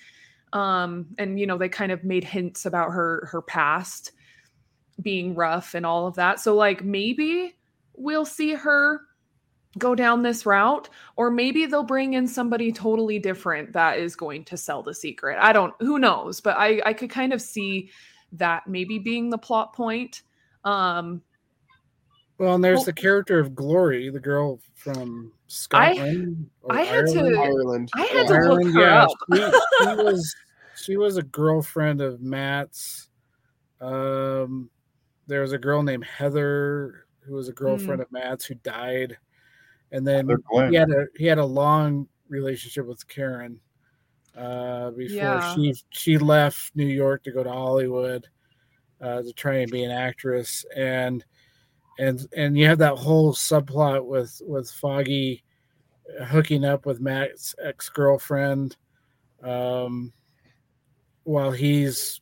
Um, 0.53 1.07
and 1.17 1.39
you 1.39 1.47
know, 1.47 1.57
they 1.57 1.69
kind 1.69 1.91
of 1.91 2.03
made 2.03 2.23
hints 2.23 2.65
about 2.65 2.91
her 2.91 3.27
her 3.31 3.41
past 3.41 4.11
being 5.01 5.35
rough 5.35 5.73
and 5.73 5.85
all 5.85 6.07
of 6.07 6.15
that. 6.15 6.39
So 6.39 6.55
like 6.55 6.83
maybe 6.83 7.55
we'll 7.93 8.25
see 8.25 8.53
her 8.53 9.01
go 9.77 9.93
down 9.95 10.21
this 10.21 10.45
route 10.45 10.89
or 11.17 11.29
maybe 11.29 11.65
they'll 11.65 11.83
bring 11.83 12.13
in 12.13 12.27
somebody 12.27 12.71
totally 12.71 13.19
different 13.19 13.73
that 13.73 13.99
is 13.99 14.15
going 14.15 14.43
to 14.45 14.55
sell 14.55 14.81
the 14.81 14.93
secret 14.93 15.37
i 15.41 15.51
don't 15.51 15.73
who 15.81 15.99
knows 15.99 16.39
but 16.39 16.55
i 16.57 16.81
i 16.85 16.93
could 16.93 17.09
kind 17.09 17.33
of 17.33 17.41
see 17.41 17.89
that 18.33 18.67
maybe 18.67 18.99
being 18.99 19.29
the 19.29 19.38
plot 19.38 19.73
point 19.73 20.23
um 20.63 21.21
Well, 22.38 22.55
and 22.55 22.63
there's 22.63 22.77
Well- 22.79 22.85
the 22.85 22.93
character 22.93 23.39
of 23.39 23.55
Glory, 23.55 24.09
the 24.09 24.19
girl 24.19 24.59
from 24.73 25.31
Scotland. 25.47 26.49
or 26.63 26.73
I 26.75 26.81
had 26.81 27.05
to- 27.07 27.19
Ireland. 27.19 27.38
Ireland. 27.38 27.89
i 27.95 28.01
had 28.01 28.29
Yeah. 28.29 28.39
to 28.39 28.53
look 28.53 28.73
her 28.73 28.79
yeah, 28.81 29.03
up 29.03 29.11
she, 29.33 29.85
she 29.85 29.95
was 30.03 30.35
she 30.75 30.97
was 30.97 31.17
a 31.17 31.23
girlfriend 31.23 32.01
of 32.01 32.21
Matt's. 32.21 33.07
Um, 33.79 34.69
there 35.27 35.41
was 35.41 35.53
a 35.53 35.57
girl 35.57 35.81
named 35.83 36.03
Heather 36.05 37.05
who 37.21 37.33
was 37.35 37.47
a 37.47 37.53
girlfriend 37.53 38.01
of 38.01 38.11
Matt's 38.11 38.45
who 38.45 38.55
died, 38.55 39.17
and 39.91 40.05
then 40.05 40.29
he 40.69 40.75
had 40.75 40.89
a 40.91 41.05
he 41.15 41.25
had 41.25 41.38
a 41.38 41.45
long 41.45 42.07
relationship 42.27 42.85
with 42.85 43.07
Karen 43.07 43.59
uh, 44.37 44.91
before 44.91 45.39
Yeah. 45.39 45.55
she 45.55 45.73
she 45.89 46.17
left 46.17 46.75
New 46.75 46.85
York 46.87 47.23
to 47.23 47.31
go 47.31 47.43
to 47.43 47.51
Hollywood 47.51 48.27
uh, 49.01 49.21
to 49.21 49.33
try 49.33 49.55
and 49.55 49.71
be 49.71 49.83
an 49.83 49.91
actress, 49.91 50.65
and 50.75 51.23
and 51.99 52.27
and 52.35 52.57
you 52.57 52.65
have 52.67 52.77
that 52.79 52.95
whole 52.97 53.33
subplot 53.33 54.05
with 54.05 54.41
with 54.45 54.69
Foggy 54.71 55.43
hooking 56.25 56.63
up 56.65 56.85
with 56.85 56.99
Matt's 57.01 57.55
ex 57.63 57.89
girlfriend, 57.89 58.77
um, 59.43 60.11
while 61.23 61.51
he's 61.51 62.21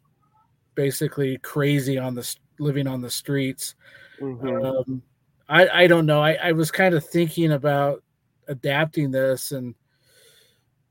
basically 0.75 1.37
crazy 1.39 1.97
on 1.97 2.15
the 2.15 2.35
living 2.59 2.87
on 2.87 3.01
the 3.01 3.09
streets. 3.09 3.75
Mhm. 4.19 4.65
Um, 4.65 5.01
I 5.49 5.83
I 5.83 5.87
don't 5.87 6.05
know. 6.05 6.21
I, 6.21 6.33
I 6.33 6.51
was 6.51 6.71
kind 6.71 6.95
of 6.95 7.05
thinking 7.05 7.51
about 7.53 8.03
adapting 8.47 9.11
this, 9.11 9.51
and 9.51 9.75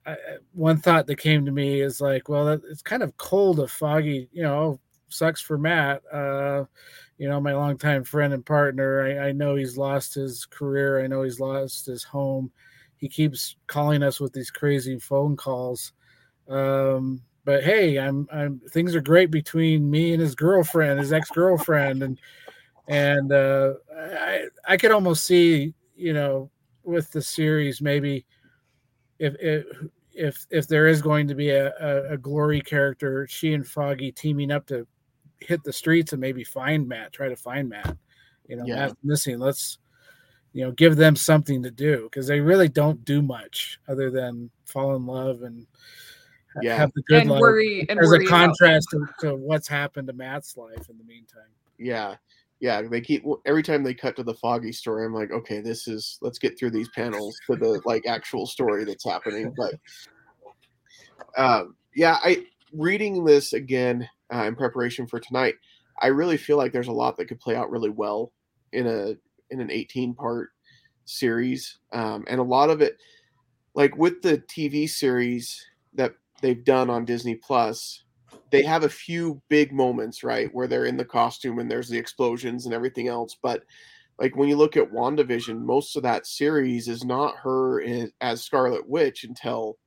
I, 0.07 0.17
one 0.53 0.79
thought 0.79 1.07
that 1.07 1.17
came 1.17 1.45
to 1.45 1.53
me 1.53 1.81
is 1.81 2.01
like, 2.01 2.29
well, 2.29 2.49
it's 2.49 2.83
kind 2.83 3.03
of 3.03 3.17
cold 3.17 3.61
of 3.61 3.71
Foggy. 3.71 4.29
You 4.33 4.43
know, 4.43 4.81
sucks 5.09 5.41
for 5.41 5.59
Matt. 5.59 6.03
Uh, 6.13 6.65
you 7.19 7.29
know, 7.29 7.41
my 7.41 7.55
longtime 7.55 8.05
friend 8.05 8.33
and 8.33 8.45
partner. 8.45 9.03
I, 9.03 9.29
I 9.29 9.33
know 9.33 9.55
he's 9.55 9.77
lost 9.77 10.15
his 10.15 10.45
career. 10.47 11.03
I 11.03 11.07
know 11.07 11.23
he's 11.23 11.41
lost 11.41 11.87
his 11.87 12.03
home. 12.03 12.51
He 12.97 13.09
keeps 13.09 13.57
calling 13.67 14.03
us 14.03 14.21
with 14.21 14.33
these 14.33 14.51
crazy 14.51 14.99
phone 14.99 15.37
calls. 15.37 15.93
Um, 16.49 17.23
but 17.45 17.65
hey, 17.65 17.99
I'm 17.99 18.29
I'm 18.33 18.61
things 18.71 18.95
are 18.95 19.01
great 19.01 19.31
between 19.31 19.91
me 19.91 20.13
and 20.13 20.21
his 20.21 20.35
girlfriend, 20.35 21.01
his 21.01 21.13
ex 21.13 21.29
girlfriend, 21.31 22.03
and 22.03 22.21
and 22.89 23.33
uh, 23.33 23.75
I 23.97 24.45
I 24.67 24.77
could 24.77 24.93
almost 24.93 25.25
see 25.25 25.75
you 25.97 26.13
know 26.13 26.51
with 26.85 27.11
the 27.11 27.23
series 27.23 27.81
maybe 27.81 28.27
if 29.23 29.35
if 29.41 29.67
if 30.15 30.47
if 30.51 30.69
there 30.69 30.87
is 30.89 31.01
going 31.01 31.29
to 31.29 31.35
be 31.35 31.51
a, 31.51 31.73
a, 31.81 32.13
a 32.15 32.19
glory 32.19 32.61
character, 32.61 33.27
she 33.29 33.55
and 33.55 33.67
Foggy 33.67 34.13
teaming 34.13 34.51
up 34.51 34.67
to 34.67 34.87
hit 35.39 35.63
the 35.65 35.73
streets 35.73 36.13
and 36.13 36.21
maybe 36.21 36.45
find 36.45 36.87
Matt, 36.87 37.13
try 37.13 37.29
to 37.29 37.37
find 37.37 37.69
Matt. 37.69 37.97
You 38.49 38.57
know, 38.57 38.65
Yeah. 38.67 38.75
Matt's 38.77 38.95
missing. 39.03 39.39
Let's 39.39 39.79
you 40.53 40.65
know 40.65 40.73
give 40.73 40.97
them 40.97 41.17
something 41.17 41.63
to 41.63 41.71
do 41.71 42.03
because 42.05 42.27
they 42.27 42.41
really 42.41 42.69
don't 42.69 43.05
do 43.05 43.23
much 43.23 43.79
other 43.89 44.11
than 44.11 44.51
fall 44.67 44.97
in 44.97 45.07
love 45.07 45.43
and 45.43 45.67
Yeah. 46.61 46.77
have 46.77 46.93
the 46.95 47.03
good 47.03 47.23
and 47.23 47.31
life. 47.31 47.41
worry 47.41 47.87
and 47.89 47.99
There's 47.99 48.09
worry 48.09 48.27
a 48.27 48.29
contrast 48.29 48.89
to, 48.91 49.07
to 49.21 49.37
what's 49.37 49.69
happened 49.69 50.09
to 50.09 50.13
Matt's 50.13 50.57
life 50.57 50.91
in 50.91 50.99
the 50.99 51.05
meantime. 51.05 51.49
Yeah. 51.79 52.17
Yeah. 52.63 52.81
They 52.83 53.01
keep 53.01 53.25
every 53.45 53.65
time 53.65 53.83
they 53.83 53.93
cut 53.93 54.15
to 54.17 54.23
the 54.23 54.35
foggy 54.35 54.71
story, 54.71 55.05
I'm 55.05 55.13
like, 55.13 55.33
okay, 55.33 55.61
this 55.61 55.89
is 55.89 56.17
let's 56.23 56.39
get 56.39 56.57
through 56.57 56.71
these 56.71 56.89
panels 56.91 57.37
to 57.49 57.57
the 57.57 57.83
like 57.85 58.07
actual 58.07 58.47
story 58.47 58.85
that's 58.85 59.05
happening. 59.05 59.53
But 59.57 59.75
um 61.37 61.75
yeah, 61.97 62.19
I 62.23 62.47
reading 62.73 63.25
this 63.25 63.53
again 63.53 64.09
uh, 64.33 64.45
in 64.45 64.55
preparation 64.55 65.09
for 65.09 65.19
tonight, 65.19 65.57
I 66.01 66.07
really 66.07 66.37
feel 66.37 66.57
like 66.57 66.73
there's 66.73 66.89
a 66.89 66.93
lot 66.93 67.17
that 67.17 67.27
could 67.27 67.41
play 67.41 67.57
out 67.57 67.71
really 67.71 67.91
well 67.91 68.33
in 68.73 68.87
a 68.87 69.17
in 69.51 69.61
an 69.61 69.71
18 69.71 70.15
part 70.15 70.51
series. 71.05 71.79
Um 71.93 72.25
and 72.29 72.39
a 72.39 72.45
lot 72.45 72.71
of 72.71 72.81
it 72.81 72.97
like 73.75 73.97
with 73.97 74.23
the 74.23 74.39
TV 74.39 74.89
series 74.89 75.67
that 75.95 76.15
they've 76.43 76.65
done 76.65 76.91
on 76.91 77.05
Disney 77.05 77.35
Plus, 77.35 78.05
they 78.53 78.63
have 78.63 78.85
a 78.85 78.89
few 78.89 79.41
big 79.49 79.73
moments, 79.73 80.23
right, 80.23 80.51
where 80.53 80.69
they're 80.69 80.85
in 80.85 80.99
the 80.99 81.05
costume 81.05 81.59
and 81.59 81.71
there's 81.71 81.89
the 81.89 81.99
explosions 81.99 82.67
and 82.67 82.75
everything 82.75 83.09
else. 83.09 83.35
But 83.43 83.65
like 84.21 84.37
when 84.37 84.51
you 84.51 84.57
look 84.57 84.77
at 84.77 84.93
WandaVision, 84.93 85.59
most 85.59 85.97
of 85.97 86.03
that 86.03 86.27
series 86.27 86.87
is 86.87 87.03
not 87.03 87.35
her 87.39 87.83
as 88.21 88.45
Scarlet 88.45 88.87
Witch 88.87 89.25
until 89.25 89.79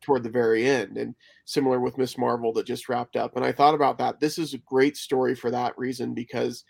toward 0.00 0.24
the 0.24 0.30
very 0.30 0.68
end. 0.68 0.98
And 0.98 1.14
similar 1.44 1.78
with 1.78 1.96
Miss 1.96 2.18
Marvel 2.18 2.52
that 2.54 2.66
just 2.66 2.88
wrapped 2.88 3.14
up. 3.14 3.36
And 3.36 3.44
I 3.44 3.52
thought 3.52 3.74
about 3.74 3.98
that. 3.98 4.18
This 4.18 4.36
is 4.36 4.52
a 4.52 4.58
great 4.58 4.96
story 4.96 5.36
for 5.36 5.52
that 5.52 5.78
reason 5.78 6.12
because 6.12 6.64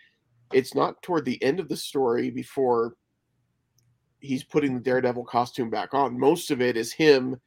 it's 0.53 0.75
not 0.75 1.01
toward 1.01 1.25
the 1.25 1.41
end 1.43 1.59
of 1.59 1.67
the 1.67 1.77
story 1.77 2.29
before 2.29 2.93
he's 4.19 4.43
putting 4.43 4.75
the 4.75 4.81
Daredevil 4.81 5.25
costume 5.25 5.71
back 5.71 5.95
on. 5.95 6.19
Most 6.19 6.51
of 6.51 6.61
it 6.61 6.77
is 6.77 6.93
him 6.93 7.41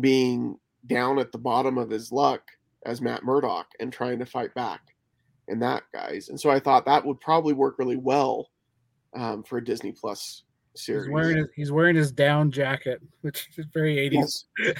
being 0.00 0.56
down 0.88 1.20
at 1.20 1.30
the 1.30 1.38
bottom 1.38 1.78
of 1.78 1.88
his 1.88 2.10
luck 2.10 2.42
as 2.86 3.00
Matt 3.00 3.24
Murdock 3.24 3.66
and 3.80 3.92
trying 3.92 4.18
to 4.18 4.26
fight 4.26 4.54
back 4.54 4.80
in 5.48 5.58
that 5.60 5.82
guys. 5.92 6.28
And 6.28 6.40
so 6.40 6.50
I 6.50 6.60
thought 6.60 6.84
that 6.86 7.04
would 7.04 7.20
probably 7.20 7.54
work 7.54 7.78
really 7.78 7.96
well 7.96 8.48
um, 9.14 9.42
for 9.42 9.58
a 9.58 9.64
Disney 9.64 9.92
Plus 9.92 10.42
series. 10.76 11.06
He's 11.06 11.12
wearing 11.12 11.36
his, 11.38 11.48
he's 11.56 11.72
wearing 11.72 11.96
his 11.96 12.12
down 12.12 12.50
jacket, 12.50 13.00
which 13.22 13.48
is 13.56 13.66
very 13.72 13.96
80s. 13.96 14.44
Yes. 14.58 14.76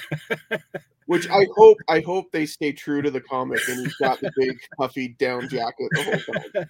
Which 1.06 1.26
I 1.30 1.46
hope 1.56 1.78
I 1.88 2.00
hope 2.00 2.30
they 2.32 2.44
stay 2.44 2.70
true 2.70 3.00
to 3.00 3.10
the 3.10 3.22
comic 3.22 3.66
and 3.66 3.78
he's 3.78 3.94
got 3.94 4.20
the 4.20 4.30
big 4.36 4.58
puffy 4.76 5.16
down 5.18 5.48
jacket 5.48 5.88
the 5.92 6.02
whole 6.02 6.34
time. 6.34 6.66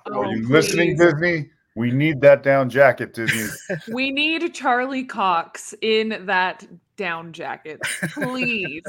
Oh, 0.06 0.24
Are 0.24 0.26
you 0.34 0.48
listening. 0.48 0.96
Disney? 0.96 1.48
We 1.76 1.90
need 1.90 2.22
that 2.22 2.42
down 2.42 2.70
jacket, 2.70 3.12
Disney. 3.12 3.48
We 3.92 4.10
need 4.10 4.54
Charlie 4.54 5.04
Cox 5.04 5.74
in 5.82 6.24
that 6.26 6.66
down 6.96 7.32
jacket, 7.34 7.80
please. 8.14 8.82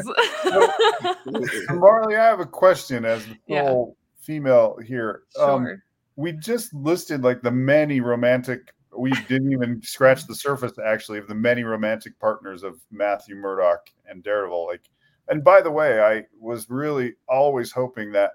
Marley, 1.69 2.15
I 2.15 2.25
have 2.25 2.39
a 2.39 2.45
question 2.45 3.03
as 3.03 3.25
the 3.25 3.35
Yeah. 3.47 3.83
female 4.21 4.77
here. 4.83 5.23
Um, 5.37 5.65
sure. 5.65 5.83
we 6.15 6.31
just 6.31 6.73
listed 6.73 7.23
like 7.23 7.41
the 7.41 7.51
many 7.51 7.99
romantic 7.99 8.73
we 8.97 9.11
didn't 9.27 9.51
even 9.51 9.81
scratch 9.83 10.25
the 10.25 10.33
surface 10.33 10.73
actually 10.83 11.19
of 11.19 11.27
the 11.27 11.35
many 11.35 11.63
romantic 11.63 12.17
partners 12.19 12.63
of 12.63 12.79
Matthew 12.89 13.35
Murdock 13.35 13.89
and 14.07 14.23
Daredevil. 14.23 14.65
Like, 14.65 14.81
and 15.27 15.43
by 15.43 15.61
the 15.61 15.69
way, 15.69 15.99
I 16.01 16.23
was 16.39 16.67
really 16.69 17.13
always 17.27 17.71
hoping 17.71 18.11
that 18.13 18.31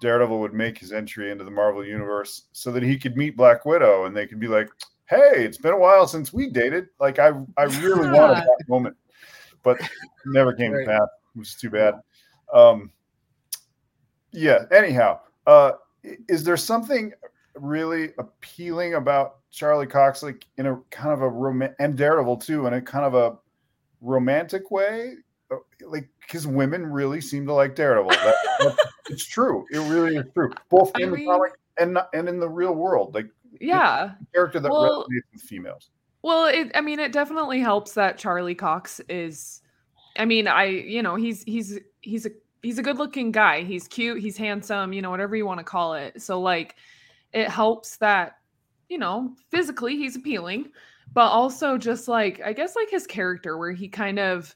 Daredevil 0.00 0.40
would 0.40 0.54
make 0.54 0.78
his 0.78 0.92
entry 0.92 1.30
into 1.30 1.44
the 1.44 1.50
Marvel 1.50 1.84
universe 1.84 2.46
so 2.52 2.72
that 2.72 2.82
he 2.82 2.98
could 2.98 3.16
meet 3.16 3.36
Black 3.36 3.64
Widow 3.64 4.06
and 4.06 4.16
they 4.16 4.26
could 4.26 4.40
be 4.40 4.48
like, 4.48 4.68
"Hey, 5.06 5.44
it's 5.44 5.58
been 5.58 5.74
a 5.74 5.78
while 5.78 6.06
since 6.06 6.32
we 6.32 6.48
dated." 6.48 6.88
Like, 6.98 7.18
I 7.18 7.32
I 7.56 7.64
really 7.64 8.08
wanted 8.10 8.38
that 8.38 8.64
moment, 8.68 8.96
but 9.62 9.80
never 10.26 10.52
came 10.52 10.72
right. 10.72 10.84
to 10.84 10.90
pass. 10.90 11.08
It 11.34 11.38
was 11.38 11.54
too 11.54 11.70
bad. 11.70 11.94
Um, 12.52 12.90
yeah. 14.32 14.64
Anyhow, 14.72 15.20
uh, 15.46 15.72
is 16.28 16.44
there 16.44 16.56
something 16.56 17.12
really 17.54 18.12
appealing 18.18 18.94
about 18.94 19.38
Charlie 19.50 19.86
Cox, 19.86 20.22
like 20.22 20.46
in 20.56 20.66
a 20.66 20.76
kind 20.90 21.12
of 21.12 21.22
a 21.22 21.28
romantic 21.28 21.76
and 21.78 21.96
Daredevil 21.96 22.38
too, 22.38 22.66
in 22.66 22.74
a 22.74 22.80
kind 22.80 23.04
of 23.04 23.14
a 23.14 23.36
romantic 24.00 24.70
way? 24.70 25.16
Uh, 25.50 25.56
like, 25.86 26.08
because 26.20 26.46
women 26.46 26.86
really 26.86 27.20
seem 27.20 27.46
to 27.46 27.52
like 27.52 27.74
Daredevil. 27.74 28.10
That, 28.10 28.76
it's 29.10 29.24
true. 29.24 29.64
It 29.70 29.78
really 29.78 30.16
is 30.16 30.24
true, 30.34 30.52
both 30.68 30.92
in 30.98 31.12
I 31.12 31.16
the 31.16 31.24
comic 31.24 31.52
and 31.78 31.98
and 32.14 32.28
in 32.28 32.38
the 32.38 32.48
real 32.48 32.74
world. 32.74 33.14
Like, 33.14 33.28
yeah, 33.60 34.12
character 34.32 34.60
that 34.60 34.70
well, 34.70 35.04
resonates 35.04 35.32
with 35.32 35.42
females. 35.42 35.90
Well, 36.22 36.46
it, 36.46 36.70
I 36.74 36.80
mean, 36.80 37.00
it 37.00 37.12
definitely 37.12 37.60
helps 37.60 37.94
that 37.94 38.18
Charlie 38.18 38.54
Cox 38.54 39.00
is. 39.08 39.62
I 40.16 40.24
mean, 40.24 40.46
I 40.46 40.64
you 40.64 41.02
know 41.02 41.16
he's 41.16 41.42
he's 41.44 41.78
he's 42.00 42.26
a 42.26 42.30
he's 42.62 42.78
a 42.78 42.82
good 42.82 42.98
looking 42.98 43.32
guy. 43.32 43.62
He's 43.62 43.88
cute. 43.88 44.20
He's 44.20 44.36
handsome. 44.36 44.92
You 44.92 45.02
know, 45.02 45.10
whatever 45.10 45.34
you 45.34 45.46
want 45.46 45.58
to 45.58 45.64
call 45.64 45.94
it. 45.94 46.20
So 46.20 46.40
like, 46.40 46.76
it 47.32 47.48
helps 47.48 47.96
that 47.98 48.36
you 48.88 48.98
know 48.98 49.34
physically 49.50 49.96
he's 49.96 50.16
appealing, 50.16 50.70
but 51.12 51.28
also 51.28 51.78
just 51.78 52.06
like 52.06 52.40
I 52.44 52.52
guess 52.52 52.76
like 52.76 52.90
his 52.90 53.06
character 53.06 53.58
where 53.58 53.72
he 53.72 53.88
kind 53.88 54.18
of. 54.18 54.54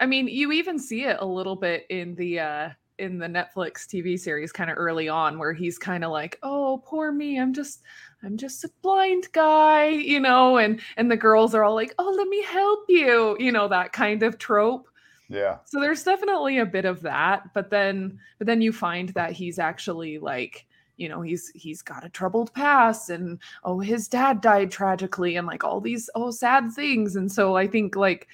I 0.00 0.06
mean, 0.06 0.28
you 0.28 0.50
even 0.52 0.78
see 0.78 1.04
it 1.04 1.18
a 1.20 1.26
little 1.26 1.56
bit 1.56 1.86
in 1.90 2.14
the 2.14 2.40
uh 2.40 2.70
in 2.98 3.18
the 3.18 3.26
Netflix 3.26 3.86
TV 3.86 4.18
series 4.18 4.52
kind 4.52 4.70
of 4.70 4.76
early 4.78 5.08
on 5.08 5.38
where 5.38 5.54
he's 5.54 5.78
kind 5.78 6.04
of 6.04 6.10
like, 6.10 6.38
"Oh, 6.42 6.82
poor 6.86 7.12
me. 7.12 7.38
I'm 7.38 7.52
just 7.54 7.82
I'm 8.22 8.36
just 8.36 8.64
a 8.64 8.70
blind 8.82 9.28
guy," 9.32 9.88
you 9.88 10.20
know, 10.20 10.58
and 10.58 10.80
and 10.96 11.10
the 11.10 11.16
girls 11.16 11.54
are 11.54 11.64
all 11.64 11.74
like, 11.74 11.94
"Oh, 11.98 12.14
let 12.16 12.28
me 12.28 12.42
help 12.44 12.84
you." 12.88 13.36
You 13.38 13.52
know, 13.52 13.68
that 13.68 13.92
kind 13.92 14.22
of 14.22 14.38
trope. 14.38 14.88
Yeah. 15.28 15.58
So 15.64 15.80
there's 15.80 16.04
definitely 16.04 16.58
a 16.58 16.66
bit 16.66 16.84
of 16.84 17.02
that, 17.02 17.54
but 17.54 17.70
then 17.70 18.18
but 18.38 18.46
then 18.46 18.60
you 18.60 18.72
find 18.72 19.10
that 19.10 19.32
he's 19.32 19.58
actually 19.58 20.18
like 20.18 20.66
you 21.00 21.08
know 21.08 21.22
he's 21.22 21.50
he's 21.54 21.80
got 21.80 22.04
a 22.04 22.10
troubled 22.10 22.52
past 22.52 23.08
and 23.08 23.38
oh 23.64 23.80
his 23.80 24.06
dad 24.06 24.42
died 24.42 24.70
tragically 24.70 25.36
and 25.36 25.46
like 25.46 25.64
all 25.64 25.80
these 25.80 26.10
oh 26.14 26.30
sad 26.30 26.70
things 26.72 27.16
and 27.16 27.32
so 27.32 27.56
i 27.56 27.66
think 27.66 27.96
like 27.96 28.28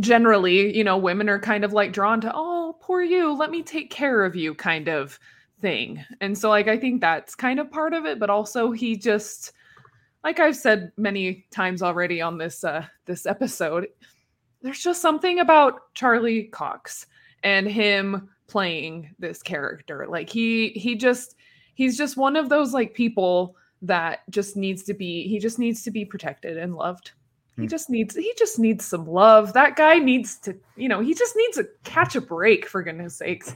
generally 0.00 0.76
you 0.76 0.84
know 0.84 0.96
women 0.96 1.28
are 1.28 1.40
kind 1.40 1.64
of 1.64 1.72
like 1.72 1.92
drawn 1.92 2.20
to 2.20 2.30
oh 2.34 2.76
poor 2.80 3.02
you 3.02 3.34
let 3.34 3.50
me 3.50 3.62
take 3.62 3.90
care 3.90 4.24
of 4.24 4.36
you 4.36 4.54
kind 4.54 4.88
of 4.88 5.18
thing 5.60 6.04
and 6.20 6.38
so 6.38 6.48
like 6.48 6.68
i 6.68 6.76
think 6.76 7.00
that's 7.00 7.34
kind 7.34 7.58
of 7.58 7.70
part 7.70 7.92
of 7.92 8.04
it 8.06 8.20
but 8.20 8.30
also 8.30 8.70
he 8.70 8.96
just 8.96 9.52
like 10.22 10.38
i've 10.38 10.56
said 10.56 10.92
many 10.96 11.44
times 11.50 11.82
already 11.82 12.20
on 12.20 12.38
this 12.38 12.62
uh 12.62 12.84
this 13.06 13.26
episode 13.26 13.88
there's 14.62 14.80
just 14.80 15.00
something 15.00 15.38
about 15.38 15.94
Charlie 15.94 16.44
Cox 16.44 17.06
and 17.44 17.68
him 17.68 18.28
playing 18.48 19.14
this 19.18 19.42
character. 19.42 20.06
Like 20.08 20.28
he 20.28 20.70
he 20.70 20.96
just 20.96 21.36
he's 21.74 21.96
just 21.96 22.16
one 22.16 22.36
of 22.36 22.48
those 22.48 22.72
like 22.72 22.94
people 22.94 23.56
that 23.82 24.20
just 24.30 24.56
needs 24.56 24.82
to 24.84 24.94
be 24.94 25.28
he 25.28 25.38
just 25.38 25.58
needs 25.58 25.82
to 25.84 25.90
be 25.90 26.04
protected 26.04 26.56
and 26.56 26.74
loved. 26.74 27.12
He 27.58 27.64
hmm. 27.64 27.68
just 27.68 27.90
needs 27.90 28.14
he 28.14 28.32
just 28.38 28.58
needs 28.58 28.84
some 28.84 29.06
love. 29.06 29.52
That 29.52 29.76
guy 29.76 29.98
needs 29.98 30.38
to, 30.38 30.56
you 30.76 30.88
know, 30.88 31.00
he 31.00 31.12
just 31.12 31.34
needs 31.36 31.56
to 31.56 31.68
catch 31.84 32.14
a 32.16 32.20
break 32.20 32.66
for 32.66 32.82
goodness 32.82 33.16
sakes. 33.16 33.54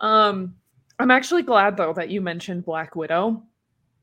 Um 0.00 0.54
I'm 0.98 1.10
actually 1.10 1.42
glad 1.42 1.76
though 1.76 1.94
that 1.94 2.10
you 2.10 2.20
mentioned 2.20 2.64
Black 2.64 2.94
Widow 2.94 3.42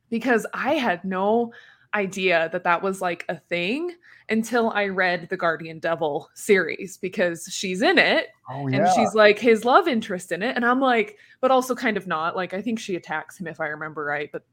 because 0.10 0.46
I 0.54 0.74
had 0.74 1.06
no 1.06 1.54
idea 1.94 2.50
that 2.52 2.64
that 2.64 2.82
was 2.82 3.02
like 3.02 3.26
a 3.30 3.38
thing 3.38 3.96
until 4.30 4.70
I 4.72 4.88
read 4.88 5.28
the 5.30 5.38
Guardian 5.38 5.80
Devil 5.80 6.30
series 6.36 6.98
because 6.98 7.48
she's 7.52 7.82
in 7.82 7.98
it 7.98 8.28
oh, 8.50 8.68
yeah. 8.68 8.78
and 8.78 8.90
she's 8.96 9.14
like 9.16 9.40
his 9.40 9.66
love 9.66 9.88
interest 9.88 10.32
in 10.32 10.44
it. 10.44 10.56
And 10.56 10.66
I'm 10.66 10.80
like, 10.80 11.18
but 11.42 11.52
also 11.52 11.76
kind 11.76 11.98
of 11.98 12.08
not. 12.08 12.36
Like, 12.36 12.54
I 12.54 12.62
think 12.62 12.80
she 12.80 12.96
attacks 12.96 13.40
him 13.40 13.48
if 13.48 13.60
I 13.60 13.68
remember 13.68 14.06
right. 14.06 14.30
But 14.32 14.44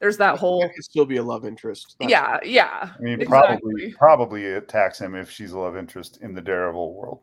there's 0.00 0.16
that 0.18 0.38
whole. 0.38 0.62
It 0.62 0.72
could 0.74 0.84
still 0.84 1.04
be 1.04 1.16
a 1.16 1.22
love 1.22 1.44
interest. 1.44 1.96
That's 1.98 2.10
yeah, 2.10 2.38
yeah. 2.44 2.92
I 2.98 3.02
mean, 3.02 3.20
exactly. 3.20 3.58
probably 3.58 3.92
probably 3.92 4.46
attacks 4.52 5.00
him 5.00 5.14
if 5.14 5.30
she's 5.30 5.52
a 5.52 5.58
love 5.58 5.76
interest 5.76 6.18
in 6.22 6.34
the 6.34 6.42
Daredevil 6.42 6.94
world. 6.94 7.20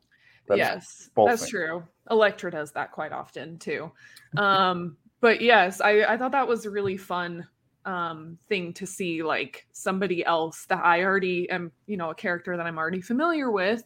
That's 0.48 0.58
yes, 0.58 1.10
that's 1.16 1.42
things. 1.42 1.50
true. 1.50 1.84
Elektra 2.10 2.52
does 2.52 2.72
that 2.74 2.92
quite 2.92 3.12
often 3.12 3.58
too. 3.60 3.92
Um, 4.38 4.98
but 5.20 5.42
yes, 5.42 5.82
I, 5.82 6.04
I 6.04 6.18
thought 6.18 6.32
that 6.32 6.48
was 6.48 6.66
a 6.66 6.70
really 6.72 6.98
fun 6.98 7.48
um 7.86 8.38
thing 8.48 8.72
to 8.72 8.86
see 8.86 9.24
like 9.24 9.66
somebody 9.72 10.24
else 10.24 10.66
that 10.68 10.86
I 10.86 11.04
already 11.04 11.50
am, 11.50 11.72
you 11.88 11.98
know, 11.98 12.12
a 12.12 12.16
character 12.16 12.56
that 12.56 12.66
I'm 12.66 12.78
already 12.78 13.02
familiar 13.02 13.52
with 13.52 13.84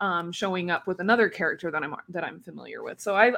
um 0.00 0.30
showing 0.32 0.70
up 0.70 0.86
with 0.86 1.00
another 1.00 1.28
character 1.28 1.70
that 1.70 1.82
I'm 1.82 1.94
that 2.08 2.24
I'm 2.24 2.40
familiar 2.40 2.82
with. 2.82 3.00
So 3.00 3.16
I 3.16 3.32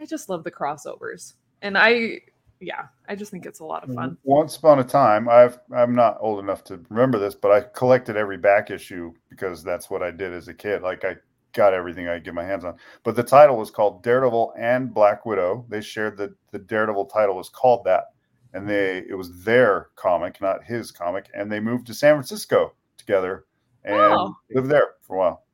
I 0.00 0.06
just 0.06 0.28
love 0.28 0.44
the 0.44 0.50
crossovers. 0.50 1.34
And 1.60 1.78
I 1.78 2.20
yeah, 2.62 2.86
I 3.08 3.14
just 3.14 3.30
think 3.30 3.44
it's 3.44 3.60
a 3.60 3.64
lot 3.64 3.84
of 3.84 3.94
fun. 3.94 4.10
Mm, 4.10 4.16
once 4.22 4.56
upon 4.56 4.78
a 4.78 4.84
time, 4.84 5.28
I've 5.28 5.58
I'm 5.74 5.94
not 5.94 6.18
old 6.20 6.38
enough 6.38 6.64
to 6.64 6.80
remember 6.88 7.18
this, 7.18 7.34
but 7.34 7.50
I 7.50 7.60
collected 7.60 8.16
every 8.16 8.38
back 8.38 8.70
issue 8.70 9.12
because 9.28 9.62
that's 9.62 9.90
what 9.90 10.02
I 10.02 10.10
did 10.10 10.32
as 10.32 10.48
a 10.48 10.54
kid. 10.54 10.82
Like 10.82 11.04
I 11.04 11.16
got 11.52 11.74
everything 11.74 12.08
I 12.08 12.18
get 12.18 12.34
my 12.34 12.44
hands 12.44 12.64
on. 12.64 12.76
But 13.02 13.16
the 13.16 13.22
title 13.22 13.56
was 13.56 13.70
called 13.70 14.02
Daredevil 14.02 14.54
and 14.56 14.94
Black 14.94 15.26
Widow. 15.26 15.66
They 15.68 15.82
shared 15.82 16.16
that 16.18 16.30
the 16.50 16.58
Daredevil 16.58 17.06
title 17.06 17.36
was 17.36 17.48
called 17.50 17.84
that 17.84 18.04
and 18.52 18.68
they 18.68 18.98
it 19.08 19.16
was 19.16 19.44
their 19.44 19.88
comic, 19.96 20.40
not 20.40 20.64
his 20.64 20.90
comic, 20.90 21.28
and 21.34 21.50
they 21.50 21.60
moved 21.60 21.86
to 21.86 21.94
San 21.94 22.14
Francisco 22.14 22.74
together 22.96 23.44
and 23.84 23.96
wow. 23.96 24.36
lived 24.54 24.68
there 24.68 24.94
for 25.02 25.16
a 25.16 25.18
while. 25.18 25.44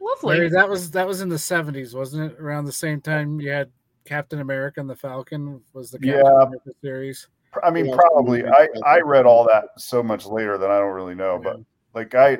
Lovely. 0.00 0.36
Mary, 0.36 0.50
that 0.50 0.68
was 0.68 0.90
that 0.90 1.06
was 1.06 1.20
in 1.20 1.28
the 1.28 1.38
seventies, 1.38 1.94
wasn't 1.94 2.32
it? 2.32 2.40
Around 2.40 2.66
the 2.66 2.72
same 2.72 3.00
time 3.00 3.40
you 3.40 3.50
had 3.50 3.70
Captain 4.04 4.40
America 4.40 4.80
and 4.80 4.88
the 4.88 4.96
Falcon 4.96 5.60
was 5.72 5.90
the 5.90 5.98
Captain 5.98 6.24
yeah. 6.24 6.42
America 6.42 6.70
series. 6.82 7.28
I 7.62 7.70
mean, 7.70 7.86
yeah. 7.86 7.96
probably. 7.96 8.44
I 8.44 8.68
I 8.84 9.00
read 9.00 9.26
all 9.26 9.44
that 9.44 9.66
so 9.78 10.02
much 10.02 10.26
later 10.26 10.58
that 10.58 10.70
I 10.70 10.78
don't 10.78 10.92
really 10.92 11.14
know, 11.14 11.40
yeah. 11.42 11.52
but 11.52 11.60
like 11.94 12.14
I, 12.14 12.38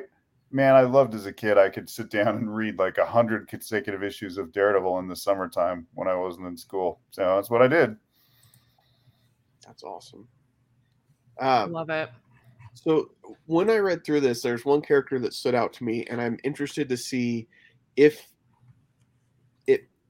man, 0.51 0.75
I 0.75 0.81
loved 0.81 1.15
as 1.15 1.25
a 1.25 1.33
kid. 1.33 1.57
I 1.57 1.69
could 1.69 1.89
sit 1.89 2.09
down 2.09 2.27
and 2.37 2.53
read 2.53 2.77
like 2.77 2.97
a 2.97 3.05
hundred 3.05 3.47
consecutive 3.47 4.03
issues 4.03 4.37
of 4.37 4.51
Daredevil 4.51 4.99
in 4.99 5.07
the 5.07 5.15
summertime 5.15 5.87
when 5.93 6.07
I 6.07 6.15
wasn't 6.15 6.47
in 6.47 6.57
school. 6.57 6.99
So 7.11 7.35
that's 7.35 7.49
what 7.49 7.61
I 7.61 7.67
did. 7.67 7.95
That's 9.65 9.83
awesome. 9.83 10.27
Um, 11.39 11.71
Love 11.71 11.89
it. 11.89 12.09
So 12.73 13.11
when 13.45 13.69
I 13.69 13.77
read 13.77 14.05
through 14.05 14.19
this, 14.19 14.41
there's 14.41 14.65
one 14.65 14.81
character 14.81 15.17
that 15.19 15.33
stood 15.33 15.55
out 15.55 15.71
to 15.73 15.83
me, 15.83 16.05
and 16.09 16.21
I'm 16.21 16.37
interested 16.43 16.89
to 16.89 16.97
see 16.97 17.47
if 17.95 18.19
it 18.19 18.25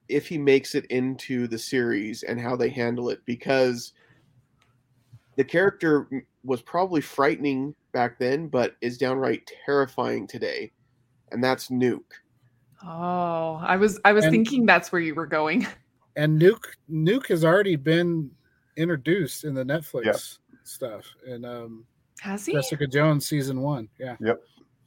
if 0.08 0.28
he 0.28 0.38
makes 0.38 0.76
it 0.76 0.86
into 0.86 1.47
the 1.47 1.58
series 1.58 2.24
and 2.24 2.39
how 2.39 2.56
they 2.56 2.70
handle 2.70 3.10
it 3.10 3.22
because 3.26 3.93
the 5.36 5.43
character 5.43 6.08
was 6.43 6.62
probably 6.62 7.01
frightening 7.01 7.76
back 7.91 8.20
then, 8.20 8.47
but 8.47 8.76
is 8.82 8.97
downright 8.97 9.49
terrifying 9.66 10.28
today, 10.28 10.72
and 11.32 11.43
that's 11.43 11.70
Nuke. 11.70 12.01
Oh, 12.84 13.60
I 13.64 13.78
was 13.78 13.99
I 14.06 14.14
was 14.14 14.26
and, 14.26 14.32
thinking 14.32 14.66
that's 14.66 14.91
where 14.91 15.01
you 15.01 15.16
were 15.16 15.28
going. 15.28 15.68
And 16.18 16.41
Nuke 16.41 16.68
Nuke 16.89 17.28
has 17.28 17.43
already 17.43 17.76
been 17.76 18.32
introduced 18.78 19.43
in 19.43 19.53
the 19.53 19.66
Netflix 19.66 20.06
yep. 20.06 20.16
stuff. 20.64 21.03
And 21.28 21.45
um 21.45 21.86
has 22.22 22.45
he 22.45 22.53
Jessica 22.53 22.88
Jones 22.88 23.26
season 23.26 23.60
one. 23.60 23.89
Yeah. 23.99 24.16
Yep. 24.22 24.41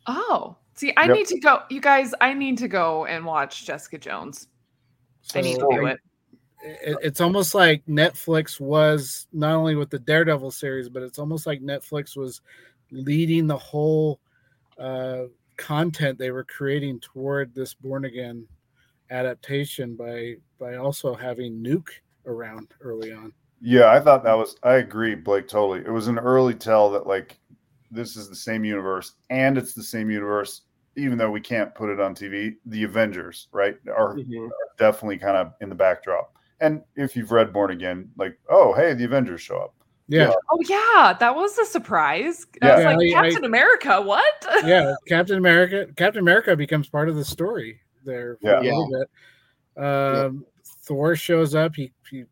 Oh, 0.06 0.56
see, 0.72 0.94
I 0.96 1.04
yep. 1.04 1.16
need 1.16 1.26
to 1.26 1.38
go. 1.38 1.60
You 1.68 1.82
guys, 1.82 2.14
I 2.22 2.32
need 2.32 2.56
to 2.58 2.68
go 2.68 3.04
and 3.04 3.26
watch 3.26 3.66
Jessica 3.66 3.98
Jones. 3.98 4.48
So, 5.22 5.38
I 5.38 5.42
need 5.42 5.58
to 5.58 5.66
do 5.70 5.86
it. 5.86 6.00
it. 6.62 6.96
It's 7.02 7.20
almost 7.20 7.54
like 7.54 7.84
Netflix 7.86 8.60
was 8.60 9.26
not 9.32 9.54
only 9.54 9.74
with 9.74 9.90
the 9.90 9.98
Daredevil 9.98 10.50
series, 10.50 10.88
but 10.88 11.02
it's 11.02 11.18
almost 11.18 11.46
like 11.46 11.60
Netflix 11.60 12.16
was 12.16 12.40
leading 12.90 13.46
the 13.46 13.56
whole 13.56 14.20
uh, 14.78 15.24
content 15.56 16.18
they 16.18 16.30
were 16.30 16.44
creating 16.44 17.00
toward 17.00 17.54
this 17.54 17.74
born 17.74 18.04
again 18.04 18.46
adaptation 19.10 19.96
by 19.96 20.34
by 20.58 20.76
also 20.76 21.14
having 21.14 21.62
Nuke 21.62 21.90
around 22.26 22.68
early 22.80 23.12
on. 23.12 23.32
Yeah, 23.60 23.90
I 23.90 24.00
thought 24.00 24.22
that 24.24 24.36
was. 24.36 24.56
I 24.62 24.74
agree, 24.74 25.14
Blake. 25.14 25.48
Totally. 25.48 25.80
It 25.80 25.90
was 25.90 26.08
an 26.08 26.18
early 26.18 26.54
tell 26.54 26.90
that 26.92 27.06
like 27.06 27.38
this 27.90 28.16
is 28.16 28.28
the 28.28 28.36
same 28.36 28.64
universe, 28.64 29.14
and 29.30 29.58
it's 29.58 29.74
the 29.74 29.82
same 29.82 30.10
universe, 30.10 30.62
even 30.98 31.16
though 31.16 31.30
we 31.30 31.40
can't 31.40 31.74
put 31.74 31.88
it 31.88 32.00
on 32.00 32.14
TV. 32.14 32.56
The 32.66 32.84
Avengers, 32.84 33.48
right, 33.52 33.76
are, 33.94 34.16
mm-hmm. 34.16 34.44
are 34.46 34.50
definitely 34.78 35.18
kind 35.18 35.36
of 35.36 35.52
in 35.60 35.68
the 35.68 35.74
backdrop. 35.74 36.34
And 36.60 36.82
if 36.96 37.14
you've 37.14 37.30
read 37.30 37.52
Born 37.52 37.70
Again, 37.70 38.10
like, 38.16 38.38
oh, 38.50 38.74
hey, 38.74 38.92
the 38.94 39.04
Avengers 39.04 39.40
show 39.40 39.56
up. 39.58 39.74
Yeah, 40.10 40.32
Oh 40.50 40.58
yeah, 40.66 41.12
that 41.20 41.34
was 41.34 41.56
a 41.58 41.66
surprise. 41.66 42.46
I 42.62 42.80
Yeah. 42.80 42.90
like, 42.92 43.14
I- 43.14 43.22
Captain 43.30 43.44
America, 43.44 44.00
what? 44.00 44.46
yeah. 44.64 44.94
Captain 45.06 45.36
America. 45.36 45.86
Captain 45.96 46.20
America 46.20 46.56
becomes 46.56 46.88
part 46.88 47.10
of 47.10 47.16
the 47.16 47.24
story 47.24 47.80
there 48.04 48.38
for 48.40 48.48
Yeah. 48.48 48.60
a 48.60 48.62
little 48.62 48.88
bit. 49.76 49.84
Um, 49.84 50.46
Thor 50.64 51.14
shows 51.14 51.54
up. 51.54 51.76
He 51.76 51.92
he 52.10 52.24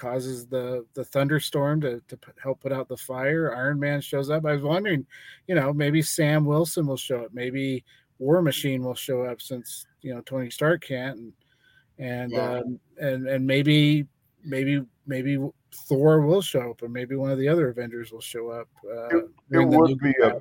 causes 0.00 0.46
the 0.46 0.86
the 0.94 1.04
thunderstorm 1.04 1.80
to 1.82 2.00
to 2.08 2.18
help 2.42 2.60
put 2.60 2.72
out 2.72 2.88
the 2.88 2.96
fire. 2.96 3.54
Iron 3.54 3.78
Man 3.78 4.00
shows 4.00 4.30
up. 4.30 4.46
I 4.46 4.54
was 4.54 4.62
wondering, 4.62 5.06
you 5.46 5.54
know, 5.54 5.72
maybe 5.72 6.00
Sam 6.00 6.44
Wilson 6.44 6.86
will 6.86 6.96
show 6.96 7.24
up. 7.24 7.34
Maybe 7.34 7.84
War 8.18 8.40
Machine 8.42 8.82
will 8.82 8.94
show 8.94 9.22
up 9.22 9.40
since 9.42 9.86
you 10.00 10.14
know 10.14 10.22
Tony 10.22 10.50
Stark 10.50 10.82
can't, 10.82 11.18
and 11.18 11.32
and 11.98 12.32
Yeah. 12.32 12.54
um, 12.60 12.80
and 12.98 13.28
and 13.28 13.46
maybe 13.46 14.06
maybe 14.42 14.82
maybe 15.06 15.38
Thor 15.86 16.20
will 16.22 16.42
show 16.42 16.70
up, 16.70 16.82
or 16.82 16.88
maybe 16.88 17.14
one 17.14 17.30
of 17.30 17.38
the 17.38 17.48
other 17.48 17.68
Avengers 17.68 18.10
will 18.10 18.20
show 18.22 18.48
up. 18.50 18.68
Uh, 18.84 19.18
It 19.18 19.28
the 19.50 19.64
would 19.64 19.98
be 19.98 20.14
a, 20.22 20.40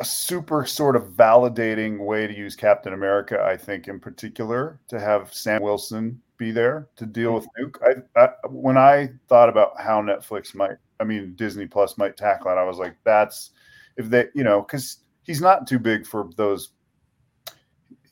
a 0.00 0.04
super 0.04 0.64
sort 0.64 0.96
of 0.96 1.04
validating 1.12 1.98
way 2.04 2.26
to 2.26 2.34
use 2.36 2.56
Captain 2.56 2.92
America, 2.94 3.42
I 3.42 3.56
think, 3.56 3.86
in 3.88 4.00
particular, 4.00 4.80
to 4.88 4.98
have 4.98 5.32
Sam 5.34 5.62
Wilson 5.62 6.20
be 6.38 6.50
there 6.50 6.88
to 6.96 7.06
deal 7.06 7.34
with 7.34 7.46
Nuke. 7.58 7.76
I, 8.16 8.20
I 8.20 8.28
when 8.48 8.76
I 8.76 9.10
thought 9.28 9.48
about 9.48 9.80
how 9.80 10.00
Netflix 10.00 10.54
might, 10.54 10.76
I 11.00 11.04
mean 11.04 11.34
Disney 11.36 11.66
Plus 11.66 11.98
might 11.98 12.16
tackle 12.16 12.50
it, 12.50 12.54
I 12.54 12.64
was 12.64 12.78
like, 12.78 12.96
that's 13.04 13.50
if 13.96 14.08
they, 14.08 14.26
you 14.34 14.44
know, 14.44 14.62
because 14.62 14.98
he's 15.24 15.40
not 15.40 15.66
too 15.66 15.78
big 15.78 16.06
for 16.06 16.30
those. 16.36 16.70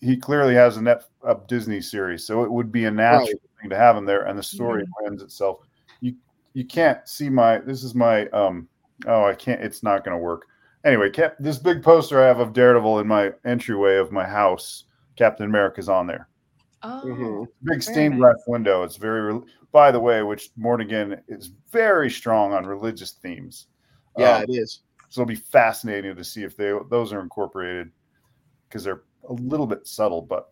He 0.01 0.17
clearly 0.17 0.55
has 0.55 0.77
a 0.77 0.83
net 0.83 1.05
a 1.25 1.37
Disney 1.49 1.81
series, 1.81 2.27
so 2.27 2.43
it 2.43 2.53
would 2.53 2.71
be 2.71 2.85
a 2.85 2.91
natural 2.91 3.41
thing 3.61 3.71
to 3.71 3.77
have 3.77 3.97
him 3.97 4.05
there, 4.05 4.27
and 4.27 4.39
the 4.39 4.43
story 4.43 4.85
lends 5.03 5.23
itself. 5.23 5.61
You 6.01 6.15
you 6.53 6.65
can't 6.65 7.09
see 7.09 7.31
my. 7.31 7.59
This 7.59 7.83
is 7.83 7.95
my. 7.95 8.27
um 8.29 8.69
Oh, 9.07 9.25
I 9.25 9.35
can't. 9.35 9.61
It's 9.61 9.83
not 9.83 10.05
going 10.05 10.17
to 10.17 10.23
work. 10.23 10.47
Anyway, 10.85 11.11
Cap, 11.11 11.37
this 11.39 11.59
big 11.59 11.83
poster 11.83 12.23
I 12.23 12.27
have 12.27 12.39
of 12.39 12.53
Daredevil 12.53 13.01
in 13.01 13.07
my 13.07 13.33
entryway 13.45 13.97
of 13.97 14.13
my 14.13 14.25
house. 14.25 14.85
Captain 15.17 15.47
America's 15.47 15.89
on 15.89 16.07
there. 16.07 16.29
Oh, 16.89 17.03
Mhm. 17.05 17.47
Big 17.47 17.51
Very 17.63 17.81
stained 17.83 18.15
nice. 18.15 18.21
glass 18.21 18.43
window. 18.47 18.83
It's 18.85 18.97
very. 18.97 19.21
rel- 19.23 19.45
By 19.73 19.91
the 19.91 20.01
way, 20.01 20.23
which 20.23 20.51
Born 20.57 20.81
Again 20.81 21.21
is 21.29 21.51
very 21.71 22.09
strong 22.11 22.53
on 22.55 22.65
religious 22.65 23.13
themes. 23.13 23.67
Yeah, 24.17 24.37
Um, 24.39 24.43
it 24.45 24.51
is. 24.51 24.81
so 25.11 25.21
it'll 25.23 25.29
be 25.29 25.35
fascinating 25.35 26.15
to 26.17 26.25
see 26.25 26.43
if 26.45 26.57
they 26.57 26.73
those 26.91 27.13
are 27.13 27.21
incorporated 27.21 27.91
because 28.69 28.85
they're 28.85 29.03
a 29.29 29.33
little 29.35 29.67
bit 29.67 29.87
subtle. 29.87 30.23
But 30.23 30.49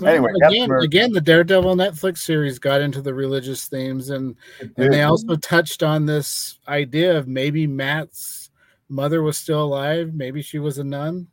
Well, 0.00 0.10
Anyway, 0.14 0.30
Captain 0.40 0.52
again, 0.52 0.64
America- 0.66 0.84
again, 0.84 1.12
the 1.12 1.20
Daredevil 1.20 1.74
Netflix 1.74 2.18
series 2.18 2.58
got 2.58 2.80
into 2.82 3.00
the 3.00 3.14
religious 3.14 3.66
themes, 3.66 4.10
and 4.10 4.36
and 4.76 4.92
they 4.92 5.02
also 5.02 5.34
touched 5.36 5.82
on 5.82 6.04
this 6.06 6.58
idea 6.68 7.16
of 7.18 7.26
maybe 7.26 7.66
Matt's 7.66 8.50
mother 8.90 9.22
was 9.22 9.36
still 9.38 9.62
alive, 9.64 10.14
maybe 10.14 10.42
she 10.42 10.58
was 10.58 10.78
a 10.78 10.84
nun. 10.84 11.26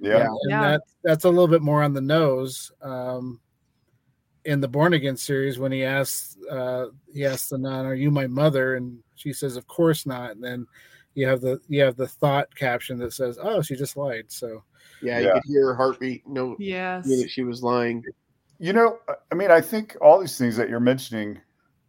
Yeah, 0.00 0.26
and 0.26 0.38
Yeah. 0.48 0.70
that 0.72 0.82
that's 1.02 1.24
a 1.24 1.28
little 1.30 1.48
bit 1.48 1.62
more 1.62 1.82
on 1.82 1.92
the 1.92 2.00
nose. 2.00 2.70
Um, 2.82 3.40
in 4.44 4.60
the 4.60 4.68
Born 4.68 4.94
Again 4.94 5.16
series, 5.16 5.58
when 5.58 5.72
he 5.72 5.84
asks, 5.84 6.36
uh, 6.50 6.86
he 7.12 7.26
asks 7.26 7.48
the 7.50 7.58
nun, 7.58 7.84
"Are 7.84 7.94
you 7.94 8.10
my 8.10 8.26
mother?" 8.26 8.76
and 8.76 8.98
she 9.14 9.32
says, 9.32 9.56
"Of 9.56 9.66
course 9.66 10.06
not." 10.06 10.30
And 10.32 10.42
then 10.42 10.66
you 11.14 11.26
have 11.26 11.40
the 11.40 11.60
you 11.68 11.82
have 11.82 11.96
the 11.96 12.08
thought 12.08 12.54
caption 12.54 12.98
that 12.98 13.12
says, 13.12 13.38
"Oh, 13.42 13.60
she 13.62 13.74
just 13.76 13.96
lied." 13.96 14.26
So 14.28 14.62
Yeah, 15.02 15.18
Yeah. 15.18 15.26
you 15.26 15.32
could 15.34 15.42
hear 15.46 15.66
her 15.66 15.74
heartbeat. 15.74 16.26
No, 16.26 16.56
yes. 16.58 17.06
that 17.06 17.28
she 17.30 17.42
was 17.44 17.62
lying. 17.62 18.02
You 18.58 18.72
know, 18.72 18.98
I 19.30 19.34
mean, 19.36 19.50
I 19.50 19.60
think 19.60 19.96
all 20.00 20.18
these 20.18 20.36
things 20.38 20.56
that 20.56 20.68
you're 20.68 20.80
mentioning, 20.80 21.38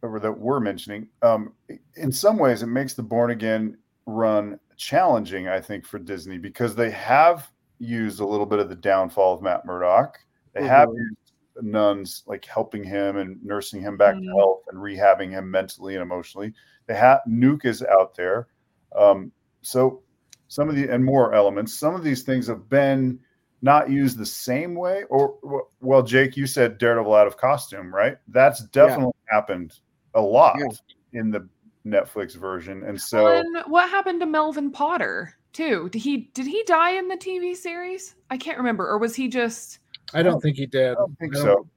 or 0.02 0.20
that 0.20 0.38
we're 0.38 0.60
mentioning, 0.60 1.08
um, 1.22 1.52
in 1.96 2.12
some 2.12 2.36
ways, 2.38 2.62
it 2.62 2.66
makes 2.68 2.94
the 2.94 3.02
Born 3.02 3.30
Again 3.32 3.76
run 4.06 4.60
challenging. 4.76 5.48
I 5.48 5.60
think 5.60 5.84
for 5.86 5.98
Disney 5.98 6.38
because 6.38 6.74
they 6.76 6.90
have 6.90 7.50
used 7.80 8.20
a 8.20 8.26
little 8.26 8.46
bit 8.46 8.58
of 8.60 8.68
the 8.68 8.76
downfall 8.76 9.34
of 9.34 9.42
Matt 9.42 9.64
Murdock. 9.64 10.18
They 10.52 10.66
have 10.66 10.88
Mhm. 10.90 10.96
used 10.98 11.16
nuns 11.62 12.22
like 12.26 12.44
helping 12.44 12.84
him 12.84 13.16
and 13.16 13.42
nursing 13.44 13.80
him 13.80 13.96
back 13.96 14.14
to 14.14 14.20
Mhm. 14.20 14.36
health 14.36 14.62
and 14.68 14.78
rehabbing 14.78 15.30
him 15.30 15.50
mentally 15.50 15.94
and 15.96 16.02
emotionally. 16.02 16.54
They 16.86 16.94
have 16.94 17.20
Nuke 17.28 17.64
is 17.64 17.82
out 17.82 18.14
there, 18.14 18.48
um, 18.94 19.32
so 19.62 20.02
some 20.48 20.68
of 20.68 20.74
the 20.76 20.88
and 20.88 21.04
more 21.04 21.34
elements. 21.34 21.74
Some 21.74 21.94
of 21.94 22.02
these 22.04 22.22
things 22.22 22.46
have 22.46 22.68
been 22.68 23.18
not 23.62 23.90
used 23.90 24.16
the 24.16 24.24
same 24.24 24.74
way 24.74 25.04
or 25.10 25.36
well 25.80 26.02
jake 26.02 26.34
you 26.34 26.46
said 26.46 26.78
daredevil 26.78 27.12
out 27.14 27.26
of 27.26 27.36
costume 27.36 27.94
right 27.94 28.16
that's 28.28 28.62
definitely 28.68 29.12
happened 29.28 29.80
a 30.14 30.20
lot 30.20 30.56
Yeah. 30.58 31.20
in 31.20 31.30
the 31.30 31.46
netflix 31.84 32.34
version 32.34 32.82
and 32.84 32.98
so 32.98 33.22
Well, 33.24 33.40
and 33.40 33.58
what 33.70 33.90
happened 33.90 34.20
to 34.20 34.26
Melvin 34.26 34.70
Potter 34.72 35.34
too? 35.52 35.88
Did 35.90 36.00
he 36.02 36.30
did 36.34 36.46
he 36.46 36.62
die 36.64 36.92
in 36.92 37.08
the 37.08 37.16
TV 37.16 37.54
series? 37.56 38.14
I 38.30 38.36
can't 38.36 38.58
remember, 38.58 38.88
or 38.88 38.98
was 38.98 39.14
he 39.14 39.28
just? 39.28 39.78
I 40.14 40.22
don't 40.22 40.40
think 40.40 40.56
he 40.56 40.66
did. 40.66 40.92
i 40.92 40.94
don't 40.94 41.18
think 41.18 41.36
I 41.36 41.40
so 41.40 41.68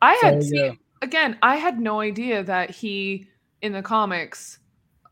I 0.00 0.14
had 0.22 0.42
So, 0.42 0.48
seen 0.48 0.64
yeah. 0.64 0.72
again. 1.02 1.38
I 1.42 1.56
had 1.56 1.78
no 1.80 2.00
idea 2.00 2.42
that 2.44 2.70
he 2.70 3.26
in 3.60 3.72
the 3.72 3.82
comics 3.82 4.58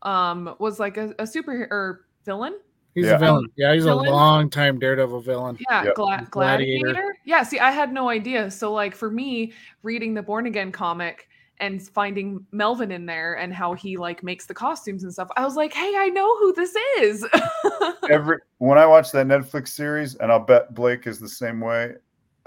um 0.01 0.55
was 0.59 0.79
like 0.79 0.97
a, 0.97 1.09
a 1.19 1.23
superhero 1.23 1.67
or 1.71 2.05
villain. 2.25 2.57
He's 2.95 3.05
Yeah. 3.05 3.15
a 3.15 3.19
villain. 3.19 3.47
Yeah, 3.55 3.73
he's 3.73 3.85
Villain? 3.85 4.07
a 4.07 4.11
long 4.11 4.49
time 4.49 4.77
Daredevil 4.77 5.21
villain. 5.21 5.57
Yeah, 5.69 5.85
Yep. 5.85 5.95
gla- 5.95 6.27
Gladiator. 6.29 6.87
gladiator. 6.87 7.15
Yeah, 7.23 7.43
see, 7.43 7.57
I 7.59 7.71
had 7.71 7.93
no 7.93 8.09
idea. 8.09 8.51
So, 8.51 8.73
like 8.73 8.93
for 8.95 9.09
me, 9.09 9.53
reading 9.83 10.13
the 10.13 10.21
Born 10.21 10.45
Again 10.45 10.71
comic 10.73 11.29
and 11.61 11.81
finding 11.89 12.45
Melvin 12.51 12.91
in 12.91 13.05
there 13.05 13.35
and 13.35 13.53
how 13.53 13.73
he 13.73 13.95
like 13.95 14.23
makes 14.23 14.45
the 14.45 14.53
costumes 14.53 15.03
and 15.03 15.13
stuff, 15.13 15.29
I 15.37 15.45
was 15.45 15.55
like, 15.55 15.73
hey, 15.73 15.93
I 15.95 16.09
know 16.09 16.37
who 16.37 16.53
this 16.53 16.75
is. 16.99 17.25
every 18.09 18.37
when 18.57 18.79
i 18.79 18.85
watch 18.85 19.11
that 19.11 19.27
netflix 19.27 19.67
series 19.67 20.15
and 20.15 20.31
i'll 20.31 20.39
bet 20.39 20.73
blake 20.73 21.05
is 21.05 21.19
the 21.19 21.29
same 21.29 21.59
way 21.59 21.91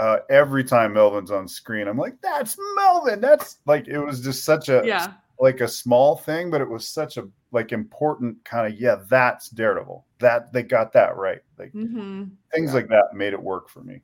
uh, 0.00 0.16
every 0.28 0.64
time 0.64 0.92
melvin's 0.92 1.30
on 1.30 1.46
screen 1.46 1.86
i'm 1.86 1.96
like 1.96 2.16
that's 2.20 2.56
melvin! 2.74 3.20
That's 3.20 3.58
like 3.64 3.86
it 3.86 4.00
was 4.00 4.20
just 4.20 4.44
such 4.44 4.68
a 4.68 4.82
yeah, 4.84 5.12
like 5.38 5.60
a 5.60 5.68
small 5.68 6.16
thing 6.16 6.50
but 6.50 6.60
it 6.60 6.68
was 6.68 6.88
such 6.88 7.18
a 7.18 7.28
like 7.54 7.70
important 7.72 8.44
kind 8.44 8.70
of 8.70 8.78
yeah 8.78 8.96
that's 9.08 9.48
daredevil. 9.48 10.04
That 10.18 10.52
they 10.52 10.64
got 10.64 10.92
that 10.92 11.16
right. 11.16 11.40
Like 11.58 11.70
hmm 11.70 12.24
things 12.52 12.70
Yeah. 12.70 12.74
like 12.74 12.88
that 12.88 13.14
made 13.14 13.32
it 13.32 13.42
work 13.42 13.70
for 13.70 13.82
me. 13.82 14.02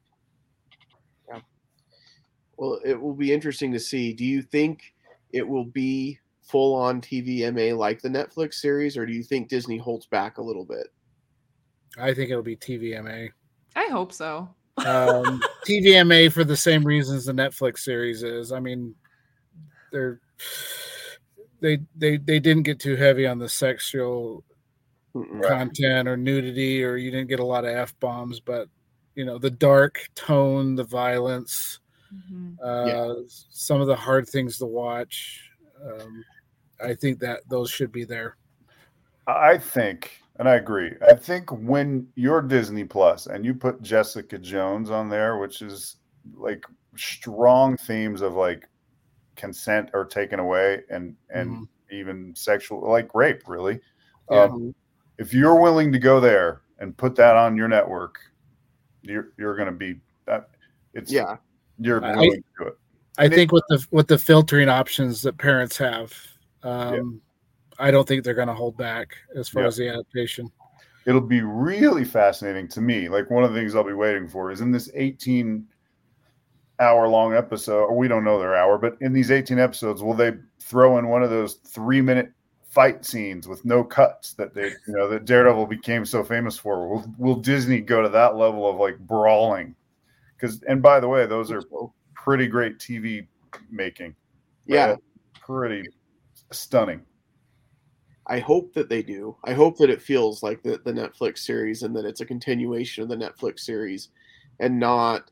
Well, 2.57 2.79
it 2.85 3.01
will 3.01 3.15
be 3.15 3.33
interesting 3.33 3.73
to 3.73 3.81
see. 3.81 4.13
Do 4.13 4.25
you 4.25 4.43
think 4.43 4.95
it 5.33 5.47
will 5.47 5.65
be 5.65 6.19
full 6.43 6.75
on 6.75 7.01
TVMA 7.01 7.77
like 7.77 8.01
the 8.01 8.09
Netflix 8.09 8.55
series, 8.55 8.97
or 8.97 9.07
do 9.07 9.13
you 9.13 9.23
think 9.23 9.49
Disney 9.49 9.79
holds 9.79 10.07
back 10.07 10.39
a 10.39 10.43
little 10.43 10.65
bit? 10.65 10.89
I 11.99 12.15
think 12.15 12.31
it'll 12.31 12.43
be 12.43 12.57
TVMA. 12.57 13.31
I 13.77 13.87
hope 13.87 14.13
so. 14.13 14.49
Um, 14.79 15.41
TVMA 15.67 16.33
for 16.33 16.45
the 16.45 16.57
same 16.57 16.85
reasons 16.85 17.27
the 17.27 17.33
Netflix 17.33 17.79
series 17.81 18.23
is. 18.23 18.53
I 18.53 18.61
mean, 18.61 18.95
they're 19.93 20.21
they 21.61 21.81
they 21.97 22.17
they 22.17 22.41
didn't 22.41 22.63
get 22.63 22.81
too 22.81 22.97
heavy 22.97 23.27
on 23.27 23.39
the 23.39 23.49
sexual 23.49 24.45
Right. 25.13 25.45
content 25.49 26.07
or 26.07 26.17
nudity, 26.17 26.85
or 26.85 26.97
you 26.97 27.11
didn't 27.11 27.29
get 27.29 27.41
a 27.41 27.45
lot 27.45 27.65
of 27.65 27.75
f 27.75 27.99
bombs, 27.99 28.39
but 28.39 28.69
you 29.17 29.25
know 29.25 29.39
the 29.39 29.51
dark 29.51 30.09
tone, 30.15 30.77
the 30.77 30.85
violence, 30.85 31.81
Mhm. 32.13 32.57
uh, 32.63 32.87
Yeah. 32.87 33.15
some 33.29 33.81
of 33.81 33.87
the 33.87 33.97
hard 33.97 34.29
things 34.29 34.59
to 34.59 34.67
watch. 34.67 35.51
Um, 35.83 36.25
I 36.83 36.95
think 36.95 37.19
that 37.21 37.49
those 37.49 37.71
should 37.71 37.93
be 37.93 38.05
there. 38.05 38.37
I 39.27 39.59
think, 39.59 40.21
and 40.37 40.49
I 40.49 40.57
agree. 40.57 40.95
I 41.07 41.15
think 41.15 41.51
when 41.53 42.09
you're 42.17 42.43
Disney 42.43 42.85
Plus 42.85 43.27
and 43.27 43.45
you 43.45 43.55
put 43.55 43.81
Jessica 43.83 44.39
Jones 44.39 44.91
on 44.91 45.09
there, 45.09 45.37
which 45.39 45.63
is 45.63 45.97
like 46.35 46.65
strong 46.97 47.77
themes 47.77 48.21
of 48.23 48.35
like 48.35 48.69
consent 49.37 49.91
are 49.95 50.05
taken 50.05 50.39
away 50.41 50.83
and 50.91 51.17
and 51.31 51.51
Mhm. 51.51 51.69
even 51.93 52.35
sexual 52.35 52.89
like 52.89 53.15
rape, 53.15 53.47
really. 53.49 53.81
Yeah. 54.31 54.45
Um, 54.45 54.75
if 55.19 55.33
you're 55.33 55.61
willing 55.61 55.93
to 55.93 55.99
go 55.99 56.19
there 56.21 56.63
and 56.79 56.97
put 56.97 57.15
that 57.17 57.37
on 57.37 57.57
your 57.57 57.69
network, 57.69 58.19
you're 59.03 59.33
you're 59.39 59.55
going 59.57 59.67
to 59.71 59.73
be 59.79 60.01
that. 60.27 60.51
It's 60.95 61.13
Yeah, 61.13 61.37
you're 61.81 62.05
I- 62.05 62.15
to 62.15 62.43
do 62.59 62.67
it. 62.67 62.79
I 63.19 63.25
And 63.25 63.33
it- 63.33 63.37
think 63.37 63.53
with 63.53 63.65
the 63.69 63.85
with 63.91 64.07
the 64.07 64.19
filtering 64.19 64.69
options 64.69 65.23
that 65.23 65.37
parents 65.39 65.77
have, 65.79 66.13
um, 66.63 67.21
I 67.79 67.91
don't 67.91 68.07
think 68.07 68.23
they're 68.25 68.35
going 68.35 68.49
to 68.49 68.55
hold 68.55 68.77
back 68.77 69.17
as 69.35 69.49
far 69.49 69.63
Yeah. 69.63 69.69
as 69.69 69.77
the 69.77 69.89
adaptation. 69.89 70.51
it'll 71.07 71.21
be 71.21 71.41
really 71.41 72.05
fascinating 72.05 72.69
to 72.69 72.81
me. 72.83 73.09
Like 73.09 73.31
one 73.31 73.43
of 73.43 73.53
the 73.53 73.59
things 73.59 73.75
I'll 73.75 73.83
be 73.83 73.95
waiting 73.95 74.29
for 74.29 74.51
is 74.53 74.61
in 74.61 74.71
this 74.71 74.91
18 74.95 75.67
hour 76.79 77.09
long 77.09 77.35
episode, 77.35 77.85
or 77.87 77.97
we 77.97 78.07
don't 78.07 78.23
know 78.23 78.39
their 78.39 78.55
hour, 78.55 78.77
but 78.79 78.97
in 79.01 79.13
these 79.15 79.31
18 79.31 79.59
episodes, 79.59 80.03
will 80.03 80.13
they 80.15 80.33
throw 80.61 80.99
in 80.99 81.09
one 81.09 81.23
of 81.23 81.31
those 81.31 81.55
three 81.67 82.01
minute 82.03 82.31
fight 82.69 83.05
scenes 83.05 83.49
with 83.49 83.65
no 83.65 83.83
cuts 83.83 84.35
that 84.35 84.55
they, 84.55 84.67
you 84.69 84.95
know, 84.95 85.09
that 85.09 85.25
Daredevil 85.25 85.67
became 85.67 86.05
so 86.05 86.23
famous 86.23 86.57
for? 86.59 86.87
Will, 86.89 87.15
will 87.19 87.35
Disney 87.37 87.81
go 87.81 88.03
to 88.03 88.09
that 88.11 88.37
level 88.37 88.69
of 88.69 88.77
like 88.77 88.99
brawling? 88.99 89.75
Because, 90.41 90.63
and 90.63 90.81
by 90.81 91.01
the 91.01 91.09
way, 91.09 91.27
those 91.27 91.51
are 91.51 91.63
pretty 92.15 92.47
great 92.47 92.79
TV 92.79 93.27
making. 93.71 94.15
yeah. 94.67 94.93
Like, 94.93 94.99
pretty 95.35 95.89
stunning. 96.53 97.03
I 98.27 98.39
hope 98.39 98.73
that 98.75 98.89
they 98.89 99.03
do. 99.03 99.37
I 99.45 99.53
hope 99.53 99.77
that 99.79 99.91
it 99.91 100.01
feels 100.01 100.43
like 100.43 100.63
the, 100.63 100.81
the 100.85 100.93
Netflix 100.93 101.39
series 101.39 101.83
and 101.83 101.95
that 101.97 102.05
it's 102.05 102.21
a 102.21 102.25
continuation 102.25 103.03
of 103.03 103.09
the 103.09 103.17
Netflix 103.17 103.61
series 103.61 104.11
and 104.61 104.79
not. 104.79 105.31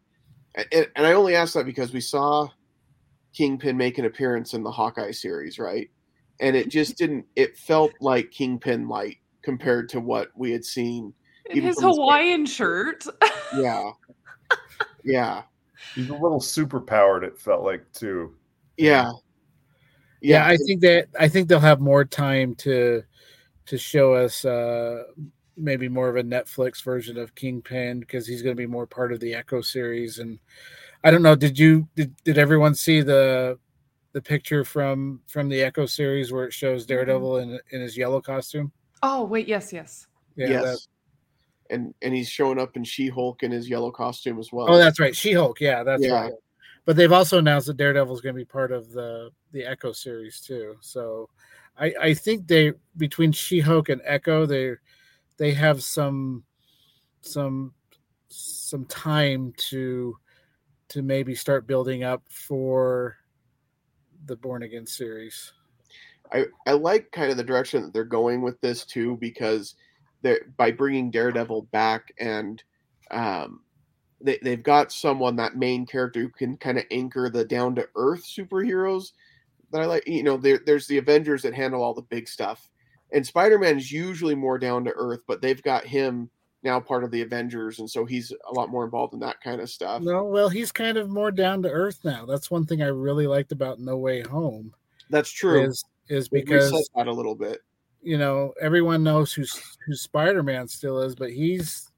And, 0.73 0.89
and 0.97 1.07
I 1.07 1.13
only 1.13 1.37
ask 1.37 1.55
that 1.55 1.67
because 1.67 1.93
we 1.93 2.01
saw 2.01 2.49
Kingpin 3.35 3.77
make 3.77 3.99
an 3.99 4.05
appearance 4.05 4.55
in 4.55 4.65
the 4.65 4.71
Hawkeye 4.71 5.13
series, 5.13 5.61
right? 5.61 5.89
And 6.41 6.57
it 6.57 6.71
just 6.71 6.97
didn't, 6.99 7.27
it 7.37 7.57
felt 7.57 7.93
like 8.01 8.33
Kingpin 8.33 8.89
light 8.89 9.19
compared 9.43 9.89
to 9.91 10.01
what 10.01 10.31
we 10.35 10.51
had 10.51 10.65
seen. 10.65 11.15
In 11.51 11.63
his 11.63 11.81
Hawaiian 11.81 12.47
shirt. 12.47 13.05
Yeah. 13.57 13.93
Yeah. 15.05 15.43
He's 15.95 16.09
a 16.09 16.15
little 16.15 16.41
super 16.41 16.81
powered, 16.81 17.25
it 17.25 17.39
felt 17.39 17.63
like, 17.63 17.91
too. 17.93 18.35
Yeah. 18.77 19.13
Yeah, 20.21 20.47
I 20.47 20.57
think 20.57 20.81
that 20.81 21.09
I 21.19 21.29
think 21.29 21.49
they'll 21.49 21.61
have 21.61 21.81
more 21.81 22.05
time 22.05 22.55
to 22.57 23.05
to 23.67 23.79
show 23.79 24.15
us 24.15 24.45
uh 24.45 25.05
maybe 25.57 25.89
more 25.89 26.09
of 26.09 26.17
a 26.17 26.23
Netflix 26.23 26.83
version 26.83 27.19
of 27.19 27.35
Kingpin 27.35 28.01
because 28.01 28.27
he's 28.27 28.43
going 28.43 28.57
to 28.57 28.61
be 28.61 28.67
more 28.67 28.87
part 28.87 29.13
of 29.13 29.21
the 29.21 29.35
Echo 29.35 29.61
series. 29.61 30.19
And 30.19 30.39
I 31.05 31.11
don't 31.11 31.23
know, 31.23 31.35
did 31.35 31.59
you 31.59 31.89
did, 31.95 32.15
did 32.25 32.39
everyone 32.39 32.75
see 32.75 33.01
the 33.01 33.59
the 34.13 34.23
picture 34.23 34.65
from 34.65 35.21
from 35.29 35.49
the 35.49 35.63
Echo 35.63 35.87
series 35.87 36.33
where 36.33 36.45
it 36.45 36.53
shows 36.53 36.87
Daredevil 36.87 37.39
in 37.39 37.61
in 37.71 37.81
his 37.81 37.97
yellow 37.97 38.21
costume? 38.21 38.73
Oh 39.03 39.25
wait, 39.25 39.47
yes, 39.47 39.73
yes, 39.73 40.09
yeah, 40.37 40.49
yes. 40.49 40.89
And 41.71 41.95
and 42.03 42.15
he's 42.15 42.29
showing 42.29 42.59
up 42.59 42.77
in 42.77 42.85
She 42.85 43.09
Hulk 43.09 43.43
in 43.43 43.51
his 43.51 43.69
yellow 43.69 43.91
costume 43.91 44.39
as 44.39 44.53
well. 44.53 44.71
Oh, 44.71 44.79
that's 44.79 44.99
right, 44.99 45.15
She 45.15 45.33
Hulk. 45.33 45.61
Yeah, 45.61 45.83
that's 45.83 46.05
yeah. 46.05 46.13
right. 46.13 46.33
But 46.85 46.97
they've 46.97 47.13
also 47.13 47.39
announced 47.39 47.67
that 47.67 47.77
Daredevil 47.77 48.15
is 48.15 48.23
going 48.23 48.35
to 48.35 48.41
be 48.41 48.47
part 48.47 48.73
of 48.73 48.91
the 48.93 49.31
the 49.53 49.65
Echo 49.65 49.93
series 49.93 50.41
too. 50.41 50.77
So 50.81 51.29
I 51.79 51.93
I 52.01 52.15
think 52.15 52.47
they 52.47 52.73
between 52.97 53.33
She 53.33 53.61
Hulk 53.61 53.91
and 53.91 54.01
Echo 54.05 54.47
they 54.47 54.73
they 55.37 55.53
have 55.53 55.83
some 55.83 56.45
some 57.21 57.75
some 58.29 58.85
time 58.87 59.53
to 59.57 60.17
to 60.89 61.03
maybe 61.03 61.35
start 61.35 61.67
building 61.67 62.03
up 62.03 62.23
for 62.29 63.17
the 64.27 64.37
Born 64.37 64.63
Again 64.63 64.87
series. 64.87 65.53
I, 66.33 66.47
I 66.67 66.73
like 66.73 67.11
kind 67.13 67.31
of 67.31 67.37
the 67.37 67.45
direction 67.45 67.83
that 67.83 67.93
they're 67.93 68.05
going 68.05 68.43
with 68.43 68.61
this 68.61 68.85
too 68.85 69.17
because 69.21 69.75
they're 70.23 70.41
by 70.57 70.71
bringing 70.71 71.11
Daredevil 71.11 71.63
back 71.71 72.13
and 72.19 72.63
um, 73.11 73.61
they, 74.21 74.39
they've 74.43 74.63
got 74.63 74.93
someone 74.93 75.37
that 75.37 75.57
main 75.57 75.87
character 75.87 76.21
who 76.21 76.29
can 76.29 76.57
kind 76.57 76.79
of 76.79 76.85
anchor 76.91 77.31
the 77.31 77.45
down 77.45 77.75
to 77.77 77.89
earth 77.95 78.25
superheroes 78.25 79.13
that 79.71 79.81
I 79.81 79.87
like. 79.87 80.07
You 80.07 80.23
know, 80.23 80.37
there, 80.37 80.61
there's 80.65 80.87
the 80.87 80.99
Avengers 80.99 81.43
that 81.43 81.55
handle 81.55 81.83
all 81.83 81.95
the 81.95 82.03
big 82.03 82.29
stuff, 82.29 82.69
and 83.13 83.27
Spider 83.27 83.59
Man 83.59 83.77
is 83.77 83.93
usually 83.93 84.35
more 84.35 84.59
down 84.59 84.85
to 84.85 84.93
earth, 84.97 85.21
but 85.27 85.41
they've 85.41 85.63
got 85.63 85.85
him 85.85 86.31
now 86.63 86.81
part 86.81 87.05
of 87.05 87.11
the 87.11 87.23
Avengers, 87.23 87.79
and 87.79 87.89
so 87.89 88.05
he's 88.05 88.33
a 88.49 88.53
lot 88.53 88.71
more 88.71 88.85
involved 88.85 89.15
in 89.15 89.21
that 89.21 89.41
kind 89.41 89.61
of 89.61 89.71
stuff. 89.71 90.03
No, 90.03 90.25
well, 90.25 90.49
he's 90.49 90.73
kind 90.73 90.97
of 90.97 91.09
more 91.09 91.31
down 91.31 91.63
to 91.63 91.71
earth 91.71 92.01
now. 92.05 92.27
That's 92.27 92.51
one 92.51 92.67
thing 92.67 92.83
I 92.83 92.89
really 92.89 93.27
liked 93.27 93.53
about 93.53 93.79
No 93.79 93.97
Way 93.97 94.23
Home. 94.23 94.75
That's 95.11 95.31
true. 95.31 95.65
Is 95.65 95.85
is 96.09 96.29
because 96.29 96.71
that 96.95 97.07
a 97.07 97.13
little 97.13 97.35
bit. 97.35 97.61
You 98.09 98.17
know, 98.17 98.55
everyone 98.59 99.03
knows 99.03 99.35
who 99.35 99.45
who 99.87 99.95
Spider 99.95 100.43
Man 100.43 100.67
still 100.67 101.03
is, 101.03 101.15
but 101.15 101.31
he's 101.31 101.93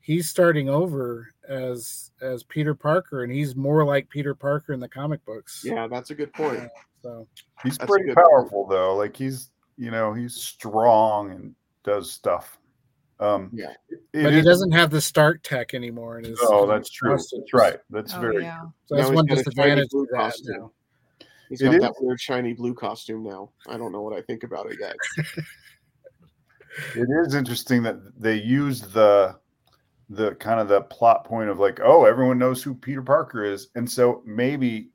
he's 0.00 0.30
starting 0.30 0.70
over 0.70 1.28
as 1.46 2.10
as 2.22 2.42
Peter 2.42 2.74
Parker, 2.74 3.22
and 3.22 3.30
he's 3.30 3.54
more 3.54 3.84
like 3.84 4.08
Peter 4.08 4.34
Parker 4.34 4.72
in 4.72 4.80
the 4.80 4.88
comic 4.88 5.22
books. 5.26 5.60
Yeah, 5.62 5.88
that's 5.88 6.08
a 6.08 6.14
good 6.14 6.32
point. 6.32 6.60
Uh, 6.60 6.68
so 7.02 7.28
he's 7.62 7.76
pretty 7.76 8.14
powerful 8.14 8.64
point. 8.64 8.70
though. 8.70 8.96
Like 8.96 9.14
he's 9.14 9.50
you 9.76 9.90
know 9.90 10.14
he's 10.14 10.34
strong 10.36 11.30
and 11.32 11.54
does 11.84 12.10
stuff. 12.10 12.58
Um, 13.20 13.50
yeah, 13.52 13.74
but 14.14 14.32
he 14.32 14.40
doesn't 14.40 14.72
have 14.72 14.88
the 14.88 15.02
Stark 15.02 15.42
tech 15.42 15.74
anymore. 15.74 16.18
In 16.18 16.24
his, 16.24 16.38
oh, 16.44 16.66
that's 16.66 16.88
true. 16.88 17.10
Costumes. 17.10 17.42
That's 17.42 17.52
right. 17.52 17.80
That's 17.90 18.14
oh, 18.14 18.20
very. 18.20 18.42
Yeah. 18.42 18.62
So 18.86 18.96
that's 18.96 19.10
one 19.10 19.26
disadvantage 19.26 19.90
of 19.92 20.06
that. 20.12 20.34
Now. 20.44 20.72
He's 21.48 21.62
got 21.62 21.80
that 21.80 21.94
weird 22.00 22.20
shiny 22.20 22.52
blue 22.52 22.74
costume 22.74 23.22
now. 23.22 23.50
I 23.68 23.76
don't 23.76 23.92
know 23.92 24.02
what 24.02 24.16
I 24.16 24.22
think 24.22 24.42
about 24.42 24.70
it 24.70 24.78
yet. 24.80 24.96
it 26.94 27.08
is 27.26 27.34
interesting 27.34 27.82
that 27.84 27.98
they 28.20 28.34
use 28.34 28.80
the 28.80 29.38
the 30.08 30.34
kind 30.36 30.60
of 30.60 30.68
the 30.68 30.82
plot 30.82 31.24
point 31.24 31.50
of 31.50 31.58
like, 31.58 31.80
oh, 31.82 32.04
everyone 32.04 32.38
knows 32.38 32.62
who 32.62 32.74
Peter 32.74 33.02
Parker 33.02 33.44
is, 33.44 33.68
and 33.74 33.90
so 33.90 34.22
maybe 34.24 34.90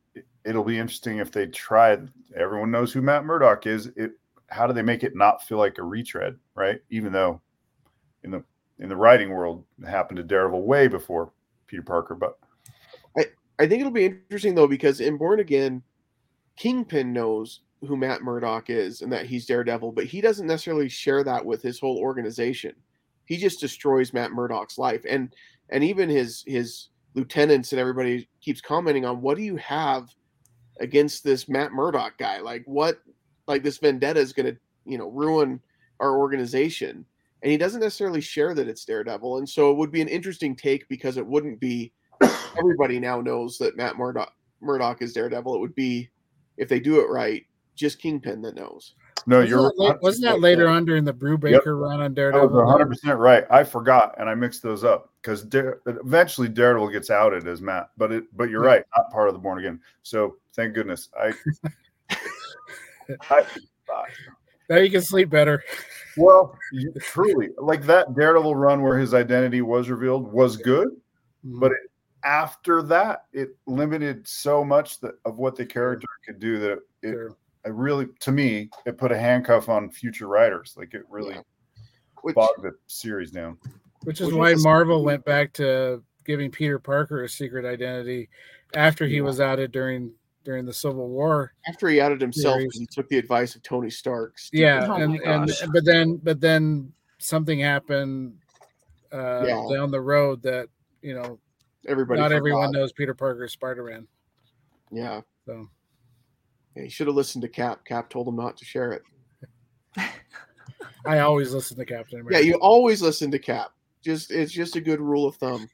it'll 0.45 0.63
be 0.63 0.79
interesting 0.79 1.17
if 1.17 1.31
they 1.31 1.47
try. 1.47 1.97
Everyone 2.35 2.71
knows 2.71 2.93
who 2.93 3.01
Matt 3.01 3.25
Murdock 3.25 3.67
is. 3.67 3.87
It 3.95 4.11
how 4.47 4.67
do 4.67 4.73
they 4.73 4.81
make 4.81 5.03
it 5.03 5.15
not 5.15 5.43
feel 5.43 5.57
like 5.57 5.77
a 5.77 5.83
retread, 5.83 6.37
right? 6.55 6.79
Even 6.89 7.11
though 7.11 7.41
in 8.23 8.31
the 8.31 8.43
in 8.79 8.89
the 8.89 8.95
writing 8.95 9.29
world, 9.29 9.63
it 9.81 9.87
happened 9.87 10.17
to 10.17 10.23
Daredevil 10.23 10.63
way 10.63 10.87
before 10.87 11.31
Peter 11.67 11.83
Parker, 11.83 12.15
but 12.15 12.37
I 13.17 13.25
I 13.59 13.67
think 13.67 13.79
it'll 13.79 13.91
be 13.91 14.05
interesting 14.05 14.55
though 14.55 14.67
because 14.67 15.01
in 15.01 15.17
Born 15.17 15.39
Again, 15.39 15.81
Kingpin 16.55 17.13
knows 17.13 17.61
who 17.87 17.97
Matt 17.97 18.21
Murdock 18.21 18.69
is 18.69 19.01
and 19.01 19.11
that 19.11 19.25
he's 19.25 19.45
Daredevil, 19.45 19.91
but 19.93 20.05
he 20.05 20.21
doesn't 20.21 20.47
necessarily 20.47 20.89
share 20.89 21.23
that 21.23 21.45
with 21.45 21.61
his 21.61 21.79
whole 21.79 21.97
organization 21.97 22.73
he 23.31 23.37
just 23.37 23.61
destroys 23.61 24.11
Matt 24.11 24.33
Murdock's 24.33 24.77
life, 24.77 25.05
and 25.07 25.33
and 25.69 25.85
even 25.85 26.09
his 26.09 26.43
his 26.45 26.89
lieutenants 27.13 27.71
and 27.71 27.79
everybody 27.79 28.27
keeps 28.41 28.59
commenting 28.59 29.05
on 29.05 29.21
what 29.21 29.37
do 29.37 29.43
you 29.43 29.55
have 29.55 30.09
against 30.81 31.23
this 31.23 31.47
Matt 31.47 31.71
Murdock 31.71 32.17
guy? 32.17 32.39
Like 32.39 32.63
what? 32.65 32.99
Like 33.47 33.63
this 33.63 33.77
vendetta 33.77 34.19
is 34.19 34.33
going 34.33 34.53
to 34.53 34.59
you 34.83 34.97
know 34.97 35.09
ruin 35.09 35.61
our 36.01 36.17
organization, 36.17 37.05
and 37.41 37.51
he 37.51 37.57
doesn't 37.57 37.79
necessarily 37.79 38.19
share 38.19 38.53
that 38.53 38.67
it's 38.67 38.83
Daredevil, 38.83 39.37
and 39.37 39.47
so 39.47 39.71
it 39.71 39.77
would 39.77 39.93
be 39.93 40.01
an 40.01 40.09
interesting 40.09 40.53
take 40.53 40.85
because 40.89 41.15
it 41.15 41.25
wouldn't 41.25 41.61
be 41.61 41.93
everybody 42.57 42.99
now 42.99 43.21
knows 43.21 43.57
that 43.59 43.77
Matt 43.77 43.97
Murdock 43.97 44.33
Murdock 44.59 45.01
is 45.01 45.13
Daredevil. 45.13 45.55
It 45.55 45.61
would 45.61 45.75
be 45.75 46.09
if 46.62 46.70
they 46.70 46.80
do 46.80 47.01
it 47.01 47.09
right, 47.09 47.45
just 47.76 47.99
Kingpin 47.99 48.41
that 48.43 48.55
knows. 48.55 48.93
No, 49.26 49.38
wasn't 49.38 49.49
you're 49.49 49.74
that, 49.89 50.01
wasn't 50.01 50.26
that 50.26 50.39
later 50.39 50.68
on 50.68 50.86
during 50.86 51.03
the 51.03 51.14
Brubaker 51.14 51.51
yep. 51.51 51.64
run 51.66 52.01
on 52.01 52.14
Daredevil? 52.14 52.47
That 52.47 52.53
was 52.53 52.66
100 52.66 52.86
percent 52.88 53.20
right. 53.20 53.45
I 53.49 53.64
forgot 53.64 54.16
and 54.20 54.30
I 54.30 54.36
mixed 54.36 54.64
those 54.64 54.84
up 54.84 55.12
because 55.22 55.43
Dare, 55.43 55.82
eventually 55.86 56.47
Daredevil 56.47 56.89
gets 56.89 57.09
outed 57.09 57.47
as 57.47 57.62
Matt, 57.62 57.89
but 57.97 58.12
it 58.12 58.24
but 58.36 58.49
you're 58.49 58.62
right, 58.62 58.84
not 58.95 59.12
part 59.12 59.28
of 59.28 59.34
the 59.34 59.39
Born 59.39 59.59
Again. 59.59 59.80
So 60.03 60.38
thank 60.55 60.74
goodness. 60.74 61.09
I, 61.20 61.34
I, 62.09 62.16
I 63.30 63.43
now 64.70 64.78
you 64.78 64.89
can 64.89 65.01
sleep 65.01 65.30
better. 65.30 65.64
Well, 66.18 66.57
truly, 66.99 67.49
like 67.57 67.84
that 67.84 68.16
Daredevil 68.16 68.55
run 68.55 68.82
where 68.82 68.97
his 68.97 69.14
identity 69.14 69.62
was 69.62 69.89
revealed 69.89 70.32
was 70.32 70.57
good, 70.57 70.89
but 71.43 71.72
it, 71.72 71.78
after 72.24 72.82
that, 72.84 73.26
it 73.34 73.55
limited 73.65 74.28
so 74.28 74.63
much 74.63 74.99
that, 74.99 75.15
of 75.26 75.38
what 75.38 75.55
the 75.55 75.65
character 75.65 76.07
could 76.26 76.39
do 76.39 76.59
that 76.59 76.80
it, 77.01 77.11
sure. 77.11 77.38
I 77.65 77.69
really, 77.69 78.07
to 78.22 78.32
me, 78.32 78.69
it 78.86 78.97
put 78.97 79.11
a 79.11 79.17
handcuff 79.17 79.69
on 79.69 79.89
future 79.89 80.28
writers. 80.28 80.74
Like 80.78 80.93
it 80.93 81.03
really 81.09 81.36
yeah. 81.36 81.41
Which, 82.22 82.36
bogged 82.36 82.63
the 82.63 82.74
series 82.88 83.32
down. 83.32 83.57
Which 84.03 84.22
is 84.22 84.28
which 84.28 84.36
why 84.36 84.51
is 84.51 84.63
Marvel 84.63 85.03
went 85.03 85.26
back 85.26 85.53
to 85.53 86.03
giving 86.26 86.51
Peter 86.51 86.80
Parker 86.80 87.24
a 87.24 87.30
secret 87.30 87.65
identity 87.65 88.30
after 88.76 89.05
he 89.05 89.17
yeah. 89.17 89.22
was 89.22 89.39
outed 89.39 89.72
during 89.72 90.11
during 90.43 90.65
the 90.65 90.74
Civil 90.74 91.07
War. 91.07 91.53
After 91.67 91.88
he 91.88 92.01
outed 92.01 92.19
himself, 92.19 92.59
he 92.74 92.88
took 92.91 93.07
the 93.09 93.17
advice 93.17 93.55
of 93.55 93.63
Tony 93.63 93.89
Stark. 93.89 94.38
Yeah, 94.51 94.88
oh 94.89 94.95
and, 94.95 95.19
and 95.22 95.51
but 95.72 95.86
then 95.86 96.19
but 96.24 96.39
then 96.39 96.91
something 97.19 97.59
happened 97.59 98.34
uh, 99.13 99.43
yeah. 99.45 99.67
down 99.72 99.91
the 99.91 100.01
road 100.01 100.41
that 100.43 100.67
you 101.01 101.13
know 101.13 101.39
everybody 101.88 102.19
not 102.19 102.27
forgot. 102.27 102.38
everyone 102.38 102.71
knows 102.71 102.91
Peter 102.91 103.13
Parker 103.13 103.47
Spider 103.47 103.84
Man. 103.84 104.07
Yeah. 104.91 105.21
So 105.45 105.67
yeah, 106.75 106.84
he 106.84 106.89
should 106.89 107.07
have 107.07 107.15
listened 107.15 107.41
to 107.43 107.47
Cap. 107.47 107.86
Cap 107.86 108.09
told 108.09 108.27
him 108.27 108.36
not 108.36 108.57
to 108.57 108.65
share 108.65 108.91
it. 108.93 109.03
I 111.05 111.19
always 111.19 111.53
listen 111.53 111.77
to 111.77 111.86
Captain 111.86 112.19
America. 112.19 112.38
Yeah, 112.38 112.51
you 112.51 112.55
always 112.55 113.01
listen 113.01 113.32
to 113.32 113.39
Cap. 113.39 113.71
Just 114.03 114.32
it's 114.32 114.51
just 114.51 114.75
a 114.75 114.82
good 114.82 114.99
rule 114.99 115.27
of 115.27 115.36
thumb. 115.36 115.67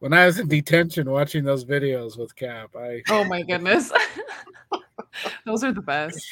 When 0.00 0.12
I 0.12 0.26
was 0.26 0.38
in 0.38 0.48
detention 0.48 1.10
watching 1.10 1.44
those 1.44 1.64
videos 1.64 2.18
with 2.18 2.34
Cap, 2.34 2.74
I 2.76 3.02
Oh 3.10 3.24
my 3.24 3.42
goodness. 3.42 3.92
those 5.46 5.62
are 5.62 5.72
the 5.72 5.82
best. 5.82 6.24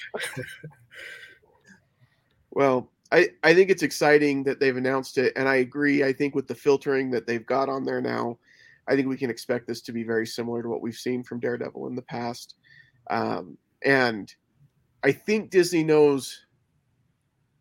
well, 2.50 2.90
I, 3.10 3.28
I 3.42 3.54
think 3.54 3.70
it's 3.70 3.82
exciting 3.82 4.42
that 4.44 4.60
they've 4.60 4.76
announced 4.76 5.18
it, 5.18 5.32
and 5.36 5.48
I 5.48 5.56
agree. 5.56 6.04
I 6.04 6.12
think 6.12 6.34
with 6.34 6.46
the 6.46 6.54
filtering 6.54 7.10
that 7.12 7.26
they've 7.26 7.46
got 7.46 7.68
on 7.68 7.84
there 7.84 8.00
now, 8.00 8.38
I 8.88 8.96
think 8.96 9.08
we 9.08 9.16
can 9.16 9.30
expect 9.30 9.66
this 9.66 9.80
to 9.82 9.92
be 9.92 10.02
very 10.02 10.26
similar 10.26 10.62
to 10.62 10.68
what 10.68 10.82
we've 10.82 10.94
seen 10.94 11.22
from 11.22 11.40
Daredevil 11.40 11.86
in 11.86 11.94
the 11.94 12.02
past. 12.02 12.54
Um, 13.10 13.58
and 13.84 14.32
I 15.04 15.12
think 15.12 15.50
Disney 15.50 15.84
knows, 15.84 16.46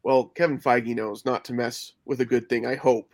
well, 0.04 0.26
Kevin 0.26 0.60
Feige 0.60 0.96
knows 0.96 1.26
not 1.26 1.44
to 1.46 1.54
mess 1.54 1.94
with 2.06 2.22
a 2.22 2.26
good 2.26 2.50
thing, 2.50 2.66
I 2.66 2.76
hope. 2.76 3.14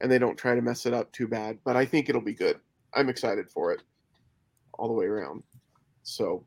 And 0.00 0.10
they 0.10 0.18
don't 0.18 0.36
try 0.36 0.54
to 0.54 0.62
mess 0.62 0.84
it 0.84 0.92
up 0.92 1.10
too 1.12 1.26
bad. 1.26 1.58
But 1.64 1.76
I 1.76 1.86
think 1.86 2.08
it'll 2.08 2.20
be 2.20 2.34
good. 2.34 2.60
I'm 2.94 3.08
excited 3.08 3.50
for 3.50 3.72
it 3.72 3.82
all 4.74 4.88
the 4.88 4.94
way 4.94 5.06
around. 5.06 5.42
So 6.02 6.44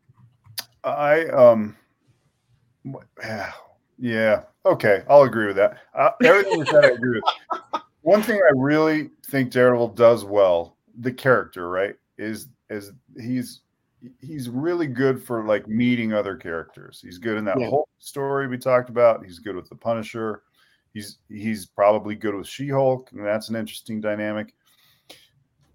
I 0.83 1.25
um 1.25 1.75
Yeah. 3.99 4.43
Okay. 4.65 5.03
I'll 5.09 5.23
agree 5.23 5.47
with 5.47 5.57
that. 5.57 5.77
Uh, 5.93 6.11
everything 6.23 6.59
you 6.59 6.65
said, 6.65 6.85
I 6.85 6.89
agree 6.89 7.19
with. 7.19 7.81
One 8.01 8.23
thing 8.23 8.37
I 8.37 8.51
really 8.55 9.09
think 9.29 9.51
Daredevil 9.51 9.89
does 9.89 10.23
well, 10.23 10.77
the 10.99 11.11
character, 11.11 11.69
right, 11.69 11.95
is 12.17 12.49
is 12.69 12.91
he's 13.17 13.61
he's 14.21 14.49
really 14.49 14.87
good 14.87 15.21
for 15.21 15.45
like 15.45 15.67
meeting 15.67 16.13
other 16.13 16.35
characters. 16.35 17.01
He's 17.03 17.17
good 17.17 17.37
in 17.37 17.45
that 17.45 17.59
Yeah. 17.59 17.69
whole 17.69 17.89
story 17.99 18.47
we 18.47 18.57
talked 18.57 18.89
about. 18.89 19.25
He's 19.25 19.39
good 19.39 19.55
with 19.55 19.67
the 19.69 19.75
Punisher. 19.75 20.43
He's 20.93 21.19
he's 21.29 21.65
probably 21.65 22.15
good 22.15 22.35
with 22.35 22.47
She-Hulk, 22.47 23.11
and 23.11 23.25
that's 23.25 23.49
an 23.49 23.55
interesting 23.55 23.99
dynamic. 24.01 24.53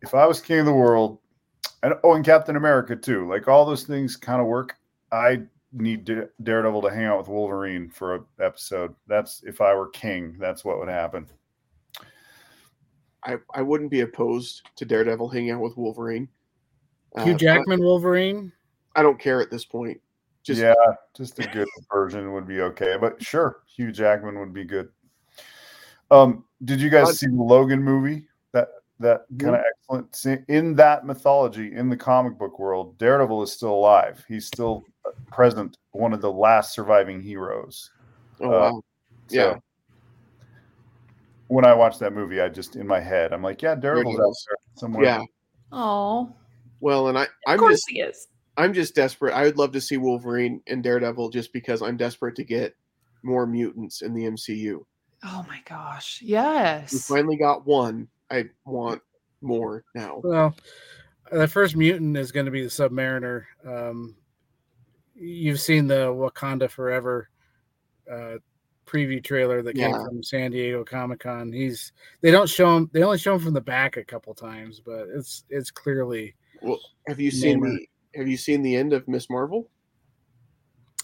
If 0.03 0.14
I 0.14 0.27
was 0.27 0.41
king 0.41 0.61
of 0.61 0.66
the 0.66 0.72
world, 0.72 1.18
and 1.83 1.95
oh, 2.03 2.14
and 2.14 2.25
Captain 2.25 2.57
America 2.57 2.97
too, 2.97 3.29
like 3.29 3.49
all 3.49 3.64
those 3.64 3.85
things 3.85 4.16
kind 4.16 4.41
of 4.41 4.47
work. 4.47 4.77
I 5.12 5.43
need 5.72 6.05
Da- 6.05 6.29
Daredevil 6.43 6.83
to 6.83 6.91
hang 6.91 7.05
out 7.07 7.18
with 7.18 7.29
Wolverine 7.29 7.89
for 7.91 8.14
an 8.16 8.25
episode. 8.41 8.95
That's 9.07 9.43
if 9.45 9.61
I 9.61 9.75
were 9.75 9.89
king, 9.89 10.37
that's 10.39 10.64
what 10.64 10.79
would 10.79 10.89
happen. 10.89 11.27
I, 13.25 13.37
I 13.55 13.62
wouldn't 13.62 13.91
be 13.91 14.01
opposed 14.01 14.62
to 14.77 14.85
Daredevil 14.85 15.29
hanging 15.29 15.53
out 15.53 15.61
with 15.61 15.77
Wolverine. 15.77 16.29
Uh, 17.16 17.25
Hugh 17.25 17.33
but 17.33 17.41
Jackman 17.41 17.81
Wolverine. 17.81 18.53
I 18.97 19.03
don't 19.03 19.18
care 19.18 19.41
at 19.41 19.51
this 19.51 19.64
point. 19.64 20.01
Just 20.43 20.61
yeah, 20.61 20.75
just 21.16 21.39
a 21.39 21.47
good 21.49 21.68
version 21.93 22.33
would 22.33 22.47
be 22.47 22.61
okay. 22.61 22.97
But 23.01 23.22
sure, 23.22 23.62
Hugh 23.66 23.93
Jackman 23.93 24.39
would 24.39 24.53
be 24.53 24.64
good. 24.64 24.89
Um, 26.11 26.45
did 26.64 26.81
you 26.81 26.91
guys 26.91 27.09
Uh, 27.09 27.12
see 27.12 27.27
the 27.29 27.43
Logan 27.43 27.83
movie? 27.83 28.27
That 28.53 28.68
that 29.01 29.25
kind 29.39 29.57
of 29.57 29.62
excellent. 29.81 30.49
In 30.49 30.75
that 30.75 31.07
mythology, 31.07 31.75
in 31.75 31.89
the 31.89 31.97
comic 31.97 32.39
book 32.39 32.59
world, 32.59 32.99
Daredevil 32.99 33.43
is 33.43 33.53
still 33.53 33.72
alive. 33.72 34.22
He's 34.29 34.47
still 34.47 34.85
present, 35.33 35.79
one 35.93 36.12
of 36.12 36.20
the 36.20 36.31
last 36.31 36.75
surviving 36.75 37.20
heroes. 37.20 37.91
oh, 38.41 38.47
uh, 38.47 38.51
wow. 38.51 38.83
yeah. 39.31 39.57
So, 41.55 41.57
when 41.57 41.64
I 41.64 41.74
watched 41.74 42.00
that 42.00 42.12
movie, 42.12 42.40
I 42.40 42.48
just 42.48 42.76
in 42.76 42.86
my 42.86 43.00
head, 43.00 43.32
I'm 43.32 43.42
like, 43.42 43.62
yeah, 43.62 43.74
Daredevil's 43.74 44.18
out 44.20 44.34
there 44.48 44.57
somewhere. 44.76 45.05
Yeah. 45.05 45.22
Oh, 45.72 46.34
Well, 46.80 47.09
and 47.09 47.18
I 47.18 47.22
of 47.24 47.28
I'm 47.46 47.59
course 47.59 47.74
just 47.74 47.90
he 47.90 48.00
is. 48.00 48.28
I'm 48.57 48.72
just 48.72 48.94
desperate. 48.94 49.32
I 49.34 49.42
would 49.44 49.59
love 49.59 49.72
to 49.72 49.80
see 49.80 49.96
Wolverine 49.96 50.61
and 50.68 50.82
Daredevil 50.82 51.30
just 51.30 51.52
because 51.52 51.82
I'm 51.82 51.96
desperate 51.96 52.36
to 52.36 52.44
get 52.44 52.74
more 53.22 53.46
mutants 53.46 54.02
in 54.02 54.14
the 54.14 54.24
MCU. 54.24 54.84
Oh 55.24 55.44
my 55.48 55.61
gosh. 55.68 56.20
Yes. 56.22 56.92
We 56.92 56.98
finally 56.98 57.36
got 57.36 57.66
one. 57.66 58.09
I 58.30 58.44
want 58.64 59.00
more 59.40 59.84
now. 59.94 60.20
Well, 60.22 60.55
the 61.32 61.48
first 61.48 61.76
mutant 61.76 62.16
is 62.16 62.30
going 62.32 62.46
to 62.46 62.52
be 62.52 62.62
the 62.62 62.68
Submariner. 62.68 63.44
Um, 63.66 64.14
you've 65.14 65.61
seen 65.61 65.86
the 65.86 66.07
Wakanda 66.12 66.70
Forever 66.70 67.28
uh, 68.11 68.36
preview 68.87 69.22
trailer 69.22 69.62
that 69.62 69.74
came 69.76 69.91
Yeah. 69.91 70.05
from 70.05 70.22
San 70.22 70.51
Diego 70.51 70.85
Comic 70.85 71.20
Con. 71.20 71.53
He's 71.53 71.93
they 72.20 72.30
don't 72.30 72.49
show 72.49 72.76
him. 72.76 72.91
They 72.93 73.03
only 73.03 73.18
show 73.18 73.35
him 73.35 73.41
from 73.41 73.55
the 73.55 73.61
back 73.61 73.97
a 73.97 74.05
couple 74.05 74.35
times, 74.35 74.80
but 74.85 75.07
it's 75.14 75.45
it's 75.51 75.70
clearly. 75.70 76.35
Well, 76.62 76.80
have 77.09 77.20
you 77.20 77.30
seen 77.30 77.61
Namor. 77.61 77.76
the 77.78 78.18
Have 78.18 78.28
you 78.28 78.37
seen 78.37 78.62
the 78.62 78.76
end 78.76 78.93
of 78.93 79.07
Miss 79.09 79.28
Marvel? 79.30 79.68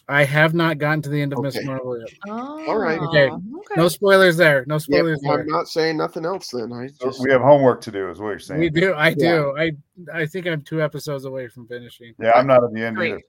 I 0.08 0.24
have 0.24 0.54
not 0.54 0.78
gotten 0.78 1.02
to 1.02 1.08
the 1.08 1.22
end 1.22 1.32
of 1.32 1.40
Miss 1.40 1.56
Marvel 1.64 1.96
yet. 1.96 2.08
Oh, 2.28 2.74
right. 2.74 2.98
Okay. 2.98 3.30
okay. 3.30 3.74
No 3.76 3.86
spoilers 3.86 4.36
there. 4.36 4.64
No 4.66 4.74
Yeah, 4.74 4.78
spoilers 4.78 5.20
there. 5.22 5.40
I'm 5.42 5.46
not 5.46 5.68
saying 5.68 5.98
nothing 5.98 6.24
else. 6.26 6.48
Then 6.48 6.72
I 6.72 6.86
oh, 7.00 7.06
just 7.06 7.22
we 7.22 7.30
have 7.30 7.42
homework 7.42 7.80
to 7.82 7.92
do, 7.92 8.10
is 8.10 8.18
what 8.18 8.30
you're 8.30 8.38
saying. 8.40 8.58
We 8.60 8.70
do. 8.70 8.92
I 8.92 9.10
Yeah. 9.10 9.14
do. 9.16 9.54
I 9.56 9.70
I 10.12 10.26
think 10.26 10.46
I'm 10.48 10.62
two 10.62 10.82
episodes 10.82 11.26
away 11.26 11.46
from 11.46 11.68
finishing. 11.68 12.14
yeah, 12.20 12.32
I'm 12.34 12.48
not 12.48 12.64
at 12.64 12.72
the 12.72 12.84
end 12.84 12.96
Great. 12.96 13.12
either. 13.12 13.22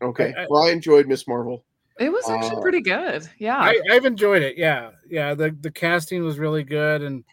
okay. 0.00 0.32
I- 0.34 0.44
I- 0.44 0.46
Well, 0.48 0.62
I 0.62 0.70
enjoyed 0.70 1.06
Miss 1.08 1.28
Marvel. 1.28 1.62
It 1.98 2.10
was 2.10 2.28
actually 2.28 2.56
Uh, 2.56 2.60
pretty 2.60 2.80
good. 2.80 3.28
Yeah. 3.38 3.58
I, 3.58 3.78
I've 3.90 4.04
enjoyed 4.04 4.42
it. 4.42 4.58
Yeah, 4.58 4.90
yeah. 5.08 5.34
The 5.34 5.56
the 5.60 5.70
casting 5.70 6.24
was 6.24 6.38
really 6.38 6.64
good, 6.64 7.02
and 7.02 7.24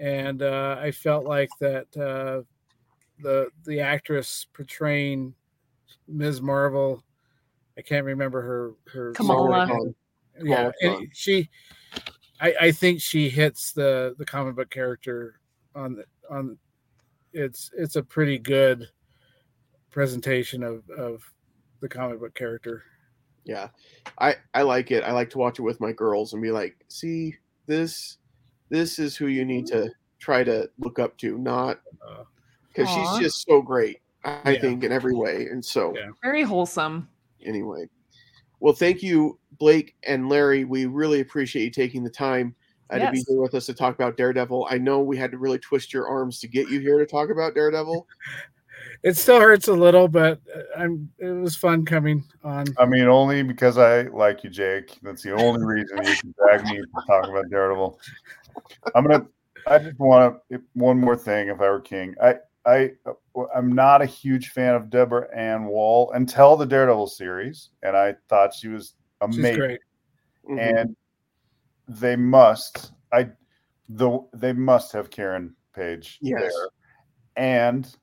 and 0.00 0.42
uh, 0.42 0.76
I 0.80 0.92
felt 0.92 1.24
like 1.24 1.50
that 1.60 1.86
uh, 1.96 2.42
the 3.22 3.48
the 3.64 3.80
actress 3.80 4.46
portraying 4.52 5.34
Ms. 6.06 6.40
Marvel, 6.40 7.02
I 7.76 7.82
can't 7.82 8.06
remember 8.06 8.40
her 8.42 8.72
her 8.92 9.12
Kamala. 9.12 9.66
name. 9.66 9.94
Yeah, 10.42 10.70
Kamala 10.80 10.98
and 10.98 11.08
she, 11.12 11.50
I 12.40 12.54
I 12.60 12.70
think 12.72 13.00
she 13.00 13.28
hits 13.28 13.72
the 13.72 14.14
the 14.18 14.24
comic 14.24 14.54
book 14.54 14.70
character 14.70 15.40
on 15.74 15.96
the 15.96 16.04
on. 16.30 16.58
It's 17.32 17.70
it's 17.76 17.96
a 17.96 18.02
pretty 18.02 18.38
good 18.38 18.88
presentation 19.90 20.62
of 20.62 20.88
of 20.90 21.22
the 21.80 21.88
comic 21.88 22.20
book 22.20 22.34
character. 22.34 22.84
Yeah, 23.44 23.68
I 24.18 24.36
I 24.54 24.62
like 24.62 24.90
it. 24.90 25.02
I 25.04 25.12
like 25.12 25.30
to 25.30 25.38
watch 25.38 25.58
it 25.58 25.62
with 25.62 25.80
my 25.80 25.92
girls 25.92 26.32
and 26.32 26.42
be 26.42 26.50
like, 26.50 26.76
see 26.88 27.34
this 27.66 28.18
this 28.68 28.98
is 28.98 29.16
who 29.16 29.26
you 29.26 29.44
need 29.44 29.66
to 29.68 29.90
try 30.20 30.44
to 30.44 30.70
look 30.78 30.98
up 30.98 31.16
to, 31.18 31.38
not 31.38 31.80
Uh, 32.06 32.24
because 32.68 32.88
she's 32.90 33.18
just 33.18 33.44
so 33.46 33.60
great. 33.62 34.00
I 34.24 34.52
Yeah. 34.52 34.60
think 34.60 34.84
in 34.84 34.92
every 34.92 35.14
way, 35.14 35.46
and 35.46 35.64
so 35.64 35.94
Yeah. 35.96 36.10
Very 36.22 36.42
wholesome. 36.42 37.08
anyway. 37.42 37.88
Well, 38.60 38.74
thank 38.74 39.02
you, 39.02 39.38
Blake 39.52 39.96
and 40.04 40.28
Larry. 40.28 40.64
We 40.64 40.84
really 40.86 41.20
appreciate 41.20 41.64
you 41.64 41.70
taking 41.70 42.04
the 42.04 42.10
time 42.10 42.54
uh, 42.90 42.98
to 42.98 43.10
be 43.10 43.24
here 43.26 43.40
with 43.40 43.54
us 43.54 43.66
to 43.66 43.74
talk 43.74 43.94
about 43.94 44.16
Daredevil. 44.18 44.66
I 44.68 44.76
know 44.76 45.00
we 45.00 45.16
had 45.16 45.30
to 45.30 45.38
really 45.38 45.58
twist 45.58 45.92
your 45.94 46.06
arms 46.08 46.40
to 46.40 46.48
get 46.48 46.68
you 46.68 46.80
here 46.80 46.98
to 46.98 47.06
talk 47.06 47.30
about 47.30 47.54
Daredevil. 47.54 48.06
it 49.02 49.16
still 49.16 49.40
hurts 49.40 49.68
a 49.68 49.72
little, 49.72 50.08
but 50.08 50.40
uh, 50.54 50.60
I'm. 50.78 51.10
It 51.18 51.30
was 51.30 51.56
fun 51.56 51.84
coming 51.84 52.24
on. 52.44 52.66
I 52.78 52.86
mean, 52.86 53.06
only 53.06 53.42
because 53.42 53.78
I 53.78 54.02
like 54.02 54.44
you, 54.44 54.50
Jake. 54.50 54.98
That's 55.02 55.22
the 55.22 55.32
only 55.32 55.64
reason 55.64 56.02
you 56.04 56.16
can 56.16 56.34
drag 56.36 56.64
me 56.64 56.78
to 56.78 56.86
talk 57.06 57.28
about 57.28 57.48
Daredevil. 57.50 57.98
I'm 58.94 59.06
gonna. 59.06 59.26
I 59.66 59.78
just 59.78 59.98
want 59.98 60.38
to 60.50 60.62
one 60.74 60.98
more 60.98 61.16
thing. 61.16 61.48
If 61.48 61.60
I 61.60 61.70
were 61.70 61.80
king, 61.80 62.14
I 62.22 62.36
I 62.66 62.92
I'm 63.54 63.72
not 63.72 64.02
a 64.02 64.06
huge 64.06 64.50
fan 64.50 64.74
of 64.74 64.90
Deborah 64.90 65.28
Ann 65.34 65.66
Woll 65.66 66.10
until 66.12 66.56
the 66.56 66.66
Daredevil 66.66 67.06
series, 67.08 67.70
and 67.82 67.96
I 67.96 68.14
thought 68.28 68.54
she 68.54 68.68
was 68.68 68.94
She's 69.26 69.38
amazing. 69.38 69.58
great. 69.58 69.80
Mhm. 70.48 70.78
And 70.78 70.96
they 71.88 72.16
must. 72.16 72.92
I 73.12 73.30
the 73.88 74.20
they 74.34 74.52
must 74.52 74.92
have 74.92 75.10
Karen 75.10 75.54
Page 75.74 76.18
Yes. 76.20 76.40
there, 76.40 76.68
and 77.36 77.96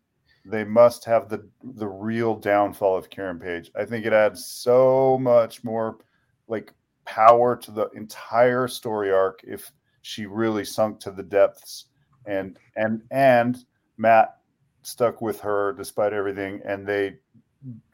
they 0.50 0.64
must 0.64 1.04
have 1.06 1.30
the 1.30 1.48
the 1.76 1.88
real 1.88 2.36
downfall 2.36 2.98
of 2.98 3.10
Karen 3.10 3.40
Page. 3.40 3.72
I 3.76 3.86
think 3.86 4.06
it 4.06 4.14
adds 4.14 4.46
so 4.48 5.18
much 5.20 5.64
more 5.64 5.98
like 6.48 6.74
power 7.06 7.56
to 7.56 7.72
the 7.72 7.90
entire 7.92 8.68
story 8.68 9.12
arc 9.12 9.42
if 9.44 9.72
she 10.02 10.26
really 10.26 10.66
sunk 10.66 11.00
to 11.02 11.12
the 11.12 11.24
depths 11.24 11.86
and 12.26 12.58
and 12.76 13.02
and 13.12 13.66
Matt 13.98 14.38
stuck 14.84 15.22
with 15.22 15.40
her 15.42 15.74
despite 15.74 16.14
everything 16.14 16.62
and 16.66 16.86
they 16.88 17.16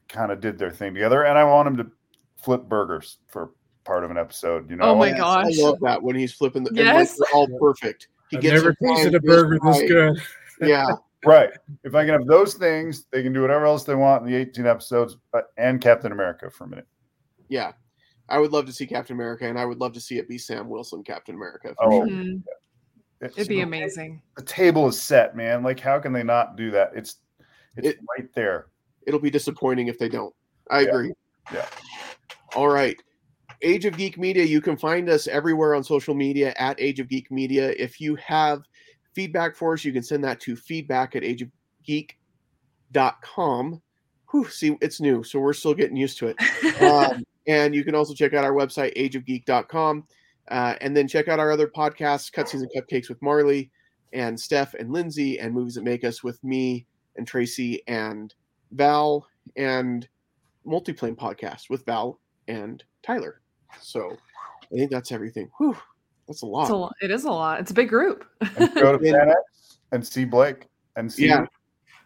kind 0.10 0.32
of 0.32 0.40
did 0.40 0.58
their 0.58 0.72
thing 0.72 0.94
together 0.94 1.26
and 1.26 1.38
I 1.38 1.44
want 1.44 1.68
him 1.68 1.78
to 1.78 1.92
flip 2.38 2.64
burgers 2.64 3.18
for 3.28 3.52
part 3.84 4.04
of 4.04 4.12
an 4.12 4.18
episode 4.18 4.70
you 4.70 4.76
know 4.76 4.86
Oh 4.86 4.96
my 4.96 5.08
Yes, 5.08 5.18
gosh. 5.18 5.46
I 5.46 5.62
love 5.64 5.80
that 5.82 6.02
when 6.02 6.16
he's 6.16 6.34
flipping 6.34 6.64
the 6.64 6.70
and, 6.70 6.78
like, 6.80 7.08
Yes. 7.10 7.20
all 7.34 7.48
perfect. 7.60 8.08
He 8.30 8.38
I've 8.38 8.44
gets 8.44 8.54
never 8.56 8.74
tasted 8.74 9.16
a 9.16 9.20
frying 9.20 9.38
just 9.38 9.48
burger 9.50 9.60
this 9.64 9.82
good. 9.90 10.68
Yeah, 10.70 10.86
right 11.26 11.52
if 11.84 11.96
I 11.96 12.04
can 12.06 12.14
have 12.14 12.26
those 12.28 12.54
things 12.56 13.06
they 13.12 13.24
can 13.24 13.34
do 13.34 13.42
whatever 13.42 13.66
else 13.66 13.84
they 13.84 13.96
want 13.96 14.26
in 14.26 14.32
the 14.32 14.38
18 14.38 14.66
episodes 14.66 15.18
but, 15.32 15.48
and 15.58 15.80
Captain 15.82 16.12
America 16.12 16.50
for 16.50 16.66
a 16.66 16.68
minute 16.68 16.88
yeah. 17.50 17.74
I 18.30 18.40
would 18.40 18.52
love 18.54 18.66
to 18.68 18.74
see 18.74 18.88
Captain 18.88 19.16
America, 19.16 19.46
and 19.46 19.60
I 19.60 19.66
would 19.66 19.80
love 19.80 19.92
to 19.94 20.00
see 20.00 20.18
it 20.18 20.30
be 20.30 20.38
Sam 20.38 20.70
Wilson, 20.70 21.04
Captain 21.04 21.36
America. 21.36 21.76
for 21.78 21.84
Oh, 21.86 21.92
sure. 21.92 22.08
Mhm. 22.08 22.42
It's- 23.22 23.38
It'd 23.38 23.50
be 23.50 23.60
amazing. 23.62 24.22
the 24.38 24.44
table 24.44 24.88
is 24.88 25.00
set 25.00 25.36
man 25.36 25.62
like 25.62 25.80
how 25.80 26.00
can 26.00 26.14
they 26.14 26.24
not 26.24 26.56
do 26.56 26.72
that 26.72 26.92
it's 26.96 27.18
it's 27.76 27.90
It- 27.90 28.00
right 28.18 28.30
there 28.34 28.68
It'll 29.06 29.20
be 29.20 29.30
disappointing 29.30 29.88
if 29.90 30.00
they 30.00 30.08
don't. 30.08 30.34
I 30.72 30.80
Yeah. 30.82 30.88
agree. 30.90 31.12
Yeah. 31.54 31.68
All 32.56 32.70
right. 32.70 32.98
Age 33.62 33.84
of 33.86 33.98
Geek 33.98 34.18
Media. 34.18 34.46
You 34.46 34.62
can 34.62 34.78
find 34.78 35.10
us 35.10 35.28
everywhere 35.28 35.76
on 35.76 35.84
social 35.84 36.14
media 36.16 36.54
at 36.58 36.80
Age 36.80 37.02
of 37.02 37.10
Geek 37.10 37.30
Media. 37.30 37.72
If 37.78 38.00
you 38.00 38.16
have 38.16 38.64
feedback 39.14 39.56
for 39.56 39.74
us, 39.74 39.86
you 39.86 39.94
can 39.94 40.04
send 40.04 40.24
that 40.24 40.40
to 40.42 40.56
feedback 40.56 41.16
at 41.16 41.24
ageofgeek.com. 41.24 43.82
Whew, 44.32 44.50
see, 44.50 44.78
it's 44.82 45.00
new, 45.00 45.24
so 45.24 45.40
we're 45.40 45.54
still 45.54 45.74
getting 45.74 45.98
used 45.98 46.20
to 46.20 46.28
it. 46.28 46.38
Um, 46.82 47.24
and 47.46 47.76
you 47.76 47.84
can 47.84 47.94
also 47.94 48.14
check 48.14 48.34
out 48.34 48.46
our 48.46 48.54
website, 48.54 48.96
ageofgeek.com. 48.98 50.08
Uh, 50.50 50.76
and 50.82 50.96
then 50.96 51.08
check 51.08 51.28
out 51.28 51.40
our 51.40 51.52
other 51.52 51.68
podcasts, 51.68 52.32
Cutscenes 52.32 52.64
and 52.64 52.72
Cupcakes 52.76 53.10
with 53.10 53.22
Marley 53.22 53.70
and 54.12 54.40
Steph 54.40 54.74
and 54.76 54.92
Lindsay, 54.92 55.40
and 55.40 55.54
Movies 55.54 55.76
That 55.76 55.84
Make 55.84 56.04
Us 56.04 56.24
with 56.24 56.44
me 56.44 56.86
and 57.16 57.28
Tracy 57.28 57.82
and 57.88 58.34
Val, 58.72 59.28
and 59.56 60.08
Multiplane 60.66 61.16
Podcast 61.16 61.70
with 61.70 61.86
Val 61.86 62.20
and 62.48 62.84
Tyler. 63.04 63.42
So 63.82 64.16
I 64.72 64.76
think 64.76 64.92
that's 64.92 65.12
everything. 65.12 65.50
Whew, 65.58 65.78
that's 66.28 66.42
a 66.42 66.46
lot. 66.46 66.62
It's 66.64 66.70
a 66.72 66.76
lo- 66.76 66.92
it 67.02 67.12
is 67.12 67.24
a 67.26 67.32
lot. 67.32 67.60
It's 67.60 67.72
a 67.72 67.74
big 67.74 67.90
group. 67.90 68.26
and 68.58 68.74
go 68.76 68.98
to 68.98 69.06
And- 69.06 69.16
Fan 69.16 69.30
X 69.30 69.78
and 69.92 70.06
see 70.08 70.26
Blake 70.26 70.68
and 70.96 71.12
see 71.12 71.28
Yeah. 71.28 71.46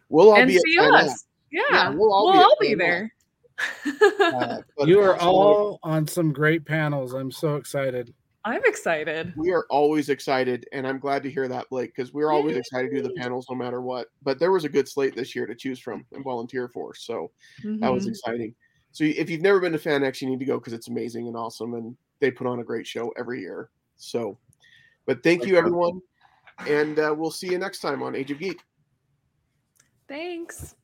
We'll 0.10 0.32
all 0.32 0.38
and 0.38 0.48
be 0.48 0.58
see 0.60 0.78
at 0.80 0.84
Fan 0.86 0.94
us. 0.96 1.26
Yeah. 1.52 1.62
Yeah, 1.72 1.90
we'll 1.90 2.14
all 2.14 2.26
we'll 2.26 2.34
be 2.34 2.40
all 2.44 2.56
be 2.62 2.74
there. 2.76 3.12
Uh, 4.20 4.58
you 4.86 5.00
are 5.02 5.18
all 5.20 5.80
on 5.84 6.06
some 6.08 6.32
great 6.32 6.66
panels. 6.66 7.14
I'm 7.14 7.32
so 7.32 7.56
excited. 7.56 8.14
I'm 8.46 8.62
excited. 8.66 9.34
We 9.36 9.52
are 9.52 9.66
always 9.70 10.10
excited, 10.10 10.68
and 10.72 10.86
I'm 10.88 11.00
glad 11.00 11.24
to 11.24 11.32
hear 11.32 11.48
that, 11.48 11.66
Blake, 11.70 11.94
because 11.96 12.14
we're 12.14 12.32
always 12.32 12.56
excited 12.56 12.92
to 12.92 12.98
do 12.98 13.02
the 13.02 13.14
panels 13.16 13.48
no 13.50 13.56
matter 13.58 13.82
what. 13.82 14.08
But 14.24 14.40
there 14.40 14.52
was 14.52 14.64
a 14.64 14.70
good 14.70 14.88
slate 14.88 15.16
this 15.16 15.36
year 15.36 15.46
to 15.48 15.56
choose 15.56 15.80
from 15.80 16.06
and 16.14 16.24
volunteer 16.24 16.68
for, 16.70 16.94
so 16.96 17.32
that 17.64 17.92
was 17.92 18.06
Mhm. 18.06 18.10
exciting. 18.10 18.56
So 18.92 19.04
if 19.04 19.30
you've 19.30 19.42
never 19.42 19.60
been 19.60 19.74
to 19.74 19.80
FanX, 19.80 20.22
you 20.22 20.30
need 20.30 20.40
to 20.40 20.46
go 20.46 20.60
because 20.60 20.74
it's 20.74 20.88
amazing 20.88 21.28
and 21.28 21.36
awesome, 21.36 21.74
and 21.74 21.98
they 22.20 22.32
put 22.32 22.48
on 22.48 22.60
a 22.60 22.64
great 22.64 22.86
show 22.88 23.10
every 23.18 23.42
year. 23.42 23.70
So, 23.98 24.38
but 25.06 25.24
thank 25.24 25.46
you 25.46 25.58
everyone, 25.58 26.02
and 26.68 27.00
uh, 27.00 27.14
we'll 27.18 27.32
see 27.32 27.52
you 27.52 27.58
next 27.58 27.80
time 27.80 28.02
on 28.02 28.16
Age 28.16 28.32
of 28.32 28.40
Geek. 28.40 28.62
Thanks. 30.08 30.76